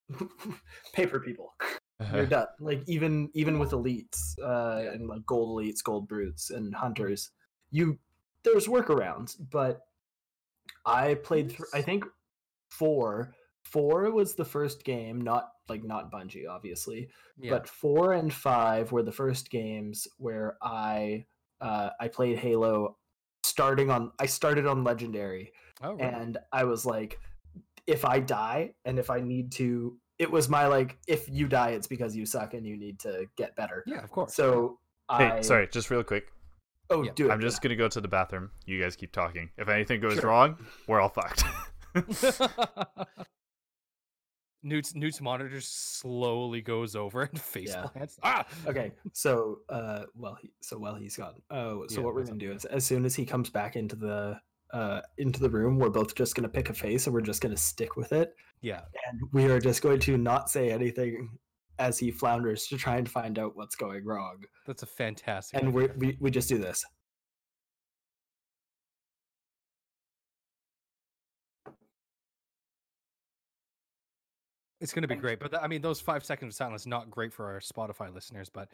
[0.93, 1.53] paper people.
[2.13, 2.47] You're done.
[2.59, 4.91] Like even even with elites uh, Yeah.
[4.93, 7.31] and like gold elites, gold brutes, and hunters,
[7.71, 7.99] you
[8.43, 9.35] there's workarounds.
[9.51, 9.81] But
[10.85, 11.67] I played through.
[11.73, 12.05] I think
[12.69, 13.33] four.
[13.63, 17.09] Four was the first game, not like not Bungie, obviously,
[17.39, 17.51] yeah.
[17.51, 21.25] but four and five were the first games where I
[21.61, 22.97] uh, I played Halo
[23.43, 26.03] starting on I started on legendary oh, really?
[26.03, 27.19] and I was like
[27.87, 31.69] if I die and if I need to it was my like if you die
[31.69, 33.83] it's because you suck and you need to get better.
[33.87, 34.33] yeah, of course.
[34.33, 34.79] So
[35.11, 36.31] hey, I sorry, just real quick.
[36.89, 37.11] Oh, Yeah.
[37.15, 37.31] do it.
[37.31, 38.49] I'm just gonna go to the bathroom.
[38.65, 39.49] You guys keep talking.
[39.57, 40.29] If anything goes Sure.
[40.29, 40.57] wrong,
[40.87, 41.43] we're all fucked.
[44.63, 47.87] Newt's Newt's monitor slowly goes over and face Yeah.
[47.87, 48.17] plants.
[48.23, 48.45] Ah.
[48.67, 48.91] Okay.
[49.13, 51.35] So uh well he, so while he's gone.
[51.49, 53.95] Oh, so Yeah, what we're to do is as soon as he comes back into
[53.95, 54.39] the
[54.73, 57.41] uh into the room, we're both just going to pick a face and we're just
[57.41, 58.35] going to stick with it.
[58.61, 61.37] Yeah, and we are just going to not say anything
[61.79, 64.43] as he flounders to try and find out what's going wrong.
[64.67, 65.61] that's a fantastic.
[65.61, 66.85] And we we just do this.
[74.81, 76.85] It's going to be And- great, but th- I mean, those five seconds of silence
[76.85, 78.49] not great for our Spotify listeners.
[78.49, 78.69] But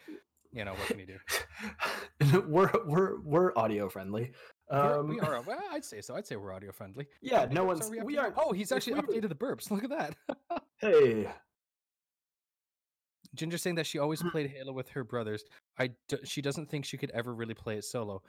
[0.52, 2.42] you know, what can you do?
[2.48, 4.32] we're we're we're audio friendly.
[4.70, 5.42] Um, we are.
[5.46, 6.16] Well, I'd say so.
[6.16, 7.08] I'd say we're audio friendly.
[7.22, 7.88] Yeah, no burps one's.
[7.88, 8.34] are we, We are.
[8.38, 9.70] Oh, he's actually updated the burps.
[9.72, 10.16] Look at that.
[10.78, 11.28] Hey,
[13.34, 14.32] Ginger saying that she always Mm.
[14.32, 15.44] played Halo with her brothers.
[15.78, 18.22] I d- she doesn't think she could ever really play it solo,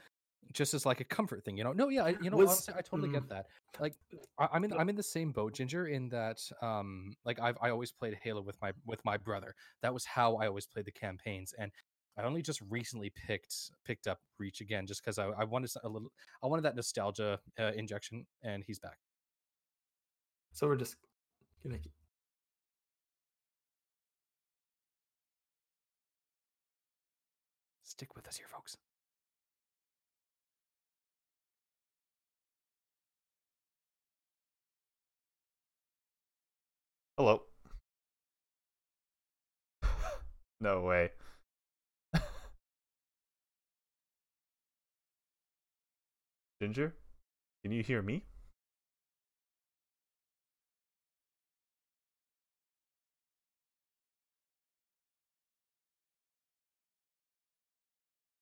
[0.52, 1.72] just as like a comfort thing, you know.
[1.72, 3.14] No, yeah, I, you know, Was- honestly, I totally mm.
[3.14, 3.46] get that.
[3.80, 3.94] Like,
[4.38, 7.70] I, I'm in I'm in the same boat, Ginger, in that um, like I've I
[7.70, 9.54] always played Halo with my with my brother.
[9.82, 11.70] That was how I always played the campaigns, and
[12.18, 13.54] I only just recently picked
[13.84, 16.10] picked up Reach again, just because I, I wanted a little
[16.42, 18.98] I wanted that nostalgia uh, injection, and he's back.
[20.52, 20.96] so we're just
[21.62, 21.78] gonna.
[27.82, 28.76] Stick with us here, folks.
[37.18, 37.42] Hello.
[40.60, 41.10] no way.
[46.60, 46.94] Ginger,
[47.62, 48.24] can you hear me?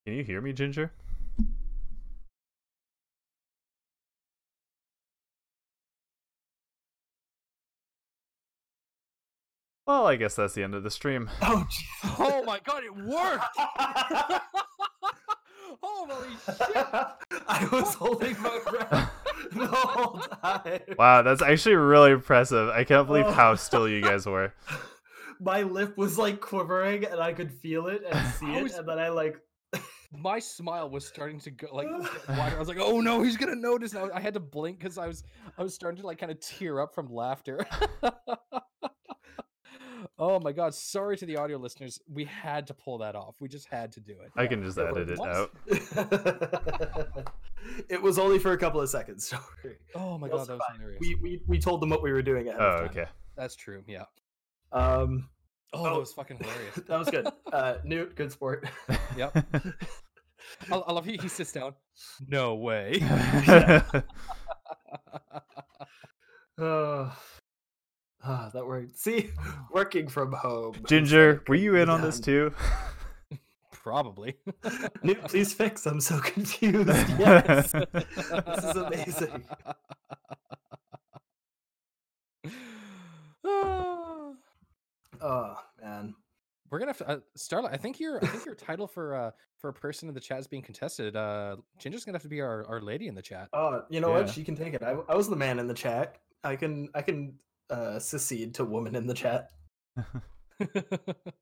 [0.06, 0.92] Can you hear me, Ginger?
[9.86, 11.28] Well, I guess that's the end of the stream.
[11.42, 11.66] Oh,
[12.18, 13.44] Oh my god, it worked!
[15.82, 16.76] Holy shit!
[17.48, 19.10] I was holding my breath
[19.52, 20.80] the whole time.
[20.98, 22.68] Wow, that's actually really impressive.
[22.70, 23.54] I can't believe how Oh.
[23.56, 24.52] still you guys were.
[25.40, 28.88] My lip was like quivering, and I could feel it and see it, was- and
[28.88, 29.36] then I like.
[30.12, 31.88] my smile was starting to go like
[32.28, 32.56] wider.
[32.56, 34.96] I was like, "Oh no, he's gonna notice!" And I, I had to blink because
[34.96, 35.24] I was
[35.58, 37.66] I was starting to like kind of tear up from laughter.
[40.26, 40.74] Oh my god!
[40.74, 42.00] Sorry to the audio listeners.
[42.10, 43.36] We had to pull that off.
[43.40, 44.30] We just had to do it.
[44.36, 45.50] I can just edit it out.
[47.90, 49.28] it was only for a couple of seconds.
[49.62, 49.74] Don't.
[49.94, 50.76] Oh my god, that was survive.
[50.78, 50.98] hilarious.
[51.00, 52.88] We, we we told them what we were doing ahead Oh, of time.
[53.02, 53.10] okay.
[53.36, 53.82] That's true.
[53.86, 54.04] Yeah.
[54.72, 55.28] Um,
[55.74, 55.98] Oh, that Oh.
[56.00, 56.74] was fucking hilarious.
[56.86, 57.26] that was good.
[57.52, 58.66] Uh, Newt, good sport.
[59.16, 59.36] Yep.
[60.70, 61.74] I, I love he, he sits down.
[62.28, 63.00] No way.
[66.56, 67.10] Uh,
[68.26, 68.98] Ah, that worked.
[68.98, 69.30] See,
[69.72, 70.74] working from home.
[70.88, 72.52] Ginger, It's were you in on this too?
[73.72, 74.34] Probably.
[75.02, 75.84] Newt, please fix.
[75.86, 76.88] I'm so confused.
[77.18, 79.44] Yes, this is amazing.
[83.44, 84.36] Oh
[85.82, 86.14] man.
[86.70, 87.72] We're gonna have to, uh, Starlight.
[87.74, 90.40] I think your I think your title for uh for a person in the chat
[90.40, 91.14] is being contested.
[91.14, 93.48] Uh, Ginger's gonna have to be our, our lady in the chat.
[93.52, 94.22] Oh, you know Yeah.
[94.22, 94.30] what?
[94.30, 94.82] She can take it.
[94.82, 96.16] I, I was the man in the chat.
[96.42, 97.34] I can I can
[97.70, 99.50] uh secede to woman in the chat.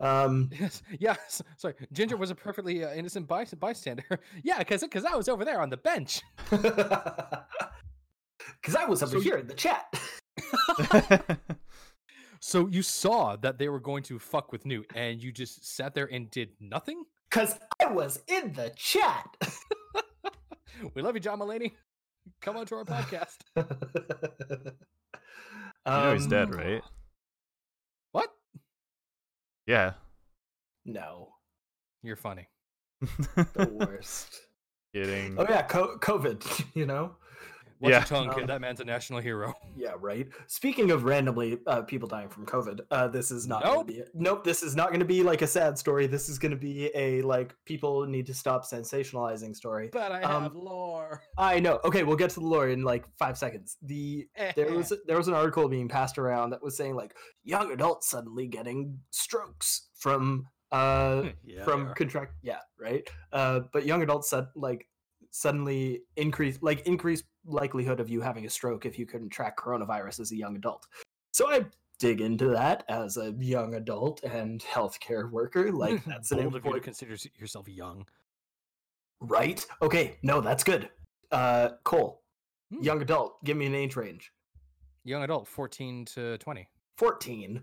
[0.00, 1.14] Um yes, yeah.
[1.56, 4.02] Sorry, Ginger was a perfectly uh, innocent by- bystander.
[4.42, 6.20] yeah, because because I was over there on the bench.
[6.50, 6.64] Cause
[8.76, 9.86] I was over So you- here in the chat.
[12.40, 15.94] So you saw that they were going to fuck with Newt, and you just sat
[15.94, 17.04] there and did nothing.
[17.30, 19.24] Cause I was in the chat.
[20.94, 21.72] We love you, John Mulaney.
[22.42, 23.38] Come on to our podcast.
[25.86, 26.82] You know he's dead, Um, right?
[28.12, 28.30] What?
[29.66, 29.94] Yeah.
[30.84, 31.34] No.
[32.02, 32.48] You're funny.
[33.00, 34.40] The worst.
[34.94, 35.34] Kidding.
[35.38, 37.16] oh yeah, co- COVID, you know?
[37.84, 37.98] Watch Yeah.
[37.98, 38.40] your tongue, kid.
[38.42, 39.54] Um, That man's a national hero.
[39.76, 40.28] Yeah, right.
[40.46, 43.74] Speaking of randomly uh, people dying from COVID, uh, this is not Nope.
[43.74, 44.44] gonna be nope.
[44.44, 46.06] This is not going to be like a sad story.
[46.06, 49.90] This is going to be a like people need to stop sensationalizing story.
[49.92, 51.22] But I Um, have lore.
[51.36, 51.80] I know.
[51.84, 53.76] Okay, we'll get to the lore in like five seconds.
[53.82, 57.72] The there was there was an article being passed around that was saying like young
[57.72, 64.30] adults suddenly getting strokes from uh yeah, from contract yeah right uh but young adults
[64.30, 64.88] said like
[65.36, 70.20] suddenly increase like increased likelihood of you having a stroke if you couldn't track coronavirus
[70.20, 70.86] as a young adult
[71.32, 71.64] so i
[71.98, 76.52] dig into that as a young adult and healthcare worker like that's an bold of
[76.52, 78.06] you to important consider yourself young.
[79.20, 80.88] right okay no that's good
[81.32, 82.22] uh cole
[82.72, 82.82] Hmm.
[82.82, 84.30] young adult give me an age range
[85.06, 86.66] Young adult, fourteen to twenty.
[86.96, 87.60] 14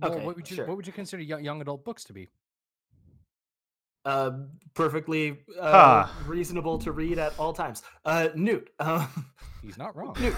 [0.00, 0.66] Well, Okay, what would you sure.
[0.66, 2.28] what would you consider young, young adult books to be?
[4.04, 4.30] Uh
[4.74, 5.70] perfectly uh,
[6.06, 6.16] Ah.
[6.26, 9.08] reasonable to read at all times uh newt um
[9.62, 10.14] He's not wrong.
[10.20, 10.34] newt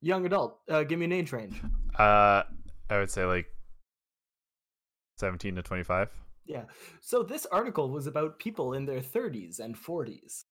[0.00, 1.60] young adult uh give me an age range
[1.98, 2.42] Uh,
[2.90, 3.46] I would say like
[5.18, 6.10] 17 to 25.
[6.44, 6.64] Yeah.
[7.00, 10.44] So this article was about people in their 30s and 40s.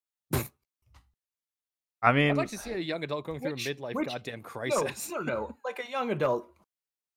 [2.02, 4.42] I mean, I'd like to see a young adult going through a midlife which- goddamn
[4.42, 5.10] No, crisis.
[5.12, 5.56] no, no.
[5.64, 6.48] Like a young adult.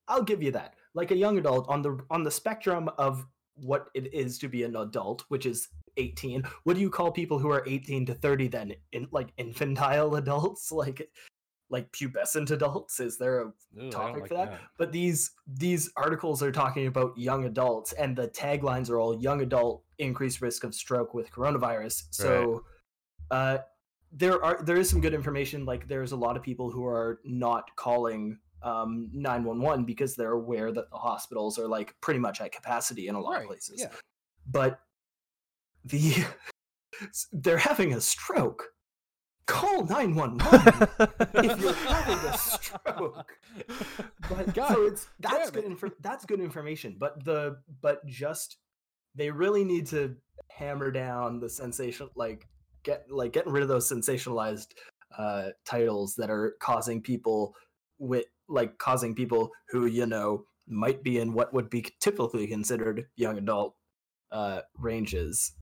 [0.08, 0.74] I'll give you that.
[0.94, 3.26] Like a young adult on the on the spectrum of
[3.60, 6.44] what it is to be an adult, which is 18.
[6.64, 8.74] What do you call people who are 18 to 30 then?
[8.92, 11.08] In like infantile adults, like
[11.70, 13.00] like pubescent adults?
[13.00, 14.60] Is there a Ooh, topic like for that.
[14.78, 19.42] but these these articles are talking about young adults and the taglines are all young
[19.42, 22.64] adult increased risk of stroke with coronavirus so
[23.30, 23.58] uh
[24.12, 27.20] there are there is some good information like there's a lot of people who are
[27.24, 32.52] not calling um 911 because they're aware that the hospitals are like pretty much at
[32.52, 33.80] capacity in a lot Right, of places.
[33.80, 33.90] Yeah.
[34.50, 34.80] but
[35.84, 36.24] the
[37.32, 38.68] they're having a stroke.
[39.46, 40.88] Call 911
[41.44, 43.32] if you're having a stroke.
[44.28, 48.58] But God so it's that's good infor- that's good information but the but just
[49.14, 50.14] they really need to
[50.50, 52.46] hammer down the sensation like
[52.82, 54.68] get like getting rid of those sensationalized
[55.16, 57.54] uh titles that are causing people
[57.98, 63.06] with like causing people who you know might be in what would be typically considered
[63.16, 63.74] young adult
[64.32, 65.52] uh ranges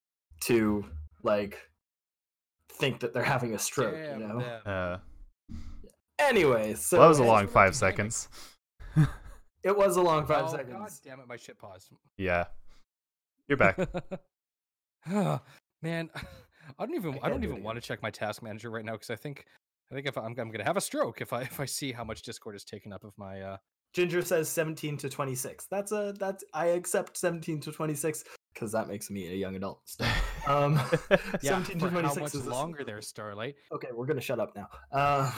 [0.40, 0.84] to
[1.22, 1.58] like
[2.72, 4.60] think that they're having a stroke Damn, you know damn.
[4.66, 4.98] uh,
[6.18, 8.28] anyway so well, that was a long five seconds.
[9.62, 11.90] it was a long five oh, God seconds damn it, my shit paused.
[12.18, 12.46] Yeah.
[13.48, 13.78] You're back.
[15.82, 16.10] Man,
[16.78, 18.92] I don't even I, can't don't even want to check my task manager right now
[18.92, 19.46] because I think
[19.90, 22.04] I think if I'm, I'm gonna have a stroke if I if I see how
[22.04, 23.56] much Discord is taken up of my uh
[23.92, 25.68] Ginger says 17 to 26.
[25.70, 29.80] That's a that's I accept 17 to 26 because that makes me a young adult.
[29.84, 30.06] still.
[30.46, 30.74] Um,
[31.42, 33.56] yeah 17 for to how much is a- longer there Starlight.
[33.72, 34.68] Okay, we're gonna shut up now.
[34.92, 35.32] Uh,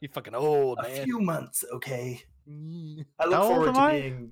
[0.00, 1.04] you fucking old a man.
[1.04, 2.20] few months, okay.
[2.46, 4.00] I look How old forward am to I?
[4.00, 4.30] being.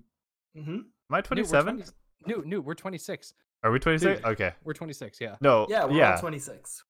[0.55, 1.77] hmm Am I Newt, we're 27?
[1.77, 1.91] 20
[2.27, 3.33] Newt, Newt, we're 26.
[3.63, 4.21] Are we 26?
[4.21, 4.27] Dude.
[4.31, 4.53] Okay.
[4.63, 5.37] We're 26, yeah.
[5.41, 5.67] No.
[5.71, 6.15] Yeah, we're yeah.
[6.17, 6.85] all 26.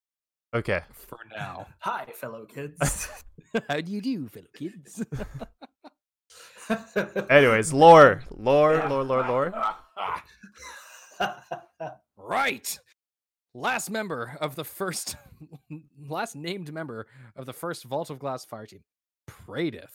[0.55, 0.81] Okay.
[0.93, 1.67] For now.
[1.81, 3.09] Hi, fellow kids.
[3.69, 5.05] how do you do, fellow kids?
[7.31, 8.89] Anyways, lore, lore, Yeah.
[8.89, 9.55] lore, lore, lore.
[12.17, 12.79] Right.
[13.55, 15.17] Last member of the first,
[16.09, 18.81] last named member of the first Vault of Glass fire team,
[19.29, 19.91] Praedyth.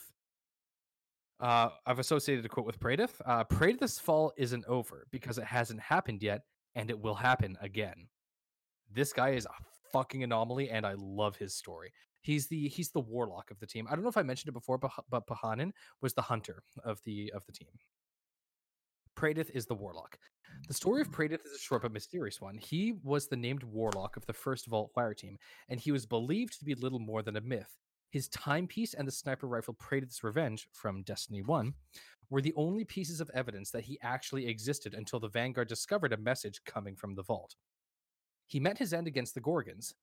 [1.39, 3.21] Uh, I've associated a quote with Praedyth.
[3.25, 6.41] Uh, Praedyth's fall isn't over because it hasn't happened yet,
[6.75, 8.07] and it will happen again.
[8.93, 9.49] This guy is a
[9.95, 11.93] fucking anomaly, and I love his story.
[12.21, 13.87] He's the he's the warlock of the team.
[13.89, 16.99] I don't know if I mentioned it before, but but Pahanin was the hunter of
[17.05, 17.69] the of the team.
[19.15, 20.17] Praedyth is the warlock.
[20.67, 21.13] The story of mm.
[21.13, 22.57] Praedyth is a short but mysterious one.
[22.57, 25.37] He was the named warlock of the first Vault Fire team,
[25.69, 27.77] and he was believed to be little more than a myth.
[28.09, 31.73] His timepiece and the sniper rifle Praedyth's Revenge from Destiny 1
[32.29, 36.17] were the only pieces of evidence that he actually existed until the Vanguard discovered a
[36.17, 37.55] message coming from the vault.
[38.47, 39.93] He met his end against the Gorgons,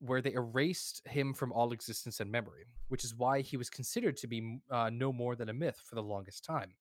[0.00, 4.16] where they erased him from all existence and memory, which is why he was considered
[4.18, 6.74] to be uh, no more than a myth for the longest time.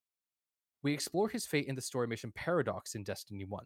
[0.82, 3.66] We explore his fate in the story mission Paradox in Destiny 1.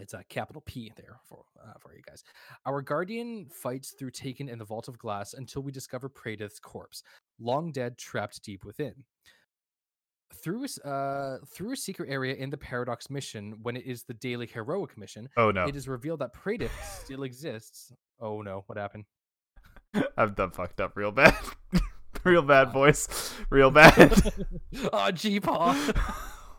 [0.00, 2.22] It's a capital P there for uh, for you guys.
[2.66, 7.02] Our guardian fights through Taken in the Vault of Glass until we discover Praedyth's corpse,
[7.38, 9.04] long dead, trapped deep within.
[10.46, 14.04] Through a s- uh, through a secret area in the Paradox mission, when it is
[14.04, 16.70] the daily heroic mission, Oh no, it is revealed that Praedyth
[17.02, 17.92] still exists.
[18.20, 19.06] Oh no, what happened?
[20.16, 21.34] I've done fucked up real bad,
[22.24, 23.34] real bad, voice.
[23.50, 24.12] real bad.
[24.92, 25.74] oh, gee paw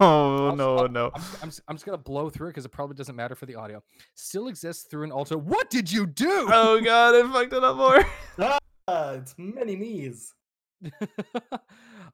[0.01, 1.11] oh I'll- no, I'll- no.
[1.15, 3.45] I'm, I'm, s- I'm just gonna blow through it because it probably doesn't matter for
[3.45, 3.81] the audio.
[4.15, 5.37] Still exists through an altar.
[5.37, 6.49] What did you do?
[6.51, 8.05] Oh god, I fucked it up more.
[8.89, 10.33] Ah, it's many me's.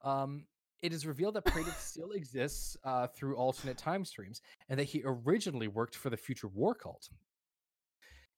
[0.04, 0.45] um,
[0.84, 5.01] it is revealed that Praedyth still exists uh, through alternate time streams, and that he
[5.05, 7.10] originally worked for the Future War Cult.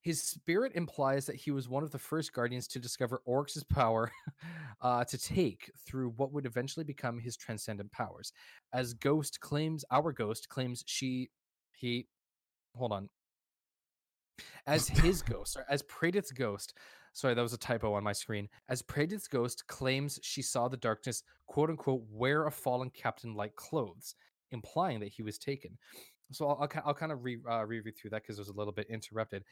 [0.00, 4.12] His spirit implies that he was one of the first guardians to discover Oryx's power
[4.80, 8.32] uh, to take through what would eventually become his transcendent powers.
[8.72, 11.30] As Ghost claims, our Ghost claims she,
[11.72, 12.06] he,
[12.76, 13.08] hold on.
[14.68, 16.74] As his ghost, or as Praedyth's ghost,
[17.16, 18.46] sorry, that was a typo on my screen.
[18.68, 23.56] As Praedyth's ghost claims she saw the darkness, quote unquote, wear a fallen captain like
[23.56, 24.14] clothes,
[24.50, 25.78] implying that he was taken.
[26.32, 28.56] So I'll, I'll, I'll kind of re, uh, reread through that because it was a
[28.56, 29.44] little bit interrupted.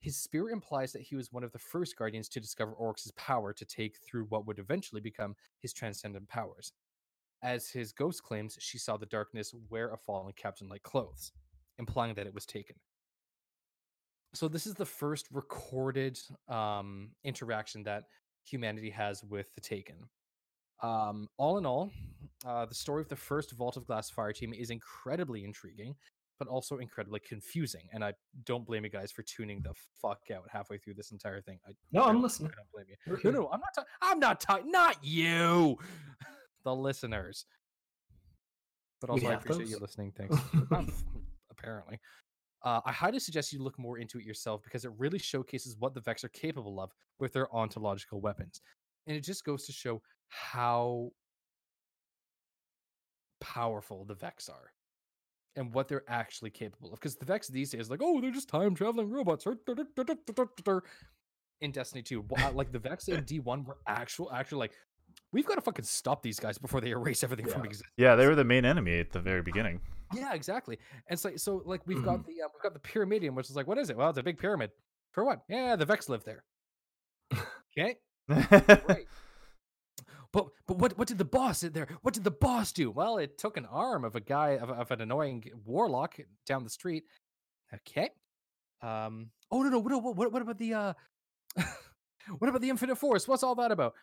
[0.00, 3.52] His spirit implies that he was one of the first guardians to discover Oryx's power
[3.52, 6.72] to take through what would eventually become his transcendent powers.
[7.44, 11.30] As his ghost claims, she saw the darkness wear a fallen captain like clothes,
[11.78, 12.76] implying that it was taken.
[14.34, 18.04] So this is the first recorded um, interaction that
[18.44, 19.96] humanity has with the Taken.
[20.82, 21.90] Um, all in all,
[22.44, 25.94] uh, the story of the first Vault of Glass fire team is incredibly intriguing,
[26.38, 27.82] but also incredibly confusing.
[27.92, 28.12] And I
[28.44, 31.58] don't blame you guys for tuning the fuck out halfway through this entire thing.
[31.66, 32.50] I No, I'm listening.
[32.52, 33.30] I don't blame you.
[33.30, 33.74] No, no, I'm not.
[33.74, 34.70] Ta- I'm not talking.
[34.70, 35.78] Not you,
[36.64, 37.46] the listeners.
[39.00, 40.12] But also, I appreciate you listening.
[40.16, 40.36] Thanks.
[41.50, 42.00] Apparently,
[42.64, 45.94] uh, I highly suggest you look more into it yourself because it really showcases what
[45.94, 48.60] the Vex are capable of with their ontological weapons,
[49.06, 51.10] and it just goes to show how
[53.40, 54.72] powerful the Vex are.
[55.56, 56.98] And what they're actually capable of.
[56.98, 59.46] Because the Vex these days, like, oh, they're just time traveling robots.
[61.60, 64.72] In Destiny 2, like the Vex in D1 were actual, actually like,
[65.34, 67.92] we've got to fucking stop these guys before they erase everything from existence.
[67.98, 69.80] Yeah, they were the main enemy at the very beginning.
[70.14, 70.78] Yeah, exactly.
[71.08, 73.66] And so, so like we've got the uh, we've got the Pyramidion, which is like,
[73.66, 73.96] what is it?
[73.96, 74.70] Well, it's a big pyramid.
[75.12, 75.40] For what?
[75.48, 76.44] Yeah, the Vex live there.
[77.76, 77.96] Okay.
[80.34, 81.86] But but what what did the boss there?
[82.02, 82.90] What did the boss do?
[82.90, 86.70] Well, it took an arm of a guy of, of an annoying warlock down the
[86.70, 87.04] street.
[87.72, 88.10] Okay.
[88.82, 89.30] Um.
[89.52, 90.92] Oh no no what what, what about the uh?
[92.38, 93.28] what about the Infinite Forest?
[93.28, 93.94] What's all that about?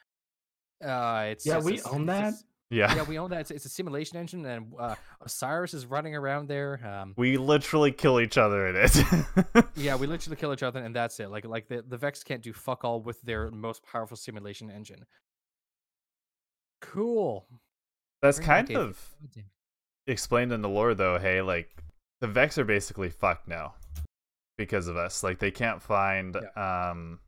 [0.83, 2.33] Uh, it's Yeah, it's a we own it's a that.
[2.69, 2.95] yeah.
[2.95, 3.41] yeah, we own that.
[3.41, 6.79] It's, it's a simulation engine, and uh, Osiris is running around there.
[6.85, 9.65] Um, we literally kill each other in it.
[9.75, 11.29] yeah, we literally kill each other, and that's it.
[11.29, 15.05] Like, like the, the Vex can't do fuck all with their most powerful simulation engine.
[16.81, 17.45] Cool.
[18.21, 18.79] That's Bring kind Aether.
[18.79, 19.15] of
[20.07, 21.17] explained in the lore, though.
[21.19, 21.69] Hey, like
[22.21, 23.73] the Vex are basically fucked now
[24.57, 25.23] because of us.
[25.23, 27.19] Like they can't find um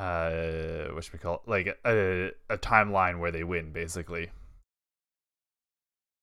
[0.00, 1.40] uh what should we call it?
[1.48, 4.30] like a a timeline where they win, basically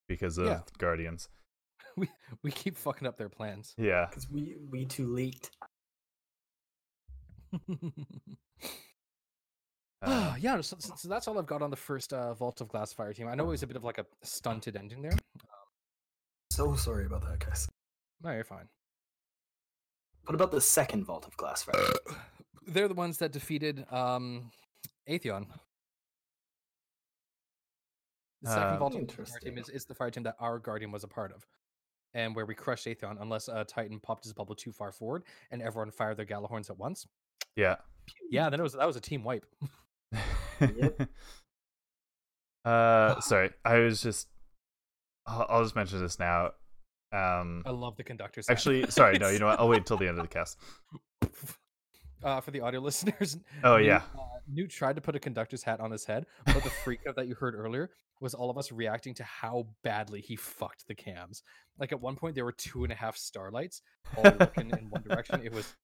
[0.08, 0.60] because of Yeah.
[0.78, 1.30] Guardians.
[1.98, 2.10] it.
[2.44, 3.74] We keep fucking up their plans.
[3.78, 4.06] Yeah.
[4.10, 5.50] Because we we too late.
[10.04, 12.68] Uh, yeah, so, so so that's all I've got on the first uh, Vault of
[12.68, 13.28] Glass Fire team.
[13.28, 15.18] I know it was a bit of like a stunted ending there.
[16.52, 17.68] So sorry about that, guys.
[18.24, 18.68] No, you're fine.
[20.26, 21.82] What about the second Vault of Glass Fire?
[22.68, 24.52] They're the ones that defeated um,
[25.10, 25.48] Atheon.
[28.42, 31.04] The second Um, Vault Fire team is, is the fire team that our Guardian was
[31.04, 31.46] a part of.
[32.14, 35.62] And where we crushed Atheon, unless a Titan popped his bubble too far forward and
[35.62, 37.08] everyone fired their Gjallarhorns at once.
[37.56, 37.78] yeah.
[38.30, 39.46] Yeah, then it was that was a team wipe.
[42.66, 43.52] uh, sorry.
[43.66, 44.28] I was just.
[45.26, 46.52] I'll, I'll just mention this now.
[47.12, 48.50] Um, I love the conductor's.
[48.50, 49.18] actually, sorry.
[49.20, 49.60] No, you know what?
[49.60, 50.58] I'll wait till the end of the cast.
[52.28, 53.38] uh, for the audio listeners.
[53.64, 54.02] Oh, Newt, yeah.
[54.18, 57.16] uh, Newt tried to put a conductor's hat on his head, but the freak out
[57.16, 57.90] that you heard earlier
[58.20, 61.44] was all of us reacting to how badly he fucked the cams.
[61.80, 63.82] Like at one point, there were two and a half starlights
[64.16, 65.42] all looking in one direction.
[65.44, 65.76] It was,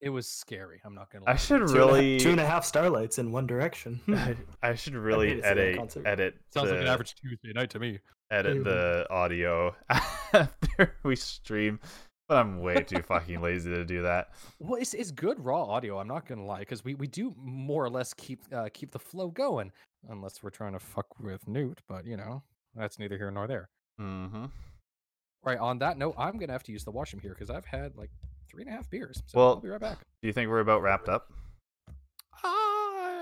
[0.00, 0.80] it was scary.
[0.84, 1.24] I'm not gonna.
[1.24, 1.32] Lie.
[1.32, 2.20] I should Two and a really.
[2.20, 4.00] two and a half starlights in one direction.
[4.08, 7.78] I, I should really see that edit edit Sounds like an average Tuesday night to
[7.78, 7.98] me.
[8.30, 11.80] edit the audio after we stream,
[12.28, 14.30] but I'm way too fucking lazy to do that.
[14.58, 15.98] Well, it's it's good raw audio.
[15.98, 18.98] I'm not gonna lie, because we, we do more or less keep uh, keep the
[18.98, 19.72] flow going,
[20.08, 21.80] unless we're trying to fuck with Newt.
[21.88, 22.42] But you know,
[22.74, 23.68] that's neither here nor there.
[23.98, 24.46] hmm
[25.44, 25.58] Right.
[25.58, 28.10] On that note, I'm gonna have to use the washroom here because I've had like
[28.48, 29.22] three and a half beers.
[29.26, 29.98] So Well, I'll be right back.
[30.22, 31.30] Do you think we're about wrapped up?
[32.42, 32.48] Uh,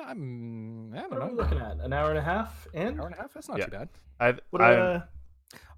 [0.07, 0.93] I'm.
[0.95, 1.79] I don't What are we looking at?
[1.81, 3.01] An hour and a half in?
[3.01, 3.33] Hour and a half.
[3.35, 3.65] That's not Yeah.
[3.67, 3.89] too bad.
[4.21, 5.01] I What, I'm, uh,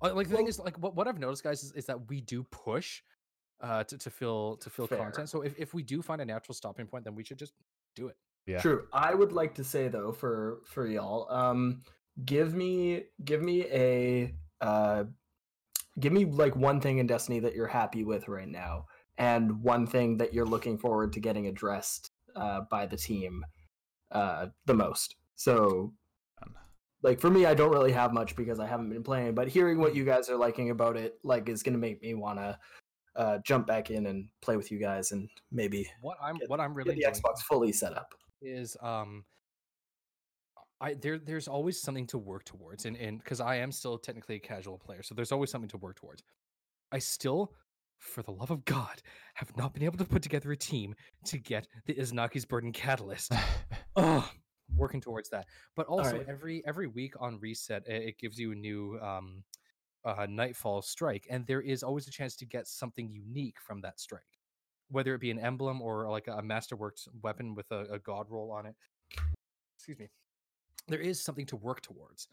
[0.02, 2.20] Uh, Like the thing is, like what, what I've noticed, guys, is, is that we
[2.20, 3.02] do push,
[3.60, 4.98] uh, to, to fill to fill Fair.
[4.98, 5.28] content.
[5.28, 7.52] So if, if we do find a natural stopping point, then we should just
[7.94, 8.16] do it.
[8.46, 8.60] yeah.
[8.60, 8.86] True.
[8.92, 11.82] I would like to say though for for y'all, um,
[12.24, 15.04] give me give me a uh,
[15.98, 18.86] give me like one thing in Destiny that you're happy with right now,
[19.18, 23.44] and one thing that you're looking forward to getting addressed uh, by the team
[24.12, 25.16] uh, the most.
[25.36, 25.92] So,
[27.02, 29.34] like for me, I don't really have much because I haven't been playing.
[29.34, 32.58] But hearing what you guys are liking about it, like, is gonna make me wanna.
[33.16, 36.60] Uh, jump back in and play with you guys, and maybe What I'm Get- what
[36.60, 38.12] I'm really get the Xbox fully set up.
[38.42, 39.24] is um
[40.80, 44.36] I there there's always something to work towards and and because I am still technically
[44.36, 46.22] a casual player, so there's always something to work towards.
[46.92, 47.52] I still,
[47.98, 49.00] for the love of God,
[49.34, 50.94] have not been able to put together a team
[51.26, 53.32] to get the Izanagi's Burden Catalyst.
[53.96, 54.28] oh,
[54.76, 55.46] working towards that.
[55.76, 56.26] But also right.
[56.28, 59.44] every every week on reset, i- it gives you a new um
[60.04, 63.98] uh, nightfall strike, and there is always a chance to get something unique from that
[63.98, 64.22] strike,
[64.90, 68.50] whether it be an emblem or like a masterworked weapon with a, a god roll
[68.50, 68.74] on it.
[69.78, 70.08] Excuse me.
[70.88, 72.28] There is something to work towards.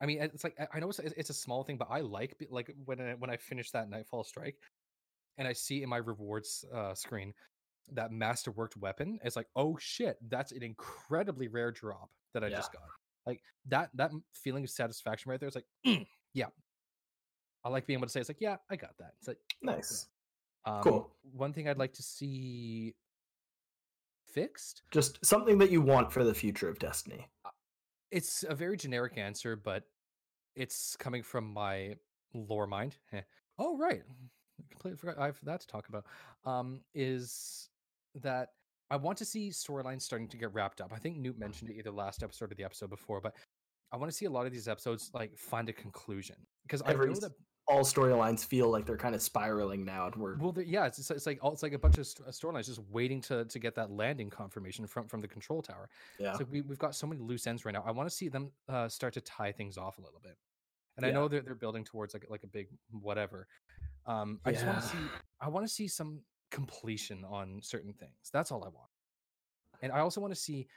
[0.00, 2.74] I mean, it's like I- know it's, it's a small thing, but I like like
[2.84, 4.56] when I, when I finish that nightfall strike,
[5.36, 7.34] and I see in my rewards uh, screen
[7.92, 9.18] that masterworked weapon.
[9.24, 12.82] It's like, oh shit, that's an incredibly rare drop that I just got.
[13.26, 15.48] Like that that feeling of satisfaction right there.
[15.48, 16.46] It's like, "Mm, yeah.
[17.64, 19.12] I like being able to say it's like, yeah, I got that.
[19.18, 20.06] It's like, Nice.
[20.64, 21.10] um, Cool.
[21.32, 22.94] One thing I'd like to see
[24.32, 24.82] fixed.
[24.90, 27.28] Just something that you want for the future of Destiny.
[28.10, 29.84] It's a very generic answer, but
[30.54, 31.96] it's coming from my
[32.34, 32.96] lore mind.
[33.60, 34.02] Oh, right.
[34.06, 36.04] I completely forgot I have that to talk about.
[36.44, 37.68] Um, is
[38.22, 38.50] that
[38.88, 40.92] I want to see storylines starting to get wrapped up.
[40.94, 43.34] I think Newt mentioned it either last episode or the episode before, but
[43.90, 46.92] I want to see a lot of these episodes like find a conclusion because I
[46.92, 47.32] know that
[47.70, 51.10] All storylines feel like they're kind of spiraling now, and we're well, yeah, it's, it's,
[51.10, 53.58] it's like all- it's like a bunch of st- uh, storylines just waiting to to
[53.58, 55.88] get that landing confirmation from from the control tower.
[56.18, 56.32] yeah.
[56.32, 57.84] Like we, we've got so many loose ends right now.
[57.86, 60.36] I want to see them uh, start to tie things off a little bit.
[60.96, 61.14] And I Yeah.
[61.16, 63.46] know that they're building towards like like a big whatever.
[64.06, 64.98] Um, I just want to see.
[65.40, 68.30] I want to see some completion on certain things.
[68.32, 68.88] That's all I want.
[69.82, 70.68] And I also want to see.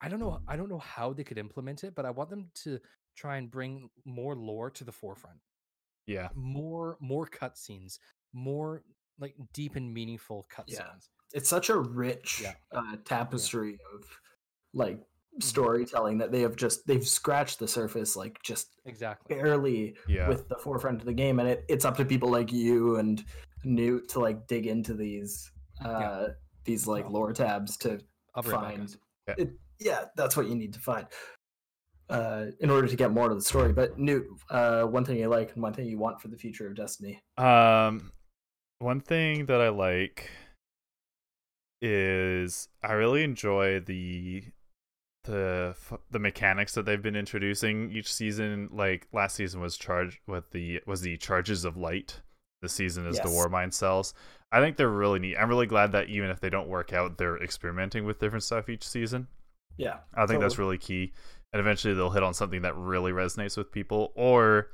[0.00, 0.40] I don't know.
[0.48, 2.80] I don't know how they could implement it, but I want them to
[3.16, 5.36] try and bring more lore to the forefront.
[6.06, 6.28] Yeah.
[6.34, 7.98] More more cutscenes.
[8.32, 8.82] More
[9.18, 10.74] like deep and meaningful cutscenes.
[10.78, 10.92] Yeah.
[11.34, 12.54] it's such a rich Yeah.
[12.72, 14.04] uh, tapestry of
[14.74, 14.98] like
[15.32, 15.48] Mm-hmm.
[15.48, 19.34] storytelling that they have just they've scratched the surface like just Exactly.
[19.34, 20.28] barely Yeah.
[20.28, 23.24] with the forefront of the game and it, it's up to people like you and
[23.64, 25.50] Newt to like dig into these
[25.82, 26.26] uh Yeah.
[26.64, 27.98] these like lore tabs to
[28.34, 28.94] I'll find.
[29.26, 29.34] Yeah.
[29.38, 29.50] it
[29.80, 31.06] yeah that's what you need to find
[32.10, 35.28] uh in order to get more to the story but Newt uh one thing you
[35.28, 38.12] like and one thing you want for the future of Destiny Um,
[38.78, 40.30] one thing that I like
[41.80, 44.44] is I really enjoy the
[45.24, 45.74] the
[46.10, 48.68] the mechanics that they've been introducing each season.
[48.72, 52.20] Like last season was charged with the was the charges of light.
[52.60, 53.34] This season is the Yes.
[53.36, 54.14] Warmind cells.
[54.52, 55.36] I think they're really neat.
[55.36, 58.68] I'm really glad that even if they don't work out, they're experimenting with different stuff
[58.68, 59.26] each season.
[59.76, 61.12] yeah I think that's really key.
[61.52, 64.12] And eventually they'll hit on something that really resonates with people.
[64.14, 64.68] Or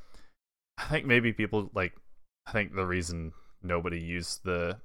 [0.78, 1.92] I think maybe people like
[2.46, 3.32] I think the reason
[3.62, 4.78] nobody used the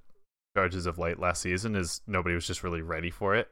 [0.55, 3.49] charges of light last season is nobody was just really ready for it.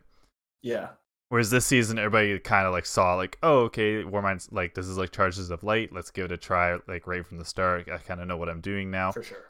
[0.62, 0.90] yeah
[1.30, 4.98] Whereas this season everybody kind of like saw like, oh okay, Warmind's like this is
[4.98, 7.88] like charges of light, let's give it a try like right from the start.
[7.90, 9.12] I kinda know what I'm doing now.
[9.12, 9.46] for sure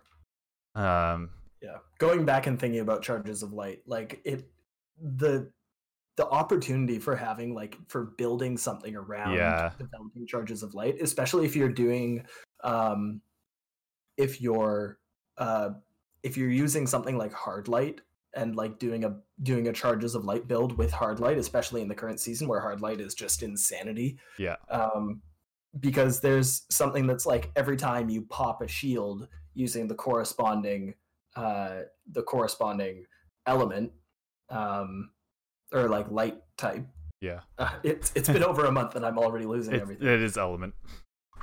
[0.76, 1.32] Um
[1.62, 1.78] Yeah.
[1.98, 4.50] Going back and thinking about charges of light, like it
[5.02, 5.50] the
[6.18, 9.72] the opportunity for having like for building something around Yeah.
[9.78, 12.26] developing charges of light, especially if you're doing
[12.64, 13.22] um
[14.18, 15.00] if you're
[15.38, 15.70] uh
[16.24, 18.02] if you're using something like hard light
[18.34, 21.88] and like doing a doing a charges of light build with hard light, especially in
[21.88, 24.20] the current season where hard light is just insanity.
[24.38, 24.58] Yeah.
[24.70, 25.22] Um,
[25.80, 30.96] because there's something that's like every time you pop a shield using the corresponding
[31.38, 31.82] uh
[32.12, 33.06] the corresponding
[33.48, 33.92] element
[34.50, 35.10] um
[35.74, 36.86] or like light type
[37.22, 37.42] Yeah.
[37.58, 40.38] uh, it's it's been over a month and i'm already losing It, everything it is
[40.38, 40.74] element.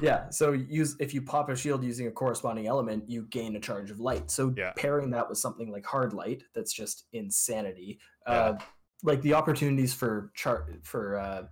[0.01, 3.61] yeah so use if you pop a shield using a corresponding element you gain a
[3.61, 4.73] charge of light so Yeah.
[4.77, 8.33] pairing that with something like hard light that's just insanity Yeah.
[8.33, 8.59] uh
[9.05, 11.43] like the opportunities for chart for uh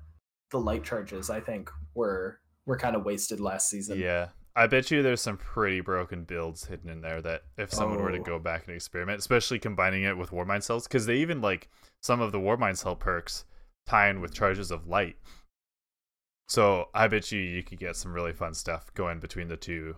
[0.50, 4.28] the light charges i think were were kind of wasted last season Yeah.
[4.58, 8.10] I bet you there's some pretty broken builds hidden in there that if someone were
[8.10, 8.22] to Oh.
[8.24, 11.68] go back and experiment, especially combining it with Warmind cells, because they even like
[12.02, 13.44] some of the Warmind cell perks
[13.86, 15.16] tie in with charges of light.
[16.48, 19.96] So I bet you you could get some really fun stuff going between the two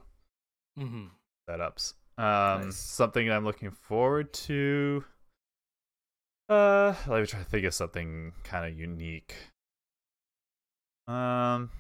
[0.79, 1.07] Mm-hmm.
[1.49, 1.95] setups.
[2.19, 2.77] Um, Nice.
[2.77, 5.05] something I'm looking forward to.
[6.49, 9.35] Uh, let me try to think of something kind of unique.
[11.07, 11.71] Um,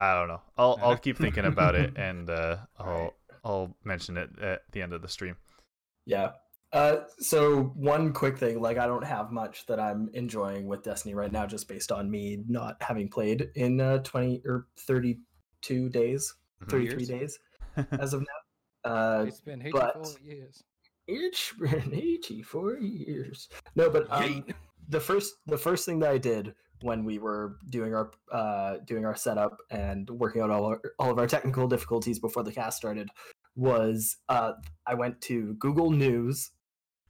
[0.00, 0.40] I don't know.
[0.56, 0.78] I'll.
[0.82, 3.14] I'll keep thinking about it and uh, I'll
[3.44, 5.36] I'll mention it at the end of the stream.
[6.06, 6.32] Yeah.
[6.72, 11.14] Uh, so one quick thing, like I don't have much that I'm enjoying with Destiny
[11.14, 16.34] right now, just based on me not having played in uh, 20 or 32 days,
[16.62, 16.70] Mhm.
[16.70, 17.08] 33 Years?
[17.08, 17.38] days
[17.98, 18.90] as of now.
[18.90, 20.62] Uh, It's been 84 but- years.
[21.06, 23.48] it's been 84 years.
[23.74, 24.54] No, but um, Yeet.
[24.88, 29.04] The first the first thing that I did when we were doing our uh, doing
[29.04, 32.76] our setup and working out all our, all of our technical difficulties before the cast
[32.78, 33.08] started
[33.56, 34.52] was uh,
[34.86, 36.52] I went to Google News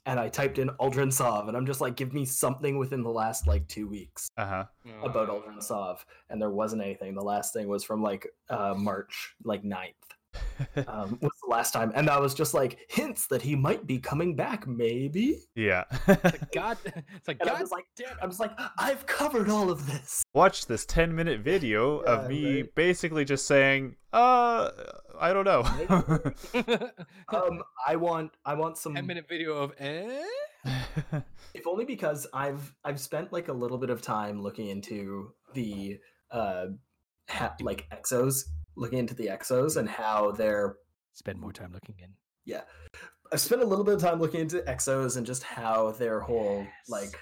[0.07, 3.11] and I typed in Uldren Sov and I'm just like, give me something within the
[3.11, 4.65] last like two weeks Uh huh.
[5.05, 7.15] about Uldren Sov, and there wasn't anything.
[7.15, 9.93] The last thing was from like uh, March like 9th
[10.87, 13.99] um, was the last time, and that was just like hints that he might be
[13.99, 15.39] coming back, maybe.
[15.55, 15.85] yeah.
[16.07, 16.79] Like, God,
[17.17, 20.23] it's like And I was like, damn, I was like, I've covered all of this.
[20.35, 22.75] Watch this 10 minute video of me right.
[22.75, 24.71] basically just saying, uh,
[25.21, 25.65] I don't know.
[27.31, 28.95] Um, I want, I want some.
[28.95, 30.23] 10 minute video of eh?
[31.55, 35.99] If only because I've I've spent like a little bit of time looking into the
[36.31, 36.67] uh,
[37.29, 38.45] ha- like exos,
[38.79, 40.77] looking into the exos and how they're
[41.15, 42.11] Spend more time looking in.
[42.45, 42.63] yeah
[43.33, 46.59] i've spent a little bit of time looking into exos and just how their whole
[46.61, 46.89] Yes.
[46.89, 47.19] like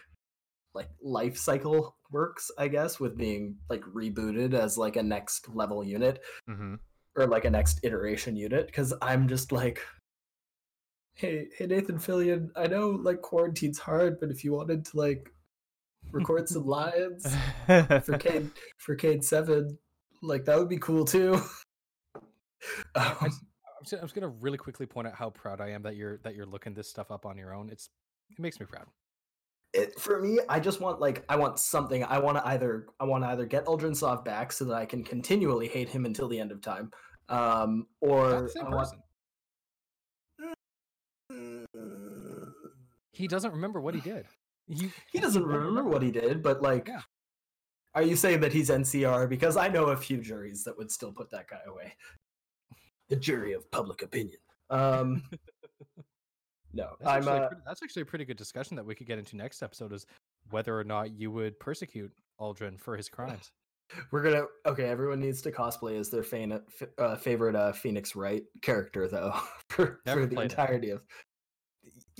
[0.74, 5.82] like life cycle works i guess with being like rebooted as like a next level
[5.82, 6.74] unit mm-hmm.
[7.16, 9.80] or like a next iteration unit because i'm just like
[11.14, 15.30] hey hey nathan fillion i know like quarantine's hard but if you wanted to like
[16.12, 17.26] record some lines
[17.66, 19.78] for Cayde for Cayde Seven,
[20.26, 21.40] like that would be cool too.
[22.94, 23.40] I Um, s-
[23.92, 26.46] I'm just, gonna really quickly point out how proud I am that you're that you're
[26.46, 27.68] looking this stuff up on your own.
[27.70, 27.88] It's
[28.30, 28.86] it makes me proud.
[29.72, 32.02] it, for me, I just want like I want something.
[32.04, 34.86] I want to either I want to either get Uldren Sov back so that I
[34.86, 36.90] can continually hate him until the end of time,
[37.28, 39.02] um, or same want- person.
[43.12, 44.26] He doesn't remember what he did.
[44.68, 47.00] He, he doesn't remember what he did, but like, Yeah.
[47.96, 49.26] Are you saying that he's NCR?
[49.28, 51.94] Because I know a few juries that would still put that guy away.
[53.08, 54.36] The jury of public opinion.
[54.70, 55.22] Um,
[56.72, 57.16] no, That's I'm.
[57.18, 59.36] actually, a Uh, pretty, that's actually a pretty good discussion that we could get into
[59.36, 60.06] next episode is
[60.50, 63.50] whether or not you would persecute Uldren for his crimes.
[64.10, 64.84] We're gonna okay.
[64.86, 69.32] Everyone needs to cosplay as their fan, f- uh, favorite uh, Phoenix Wright character, though,
[69.70, 70.42] for, for the it.
[70.42, 71.02] entirety of.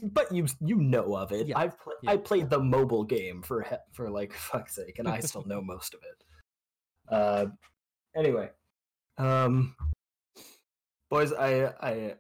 [0.03, 1.47] But you you know of it.
[1.47, 2.11] Yeah, I've pl- yeah.
[2.13, 5.61] I played the mobile game for he- for like fuck's sake, and I still know
[5.63, 6.25] most of it.
[7.13, 7.47] Uh,
[8.17, 8.51] anyway,
[9.19, 9.75] um,
[11.11, 12.15] boys, I I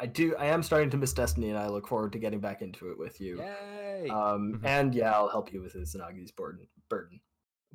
[0.00, 2.62] I do I am starting to miss Destiny, and I look forward to getting back
[2.62, 3.38] into it with you.
[3.38, 4.08] Yay!
[4.10, 4.64] Um, Mhm.
[4.64, 7.20] and yeah, I'll help you with Izanagi's burden burden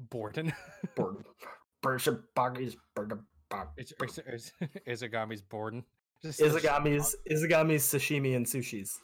[0.09, 0.51] Borden.
[0.95, 1.23] burden
[1.81, 3.25] burden Bagi's burden.
[3.49, 4.51] bog- Is- is- is-
[5.01, 5.83] Izagami's Borden.
[6.25, 8.99] Izagami's Izagami's sashimi and sushis.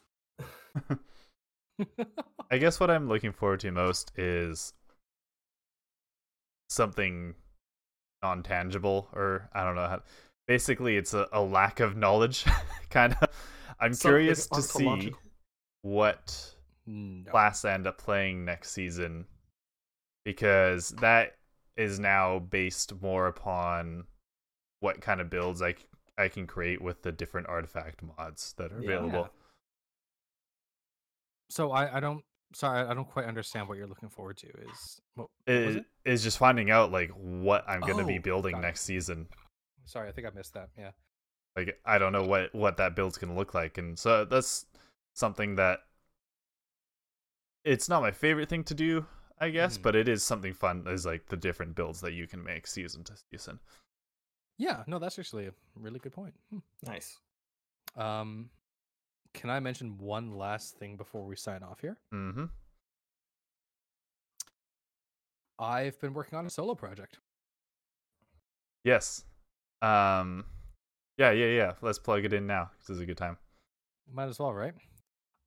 [2.51, 4.73] I guess what I'm looking forward to most is
[6.69, 7.35] something
[8.21, 10.01] non tangible, or I don't know how.
[10.47, 12.45] Basically, it's a, a lack of knowledge,
[12.89, 13.29] kind of.
[13.79, 15.13] I'm Something curious to see
[15.83, 17.31] what No.
[17.31, 19.25] class I end up playing next season
[20.25, 21.37] because that
[21.77, 24.03] is now based more upon
[24.81, 25.75] what kind of builds I,
[26.17, 28.97] I can create with the different artifact mods that are Yeah.
[28.97, 29.29] available.
[31.49, 32.23] So I, I don't.
[32.53, 34.47] Sorry, I don't quite understand what you're looking forward to.
[34.47, 35.85] Is what, It it?
[36.05, 39.27] is just finding out like what I'm going to be Oh, building next season.
[39.85, 40.69] Sorry, I think I missed that.
[40.77, 40.91] Yeah.
[41.55, 44.65] like I don't know what what that build's gonna look like, and so that's
[45.13, 45.79] something that
[47.63, 49.05] it's not my favorite thing to do,
[49.39, 49.81] I guess, Mhm.
[49.83, 50.87] but it is something fun.
[50.87, 53.59] Is like the different builds that you can make season to season.
[54.57, 54.83] Yeah.
[54.87, 56.33] No, that's actually a really good point.
[56.49, 56.59] Hmm.
[56.83, 57.17] Nice.
[57.95, 58.49] Um,
[59.33, 61.97] can I mention one last thing before we sign off here?
[62.13, 62.45] Mm-hmm.
[65.59, 67.19] I've been working on a solo project.
[68.83, 69.25] Yes.
[69.81, 70.45] Um.
[71.17, 71.73] Yeah, yeah, yeah.
[71.81, 72.71] Let's plug it in now.
[72.79, 73.37] This is a good time.
[74.11, 74.73] Might as well, right?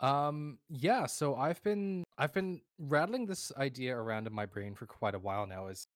[0.01, 4.87] Um, yeah, so I've been I've been rattling this idea around in my brain for
[4.87, 5.69] quite a while now.
[5.69, 5.87] Is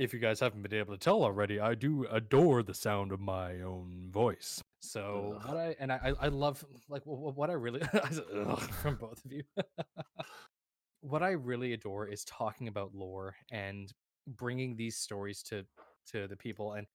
[0.00, 3.20] if you guys haven't been able to tell already, I do adore the sound of
[3.20, 4.62] my own voice.
[4.80, 7.80] So what I and I I love like wh- wh- what I really
[8.82, 9.42] from both of you.
[11.02, 13.92] what I really adore is talking about lore and
[14.26, 15.66] bringing these stories to
[16.12, 16.86] to the people and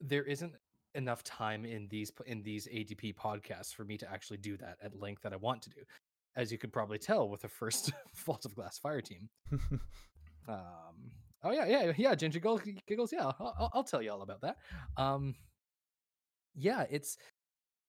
[0.00, 0.54] there isn't
[0.94, 4.98] enough time in these in these ADP podcasts for me to actually do that at
[4.98, 5.82] length that I want to do.
[6.36, 9.28] As you could probably tell with the first Vault of Glass Fire team.
[10.48, 11.12] Um,
[11.42, 12.14] oh yeah, yeah, yeah.
[12.14, 13.24] Ginger Giggles, giggles yeah.
[13.26, 14.56] I'll, I'll- I'll tell you all about that.
[14.96, 15.34] Um,
[16.54, 17.16] yeah, it's.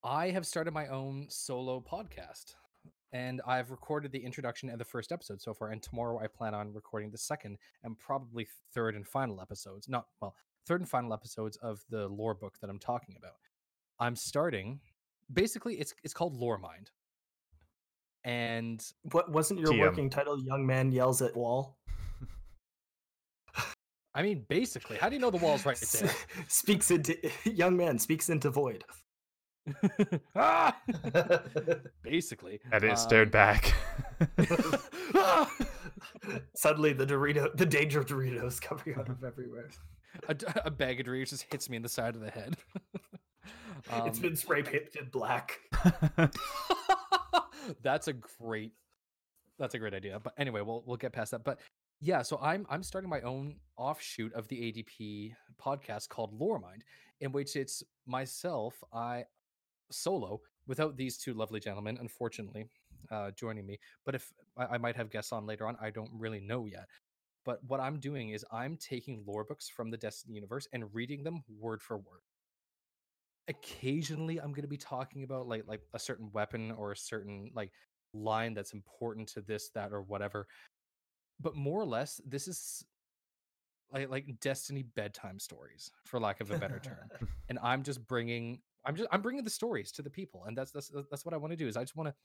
[0.04, 2.56] I have started my own solo podcast,
[3.12, 5.70] and I've recorded the introduction and the first episode so far.
[5.70, 9.88] And tomorrow I plan on recording the second and probably third and final episodes.
[9.88, 10.36] Not well,
[10.68, 13.36] third and final episodes of the lore book that I'm talking about.
[14.00, 14.80] I'm starting.
[15.32, 16.90] Basically, it's it's called Lore Mind,
[18.24, 19.80] and What wasn't your TM.
[19.80, 20.40] working title?
[20.44, 21.78] Young man yells at wall.
[24.14, 26.12] I mean, basically, how do you know the wall's right there?
[26.48, 28.84] speaks into young man speaks into void.
[30.36, 30.76] ah!
[32.04, 33.74] Basically, and it stared um, back.
[36.56, 39.70] Suddenly, the Dorito, the danger of Doritos coming out of everywhere.
[40.66, 42.58] A bag of Doritos just hits me in the side of the head.
[44.06, 45.60] It's been spray painted black.
[47.82, 48.74] that's a great
[49.60, 51.60] that's a great idea but anyway we'll we'll get past that but
[52.02, 56.84] yeah so i'm i'm starting my own offshoot of the adp podcast called lore mind
[57.22, 59.24] in which it's myself i
[59.92, 62.66] solo without these two lovely gentlemen unfortunately
[63.12, 63.80] uh joining me.
[64.06, 66.88] But if I, I might have guests on later on i don't really know yet.
[67.46, 71.24] But what i'm doing is i'm taking lore books from the destiny universe and reading
[71.24, 72.22] them word for word.
[73.48, 77.50] Occasionally i'm going to be talking about like like a certain weapon or a certain
[77.54, 77.72] like
[78.14, 80.48] line that's important to this that or whatever
[81.42, 82.86] but more or less this is
[83.94, 87.10] like like destiny bedtime stories for lack of a better term
[87.50, 90.72] and i'm just bringing i'm just i'm bringing the stories to the people and that's
[90.72, 92.16] that's that's what i want to do is i just want to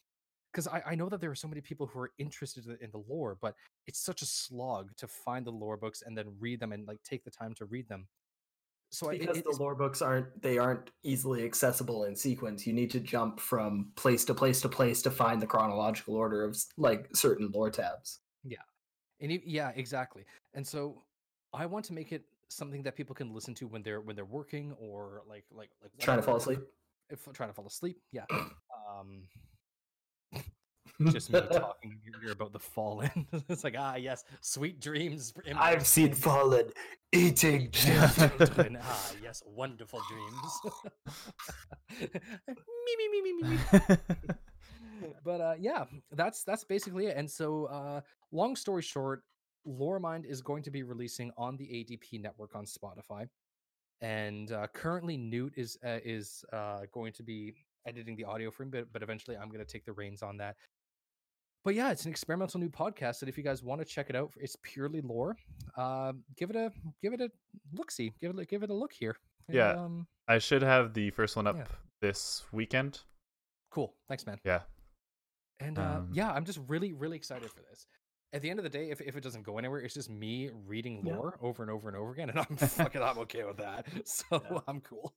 [0.53, 3.03] because I, I know that there are so many people who are interested in- the
[3.09, 3.55] lore but
[3.87, 7.03] it's such a slog to find the lore books and then read them and like
[7.03, 8.07] take the time to read them
[8.91, 12.67] so I- it- because the lore books aren't they aren't easily accessible in sequence.
[12.67, 16.45] You need to jump from place to place to place to find the chronological order
[16.45, 18.21] of like certain lore tabs.
[19.21, 20.25] And e- yeah, exactly.
[20.55, 21.03] And so
[21.53, 24.25] I want to make it something that people can listen to when they're when they're
[24.25, 26.61] working or like like like Trying to fall asleep.
[27.09, 28.25] If trying to fall asleep, yeah.
[28.89, 29.25] Um,
[31.11, 31.99] just me talking
[32.31, 33.27] about the fallen.
[33.49, 35.35] it's like ah yes, sweet dreams.
[35.57, 36.71] I've seen fallen
[37.13, 38.79] eating children.
[38.81, 40.61] ah yes, wonderful dreams.
[42.01, 43.97] me me me me me me.
[45.25, 48.01] but uh yeah that's that's basically it and so uh
[48.33, 49.23] long story short
[49.67, 53.27] loremind is going to be releasing on the adp network on spotify
[54.01, 57.55] and uh, currently newt is uh, is uh going to be
[57.87, 60.37] editing the audio for him but, but eventually i'm going to take the reins on
[60.37, 60.57] that
[61.65, 64.17] but yeah it's an experimental new podcast that if you guys want to check it
[64.17, 65.37] out it's purely lore
[65.77, 66.71] uh give it a
[67.03, 67.31] give it a
[67.75, 69.17] look see give it a give it a look here
[69.49, 69.73] And, Yeah.
[69.73, 71.65] um I should have the first one up Yeah.
[72.01, 73.01] this weekend.
[73.71, 74.63] cool thanks man Yeah.
[75.59, 77.87] And uh, Um, yeah, I'm just really, really excited for this.
[78.37, 80.51] At the end of the day, if, if it doesn't go anywhere, it's just me
[80.67, 81.17] reading Yeah.
[81.17, 83.87] lore over and over and over again, and I'm fucking I'm okay with that.
[84.05, 84.59] So Yeah.
[84.69, 85.15] I'm cool.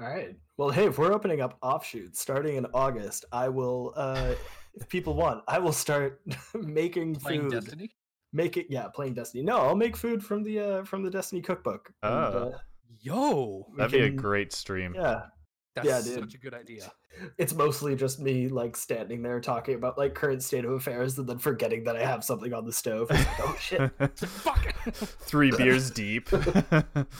[0.00, 0.34] All right.
[0.56, 3.92] Well, hey, if we're opening up offshoots starting in August, I will.
[3.96, 4.34] uh
[4.76, 6.22] If people want, I will start
[6.54, 7.52] making Playing food.
[7.52, 7.90] Destiny.
[8.32, 9.44] Make it, yeah, playing Destiny.
[9.44, 11.92] No, I'll make food from the uh from the Destiny cookbook.
[12.02, 12.52] and, Oh.
[12.54, 12.58] uh,
[13.02, 14.94] Yo, That'd be a great stream.
[14.94, 15.26] Yeah,
[15.74, 16.20] that's Yeah, dude.
[16.20, 16.90] such a good idea.
[17.38, 21.28] it's mostly just me like standing there talking about like current state of affairs and
[21.28, 23.10] then forgetting that I have something on the stove.
[23.10, 23.90] Like, oh shit.
[24.16, 24.74] Fuck.
[24.92, 26.28] Three beers deep.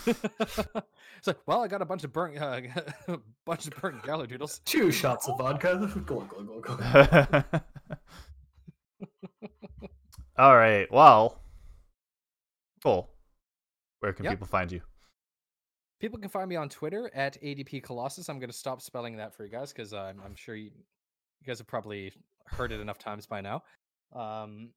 [0.07, 0.67] it's
[1.27, 2.61] like, well, I got a bunch of burnt, uh,
[3.09, 4.61] a bunch of burnt gallo doodles.
[4.65, 5.91] Two shots of vodka.
[6.07, 7.45] Glug, glug, glug, glug.
[10.37, 10.91] All right.
[10.93, 11.41] Well,
[12.83, 13.11] cool.
[14.01, 14.33] Where can Yep.
[14.35, 14.81] people find you?
[16.01, 18.29] People can find me on Twitter at ADP Colossus.
[18.29, 21.47] I'm going to stop spelling that for you guys because I'm, I'm sure you, you
[21.47, 22.13] guys have probably
[22.47, 23.63] heard it enough times by now.
[24.15, 24.71] Um,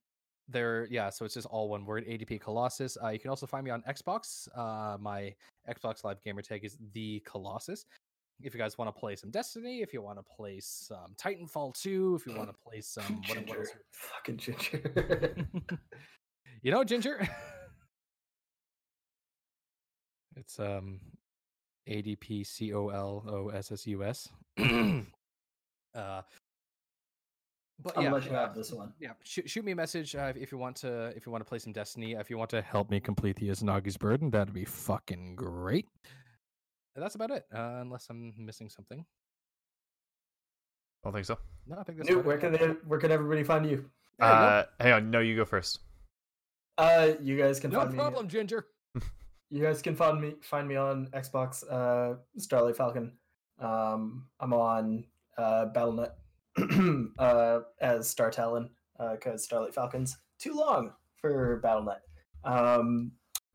[0.47, 1.09] there, yeah.
[1.09, 2.97] So it's just all one word, ADP Colossus.
[3.03, 4.47] Uh, you can also find me on Xbox.
[4.55, 5.33] Uh, my
[5.69, 7.85] Xbox Live gamer tag is the Colossus.
[8.41, 11.73] If you guys want to play some Destiny, if you want to play some Titanfall
[11.81, 13.65] 2, if you want to play some what, what Ginger.
[13.91, 15.35] Fucking ginger.
[16.61, 17.27] you know, Ginger.
[20.37, 20.99] it's um
[21.87, 24.29] A D P C O L O S S U S.
[25.95, 26.21] Uh,
[27.81, 28.93] but I'll yeah, let you uh, have this one.
[28.99, 31.49] yeah, shoot, shoot me a message uh, if you want to if you want to
[31.49, 32.13] play some Destiny.
[32.13, 35.87] If you want to help me complete the Izanagi's Burden, that'd be fucking great.
[36.95, 38.99] And that's about it, uh, unless I'm missing something.
[38.99, 41.37] I don't think so.
[41.67, 43.89] No, I think that's Newt, where can they, where can everybody find you?
[44.19, 44.39] There you go.
[44.39, 45.11] Uh, hang on.
[45.11, 45.79] No, you go first.
[46.77, 47.97] Uh, you guys can no find me.
[47.97, 48.65] problem, Ginger.
[49.49, 53.13] You guys can find me find me on Xbox, uh, Starlight Falcon.
[53.59, 55.05] Um, I'm on
[55.37, 56.11] uh, BattleNet
[57.19, 58.69] uh, as Star Talon
[59.13, 60.91] because Starlight Falcon's too long
[61.21, 61.99] for BattleNet.
[62.43, 63.13] Um,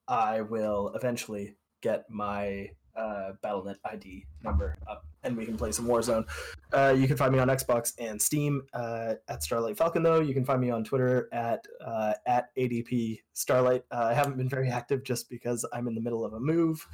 [0.09, 5.87] I will eventually get my uh, BattleNet ID number up, and we can play some
[5.87, 6.25] Warzone.
[6.73, 10.21] Uh, you can find me on Xbox and Steam uh, at Starlight Falcon, though.
[10.21, 13.85] You can find me on Twitter at uh, at ADP Starlight.
[13.91, 16.87] Uh, I haven't been very active just because I'm in the middle of a move,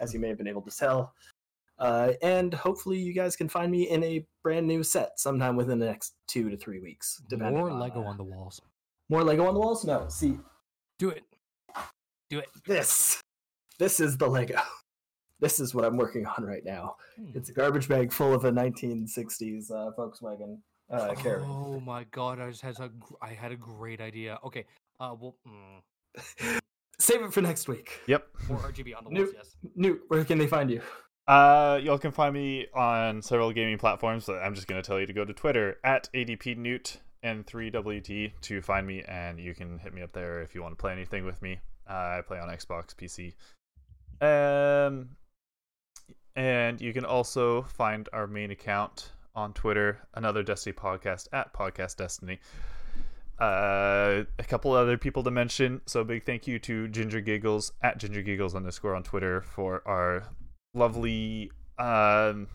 [0.00, 1.14] as you may have been able to tell.
[1.78, 5.78] Uh, and hopefully, you guys can find me in a brand new set sometime within
[5.78, 7.22] the next two to three weeks.
[7.28, 8.60] Depending More on, Lego uh, on the walls.
[9.08, 9.84] more Lego on the walls.
[9.84, 10.38] No, see
[10.98, 11.22] Do it.
[12.30, 12.48] Do it.
[12.66, 13.20] this.
[13.78, 14.60] This is the Lego.
[15.40, 16.96] This is what I'm working on right now.
[17.16, 17.30] Hmm.
[17.34, 20.58] It's a garbage bag full of a 1960s uh, Volkswagen
[20.90, 21.48] uh, caravan.
[21.50, 22.40] Oh my god!
[22.40, 24.38] I just had a gr- I had a great idea.
[24.44, 24.64] Okay,
[25.00, 26.58] uh, well, mm,
[27.00, 28.00] Save it for next week.
[28.08, 28.26] Yep.
[28.48, 29.26] more RGB on the Nope.
[29.26, 29.34] walls.
[29.36, 29.56] Yes.
[29.76, 30.82] Newt, where can they find you?
[31.28, 34.24] Uh, y'all can find me on several gaming platforms.
[34.26, 38.32] But I'm just going to tell you to go to Twitter at ADPNewt and 3WT
[38.42, 40.92] to find me, and you can hit me up there if you want to play
[40.92, 41.60] anything with me.
[41.88, 43.34] Uh, I play on Xbox, PC.
[44.20, 45.10] Um,
[46.38, 51.96] and you can also find our main account on Twitter, another Destiny podcast at Podcast
[51.96, 52.38] Destiny.
[53.40, 55.80] Uh, a couple other people to mention.
[55.86, 60.28] So big thank you to Ginger Giggles at Ginger Giggles underscore on Twitter for our
[60.74, 62.46] lovely um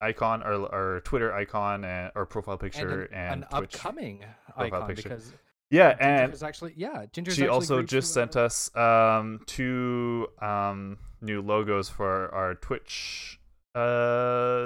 [0.00, 4.24] icon or or Twitter icon and or profile picture and and, an, an upcoming
[4.54, 5.08] profile icon picture.
[5.08, 5.32] because
[5.70, 7.06] Yeah, Ginger and is actually yeah.
[7.12, 7.32] Ginger.
[7.32, 13.38] she also just sent us um two um new logos for our Twitch
[13.74, 13.78] uh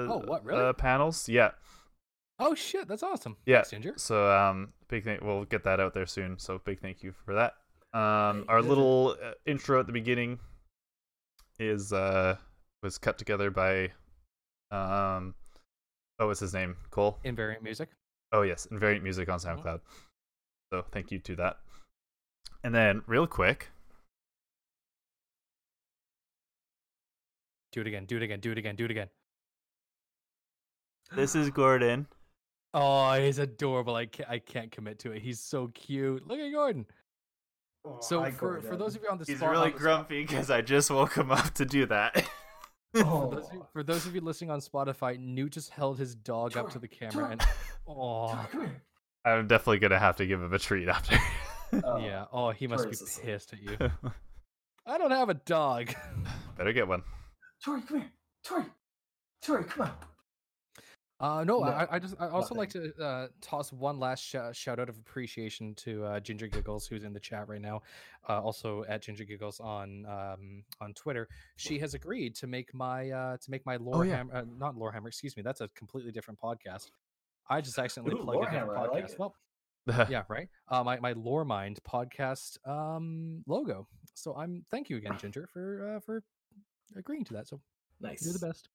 [0.09, 0.61] Oh, what, really?
[0.63, 1.29] uh, panels.
[1.29, 1.51] Yeah.
[2.39, 2.87] Oh shit!
[2.87, 3.37] That's awesome.
[3.45, 3.57] Yeah.
[3.57, 3.93] Thanks, Ginger.
[3.97, 6.37] So um big thing we'll get that out there soon.
[6.39, 7.53] So big thank you for that.
[7.97, 10.39] Um our little uh, intro at the beginning
[11.59, 12.35] is uh
[12.83, 13.91] was cut together by
[14.71, 15.33] um
[16.19, 16.75] oh what's his name?
[16.89, 17.19] Cole?
[17.23, 17.89] Invariant music.
[18.33, 19.61] Oh yes, Invariant Music on Mhm.
[19.63, 19.79] SoundCloud.
[20.73, 21.57] So thank you to that.
[22.63, 23.69] And then real quick,
[27.75, 28.05] Do it again.
[28.05, 28.39] Do it again.
[28.39, 28.75] Do it again.
[28.77, 29.09] Do it again.
[31.13, 32.07] this is Gordon.
[32.73, 33.95] Oh, he's adorable.
[33.97, 34.29] I can't.
[34.29, 35.21] I can't commit to it.
[35.21, 36.25] He's so cute.
[36.25, 36.85] Look at Gordon.
[37.99, 40.49] So Hi, for, for those of you on the He's spot, really the grumpy because
[40.49, 42.15] I just woke him up to do that.
[42.93, 45.99] For Oh, those, of you, for those of you listening on Spotify, Newt just held
[45.99, 47.41] his dog up to the camera and
[47.89, 48.81] oh come here.
[49.25, 51.17] I'm definitely gonna have to give him a treat after.
[51.83, 52.23] Oh, yeah.
[52.31, 53.25] Oh, he must be Tori's asleep.
[53.25, 53.91] pissed at you.
[54.87, 55.93] I don't have a dog.
[56.57, 57.03] Better get one.
[57.65, 58.11] Tori, come here.
[58.43, 58.63] Tori,
[59.41, 59.91] Tori, come on.
[61.19, 62.57] Uh, no, No, I, I just I also nothing.
[62.57, 66.85] like to uh, toss one last sh- shout out of appreciation to uh, Ginger Giggles,
[66.85, 67.81] who's in the chat right now.
[68.29, 73.09] Uh, also at Ginger Giggles on um, on Twitter, she has agreed to make my
[73.09, 74.17] uh, to make my Lore yeah.
[74.17, 75.41] Hammer, uh, not Lorehammer, excuse me.
[75.41, 76.91] That's a completely different podcast.
[77.49, 78.93] I just accidentally Ooh, plugged a different Lorehammer, I podcast.
[78.93, 79.15] like it.
[79.17, 79.35] well,
[80.09, 80.49] yeah, right.
[80.67, 83.87] Uh, my my Lore Mind podcast um, logo.
[84.13, 86.21] So I'm thank you again, Ginger, for uh, for
[86.95, 87.47] agreeing to that.
[87.47, 87.61] So
[88.01, 88.23] Nice.
[88.25, 88.69] you're the best.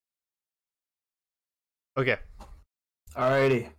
[1.97, 2.19] okay.
[3.15, 3.71] Alrighty.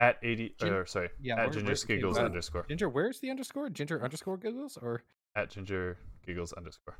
[0.00, 1.10] At eighty Gin- or sorry.
[1.20, 2.64] yeah, at where- Ginger Giggles where- underscore.
[2.68, 3.68] Ginger, where's the underscore?
[3.70, 5.02] Ginger underscore Giggles or
[5.36, 6.96] At Ginger Giggles underscore.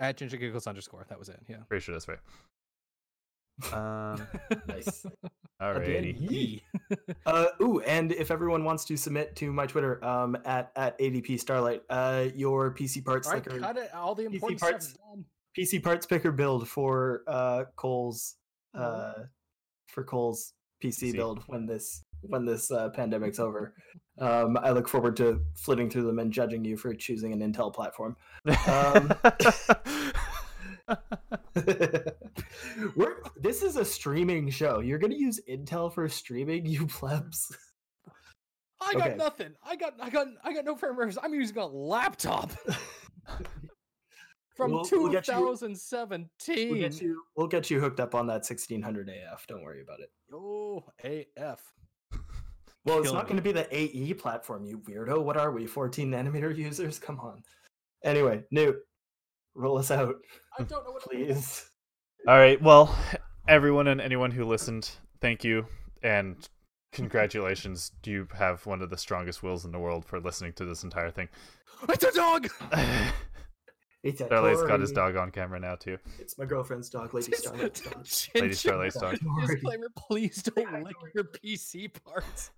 [0.00, 1.06] at Ginger Giggles underscore?
[1.08, 1.40] That was it.
[1.48, 1.58] Yeah.
[1.68, 2.18] Pretty sure that's right.
[3.72, 4.26] Um
[4.68, 5.06] Nice.
[5.60, 6.30] alrighty.
[6.30, 6.62] Yee.
[7.26, 11.38] Uh, ooh, and if everyone wants to submit to my Twitter, um, at at ADP
[11.38, 13.94] Starlight, uh, your PC parts All right, slicker, cut it.
[13.94, 15.24] All the PC important parts- stuff done.
[15.58, 18.36] PC parts picker build for uh Cole's
[18.74, 19.12] uh
[19.88, 20.52] for Cole's
[20.82, 21.12] PC PC.
[21.14, 23.74] build when this when this uh, pandemic's over.
[24.18, 27.72] Um, I look forward to flitting through them and judging you for choosing an Intel
[27.72, 28.14] platform.
[28.68, 29.10] Um,
[32.96, 34.80] We're this is a streaming show.
[34.80, 37.56] You're gonna use Intel for streaming, you plebs.
[38.80, 39.16] I got Okay.
[39.16, 39.52] nothing.
[39.62, 41.18] I got I got I got no frame rates.
[41.22, 42.52] I'm using a laptop
[44.60, 46.70] from We'll- we'll get you- 2017.
[46.70, 49.46] We'll get you we'll get you hooked up on that 1600 AF.
[49.46, 50.10] Don't worry about it.
[50.32, 51.60] Oh, AF.
[52.86, 55.22] Well, it's Kill not going to be the AE platform, you weirdo.
[55.22, 56.98] What are we, 14 nanometer users?
[56.98, 57.42] Come on.
[58.02, 58.76] Anyway, Newt,
[59.54, 60.14] roll us out,
[60.58, 61.70] I don't know what please.
[62.26, 62.60] All right.
[62.62, 62.96] Well,
[63.46, 65.66] everyone and anyone who listened, thank you
[66.02, 66.48] and
[66.92, 67.92] congratulations.
[68.06, 71.10] You have one of the strongest wills in the world for listening to this entire
[71.10, 71.28] thing.
[71.86, 72.48] It's a dog.
[74.02, 75.98] It's a Starlight's got his dog on camera now too.
[76.18, 78.06] It's my girlfriend's dog, Lady Starlight's dog.
[78.34, 79.18] Lady Starlight's dog.
[79.46, 82.50] Disclaimer: Please don't lick your PC parts.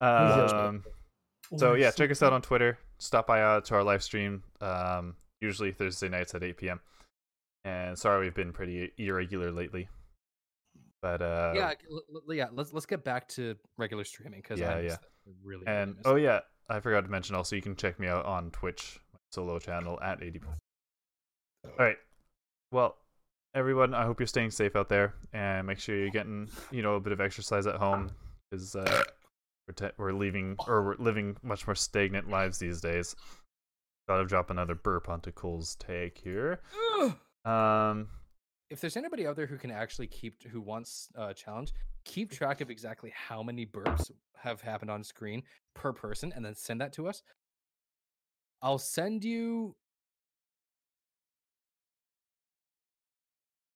[0.00, 0.82] Um,
[1.56, 2.78] so yeah, check us out on Twitter.
[2.98, 4.42] Stop by uh, to our live stream.
[4.60, 6.80] Um, usually Thursday nights at 8 p.m.
[7.64, 9.88] And sorry we've been pretty irregular lately,
[11.02, 12.46] but uh, yeah, l- l- yeah.
[12.50, 14.82] Let's let's get back to regular streaming because Yeah, I yeah.
[14.84, 15.08] missed that.
[15.26, 16.20] I really, really And missed oh that.
[16.22, 19.58] yeah, I forgot to mention also you can check me out on Twitch, my solo
[19.58, 20.40] channel at 80.
[21.64, 21.96] All right.
[22.72, 22.96] Well,
[23.54, 26.94] everyone, I hope you're staying safe out there and make sure you're getting, you know,
[26.94, 28.10] a bit of exercise at home
[28.52, 29.04] cuz uh
[29.66, 33.14] we're, te- we're leaving or we're living much more stagnant lives these days.
[34.08, 36.60] Gotta drop another burp onto Cole's take here.
[37.44, 38.08] Um
[38.70, 41.72] if there's anybody out there who can actually keep who wants a challenge,
[42.04, 45.42] keep track of exactly how many burps have happened on screen
[45.74, 47.22] per person, and then send that to us.
[48.62, 49.74] I'll send you.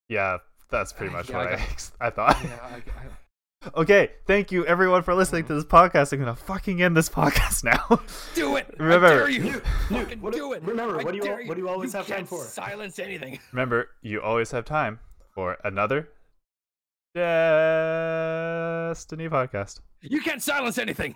[0.08, 0.38] yeah,
[0.70, 2.36] that's pretty ah, much Yeah, what I, got- ex- I thought.
[2.44, 5.54] Yeah, I, I, Okay, thank you everyone for listening mm-hmm.
[5.54, 6.12] to this podcast.
[6.12, 8.00] I'm gonna fucking end this podcast now.
[8.34, 8.74] do it.
[8.78, 9.42] Remember- I dare you.
[9.42, 10.62] Newt, Newt, Fucking what, do it.
[10.62, 12.44] Remember, what do you dare what do you always have time for?
[12.44, 13.38] Silence anything.
[13.52, 15.00] Remember, you always have time
[15.34, 16.10] for another
[17.14, 19.80] Destiny podcast.
[20.00, 21.14] You can't silence anything.